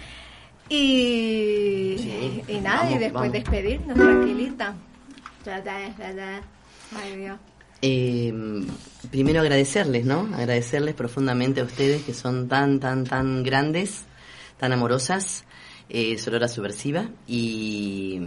Y, 0.68 1.96
Sí. 1.98 2.42
y 2.48 2.60
nada, 2.60 2.88
y 2.90 2.98
después 2.98 3.12
vamos. 3.12 3.32
despedirnos, 3.32 3.96
tranquilita. 3.96 4.74
Ya, 5.44 5.62
ya, 5.64 5.88
ya, 5.98 6.12
ya. 6.12 6.40
Ay, 7.02 7.16
Dios. 7.16 7.38
Eh, 7.82 8.32
primero 9.10 9.40
agradecerles, 9.40 10.04
¿no? 10.04 10.28
Agradecerles 10.34 10.94
profundamente 10.94 11.60
a 11.60 11.64
ustedes 11.64 12.02
que 12.02 12.14
son 12.14 12.48
tan, 12.48 12.80
tan, 12.80 13.04
tan 13.04 13.42
grandes, 13.42 14.04
tan 14.58 14.72
amorosas, 14.72 15.44
eh, 15.88 16.18
Sonora 16.18 16.48
Subversiva. 16.48 17.10
Y, 17.26 18.20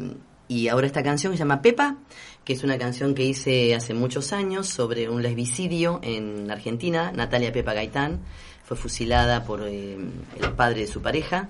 y 0.48 0.68
ahora 0.68 0.88
esta 0.88 1.04
canción 1.04 1.32
que 1.32 1.38
se 1.38 1.44
llama 1.44 1.62
Pepa, 1.62 1.98
que 2.44 2.54
es 2.54 2.64
una 2.64 2.78
canción 2.78 3.14
que 3.14 3.24
hice 3.24 3.76
hace 3.76 3.94
muchos 3.94 4.34
años 4.34 4.68
sobre 4.68 5.10
un 5.10 5.22
lesbicidio 5.22 6.00
en 6.04 6.50
Argentina. 6.52 7.12
Natalia 7.12 7.52
Pepa 7.52 7.74
Gaitán 7.74 8.22
fue 8.64 8.78
fusilada 8.78 9.44
por 9.46 9.68
eh, 9.68 9.98
el 10.42 10.52
padre 10.56 10.82
de 10.82 10.88
su 10.88 11.02
pareja 11.02 11.50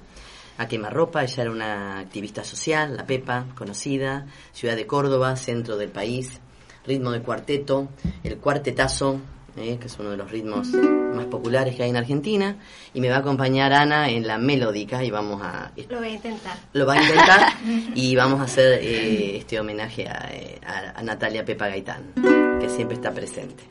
a 0.57 0.67
quemarropa. 0.67 1.23
Ella 1.23 1.43
era 1.43 1.51
una 1.51 1.99
activista 1.99 2.43
social, 2.43 2.95
la 2.97 3.05
Pepa, 3.05 3.45
conocida, 3.55 4.25
ciudad 4.51 4.75
de 4.75 4.87
Córdoba, 4.87 5.35
centro 5.35 5.77
del 5.77 5.89
país 5.89 6.41
ritmo 6.85 7.11
de 7.11 7.21
cuarteto, 7.21 7.89
el 8.23 8.37
cuartetazo, 8.37 9.19
eh, 9.57 9.77
que 9.79 9.87
es 9.87 9.99
uno 9.99 10.11
de 10.11 10.17
los 10.17 10.31
ritmos 10.31 10.69
más 11.13 11.25
populares 11.25 11.75
que 11.75 11.83
hay 11.83 11.89
en 11.89 11.97
Argentina, 11.97 12.55
y 12.93 13.01
me 13.01 13.09
va 13.09 13.17
a 13.17 13.19
acompañar 13.19 13.73
Ana 13.73 14.09
en 14.09 14.25
la 14.27 14.37
melódica 14.37 15.03
y 15.03 15.11
vamos 15.11 15.41
a 15.43 15.71
Lo 15.89 15.97
voy 15.99 16.07
a 16.07 16.11
intentar. 16.11 16.57
lo 16.73 16.85
va 16.85 16.93
a 16.93 17.01
intentar 17.01 17.53
y 17.95 18.15
vamos 18.15 18.39
a 18.39 18.43
hacer 18.43 18.79
eh, 18.81 19.37
este 19.37 19.59
homenaje 19.59 20.07
a, 20.07 20.29
eh, 20.31 20.59
a- 20.65 20.99
a 20.99 21.03
Natalia 21.03 21.43
Pepa 21.43 21.67
Gaitán, 21.67 22.13
que 22.61 22.69
siempre 22.69 22.95
está 22.95 23.11
presente. 23.11 23.63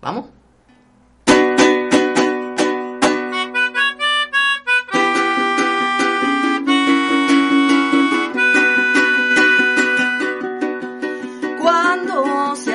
¿Vamos? 0.00 0.26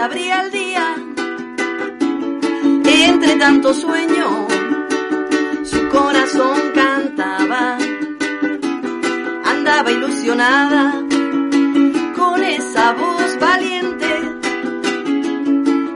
Abría 0.08 0.41
el 0.41 0.51
día, 0.51 0.95
entre 2.86 3.36
tanto 3.36 3.74
sueño, 3.74 4.47
su 5.66 5.89
corazón 5.89 6.58
cantaba. 6.74 7.78
Andaba 9.43 9.91
ilusionada 9.91 11.03
con 12.16 12.41
esa 12.41 12.93
voz 12.93 13.38
valiente, 13.41 14.12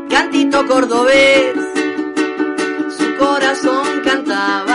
cantito 0.09 0.67
cordobés, 0.67 1.55
su 2.97 3.15
corazón 3.17 3.87
cantaba, 4.03 4.70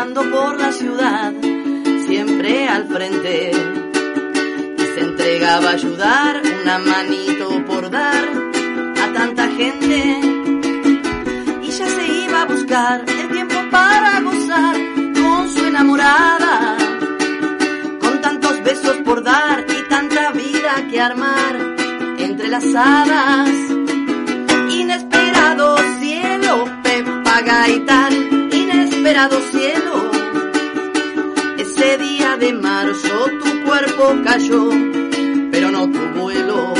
volando 0.00 0.30
por 0.30 0.58
la 0.58 0.72
ciudad, 0.72 1.30
siempre 2.06 2.66
al 2.68 2.86
frente. 2.86 3.50
Y 4.78 4.82
se 4.94 5.00
entregaba 5.00 5.68
a 5.68 5.72
ayudar, 5.72 6.40
una 6.62 6.78
manito 6.78 7.62
por 7.66 7.90
dar 7.90 8.24
a 9.02 9.12
tanta 9.12 9.46
gente. 9.48 10.20
Y 11.62 11.70
ya 11.70 11.86
se 11.86 12.06
iba 12.24 12.42
a 12.42 12.46
buscar 12.46 13.04
el 13.06 13.28
tiempo 13.28 13.56
para 13.70 14.20
gozar 14.20 14.76
con 15.20 15.50
su 15.50 15.66
enamorada. 15.66 16.78
Con 18.00 18.22
tantos 18.22 18.62
besos 18.62 18.96
por 19.04 19.22
dar 19.22 19.66
y 19.68 19.88
tanta 19.90 20.32
vida 20.32 20.88
que 20.90 20.98
armar 20.98 21.56
entrelazadas 22.18 23.50
inesperado 24.70 25.76
cielo, 26.00 26.64
Pepa 26.82 27.42
Gaitán, 27.42 28.48
inesperado 28.52 29.40
cielo. 29.52 29.89
Día 31.80 32.36
de 32.36 32.52
marzo 32.52 33.26
tu 33.42 33.64
cuerpo 33.64 34.14
cayó, 34.22 34.68
pero 35.50 35.70
no 35.70 35.90
tu 35.90 35.98
vuelo. 36.20 36.74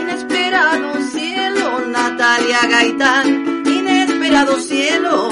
Inesperado 0.00 1.00
cielo, 1.12 1.86
Natalia 1.86 2.66
Gaitán, 2.68 3.62
inesperado 3.64 4.58
cielo. 4.58 5.28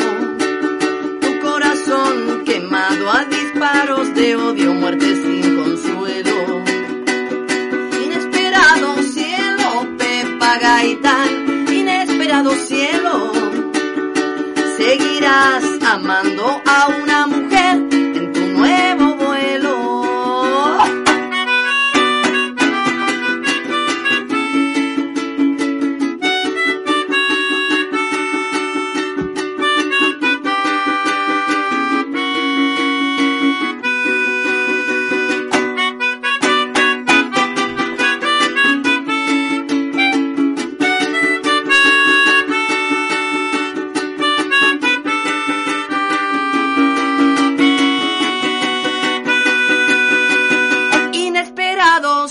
Tu 1.21 1.41
corazón 1.41 2.45
quemado 2.45 3.11
a 3.11 3.25
disparos 3.25 4.15
de 4.15 4.37
odio, 4.37 4.73
muerte 4.73 5.07
sin 5.21 5.57
consuelo 5.57 6.63
inesperado 8.05 9.03
cielo, 9.03 9.89
Pepa 9.99 10.59
Gaitán, 10.59 11.67
inesperado 11.69 12.55
cielo. 12.55 13.33
Seguirás 14.77 15.65
amando 15.83 16.63
a 16.65 16.89
una 17.03 17.27
mujer 17.27 17.48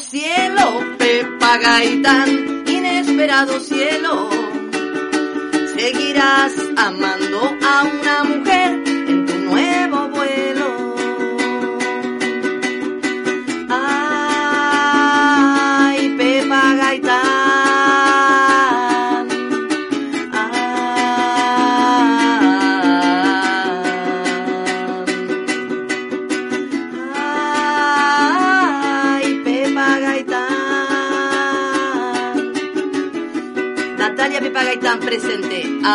cielo, 0.10 0.96
Pepa 0.98 1.58
Gaitán, 1.58 2.64
inesperado 2.68 3.60
cielo. 3.60 4.30
Seguirás 5.76 6.54
amando 6.78 7.58
a 7.64 7.84
una 7.84 8.24
mujer 8.24 8.87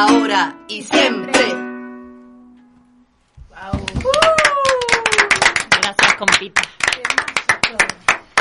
ahora 0.02 0.56
y 0.68 0.82
siempre. 0.82 1.32
Gracias, 5.80 6.14
compita. 6.18 6.62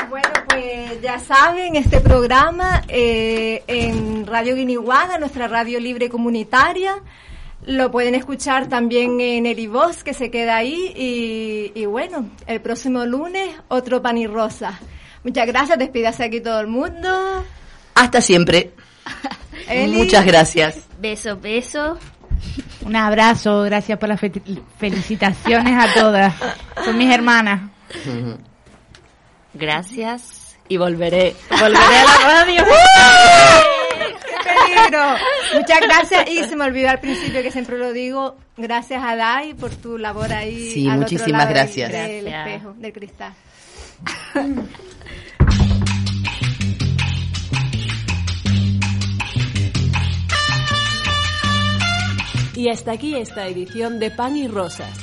Bueno, 0.09 0.29
pues 0.49 1.01
ya 1.01 1.19
saben, 1.19 1.75
este 1.75 2.01
programa 2.01 2.83
eh, 2.87 3.63
en 3.67 4.25
Radio 4.25 4.55
Guiniguada, 4.55 5.17
nuestra 5.17 5.47
radio 5.47 5.79
libre 5.79 6.09
comunitaria, 6.09 6.95
lo 7.65 7.91
pueden 7.91 8.15
escuchar 8.15 8.67
también 8.67 9.21
en 9.21 9.45
Erivoz, 9.45 10.03
que 10.03 10.13
se 10.13 10.31
queda 10.31 10.57
ahí, 10.57 10.91
y, 10.95 11.79
y 11.79 11.85
bueno, 11.85 12.29
el 12.47 12.59
próximo 12.59 13.05
lunes 13.05 13.55
otro 13.67 14.01
pan 14.01 14.17
y 14.17 14.27
rosa. 14.27 14.79
Muchas 15.23 15.45
gracias, 15.45 15.77
despídase 15.77 16.23
aquí 16.23 16.41
todo 16.41 16.59
el 16.59 16.67
mundo. 16.67 17.45
Hasta 17.93 18.19
siempre. 18.19 18.73
Eli. 19.69 19.97
Muchas 19.97 20.25
gracias. 20.25 20.90
Besos, 21.01 21.41
besos. 21.41 21.97
Un 22.85 22.95
abrazo, 22.95 23.63
gracias 23.63 23.97
por 23.99 24.09
las 24.09 24.19
fe- 24.19 24.31
felicitaciones 24.77 25.73
a 25.77 25.93
todas. 25.93 26.33
Son 26.85 26.97
mis 26.97 27.11
hermanas. 27.13 27.61
Gracias 29.53 30.55
y 30.67 30.77
volveré. 30.77 31.35
Volveré 31.49 31.77
a 31.77 32.03
la 32.05 32.17
radio. 32.45 32.63
¡Qué 33.95 34.37
peligro! 34.43 35.03
Muchas 35.55 35.79
gracias 35.81 36.29
y 36.29 36.43
se 36.45 36.55
me 36.55 36.65
olvidó 36.65 36.89
al 36.89 36.99
principio 36.99 37.41
que 37.41 37.51
siempre 37.51 37.77
lo 37.77 37.91
digo, 37.93 38.37
gracias 38.57 39.03
a 39.03 39.15
Dai 39.15 39.53
por 39.53 39.71
tu 39.71 39.97
labor 39.97 40.31
ahí. 40.31 40.71
Sí, 40.71 40.87
al 40.87 41.01
otro 41.03 41.11
muchísimas 41.13 41.41
lado 41.43 41.49
gracias. 41.53 41.91
Del 41.91 42.23
Gracias. 42.25 42.47
espejo, 42.47 42.73
del 42.77 42.93
cristal. 42.93 43.33
Y 52.55 52.69
hasta 52.69 52.91
aquí 52.91 53.15
esta 53.15 53.47
edición 53.47 53.99
de 53.99 54.11
Pan 54.11 54.35
y 54.35 54.47
Rosas. 54.47 54.97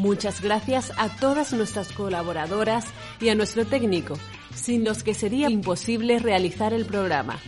Muchas 0.00 0.40
gracias 0.40 0.92
a 0.96 1.08
todas 1.08 1.52
nuestras 1.52 1.90
colaboradoras 1.92 2.84
y 3.20 3.30
a 3.30 3.34
nuestro 3.34 3.64
técnico, 3.64 4.18
sin 4.54 4.84
los 4.84 5.02
que 5.02 5.14
sería 5.14 5.48
imposible 5.50 6.18
realizar 6.18 6.72
el 6.74 6.84
programa. 6.84 7.38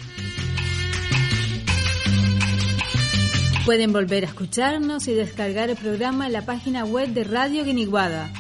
Pueden 3.65 3.93
volver 3.93 4.25
a 4.25 4.29
escucharnos 4.29 5.09
y 5.09 5.15
descargar 5.15 5.71
el 5.71 5.77
programa 5.77 6.27
en 6.27 6.33
la 6.33 6.47
página 6.47 6.85
web 6.85 7.09
de 7.09 7.25
Radio 7.25 7.65
Guiniguada. 7.65 8.31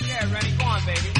Yeah, 0.00 1.17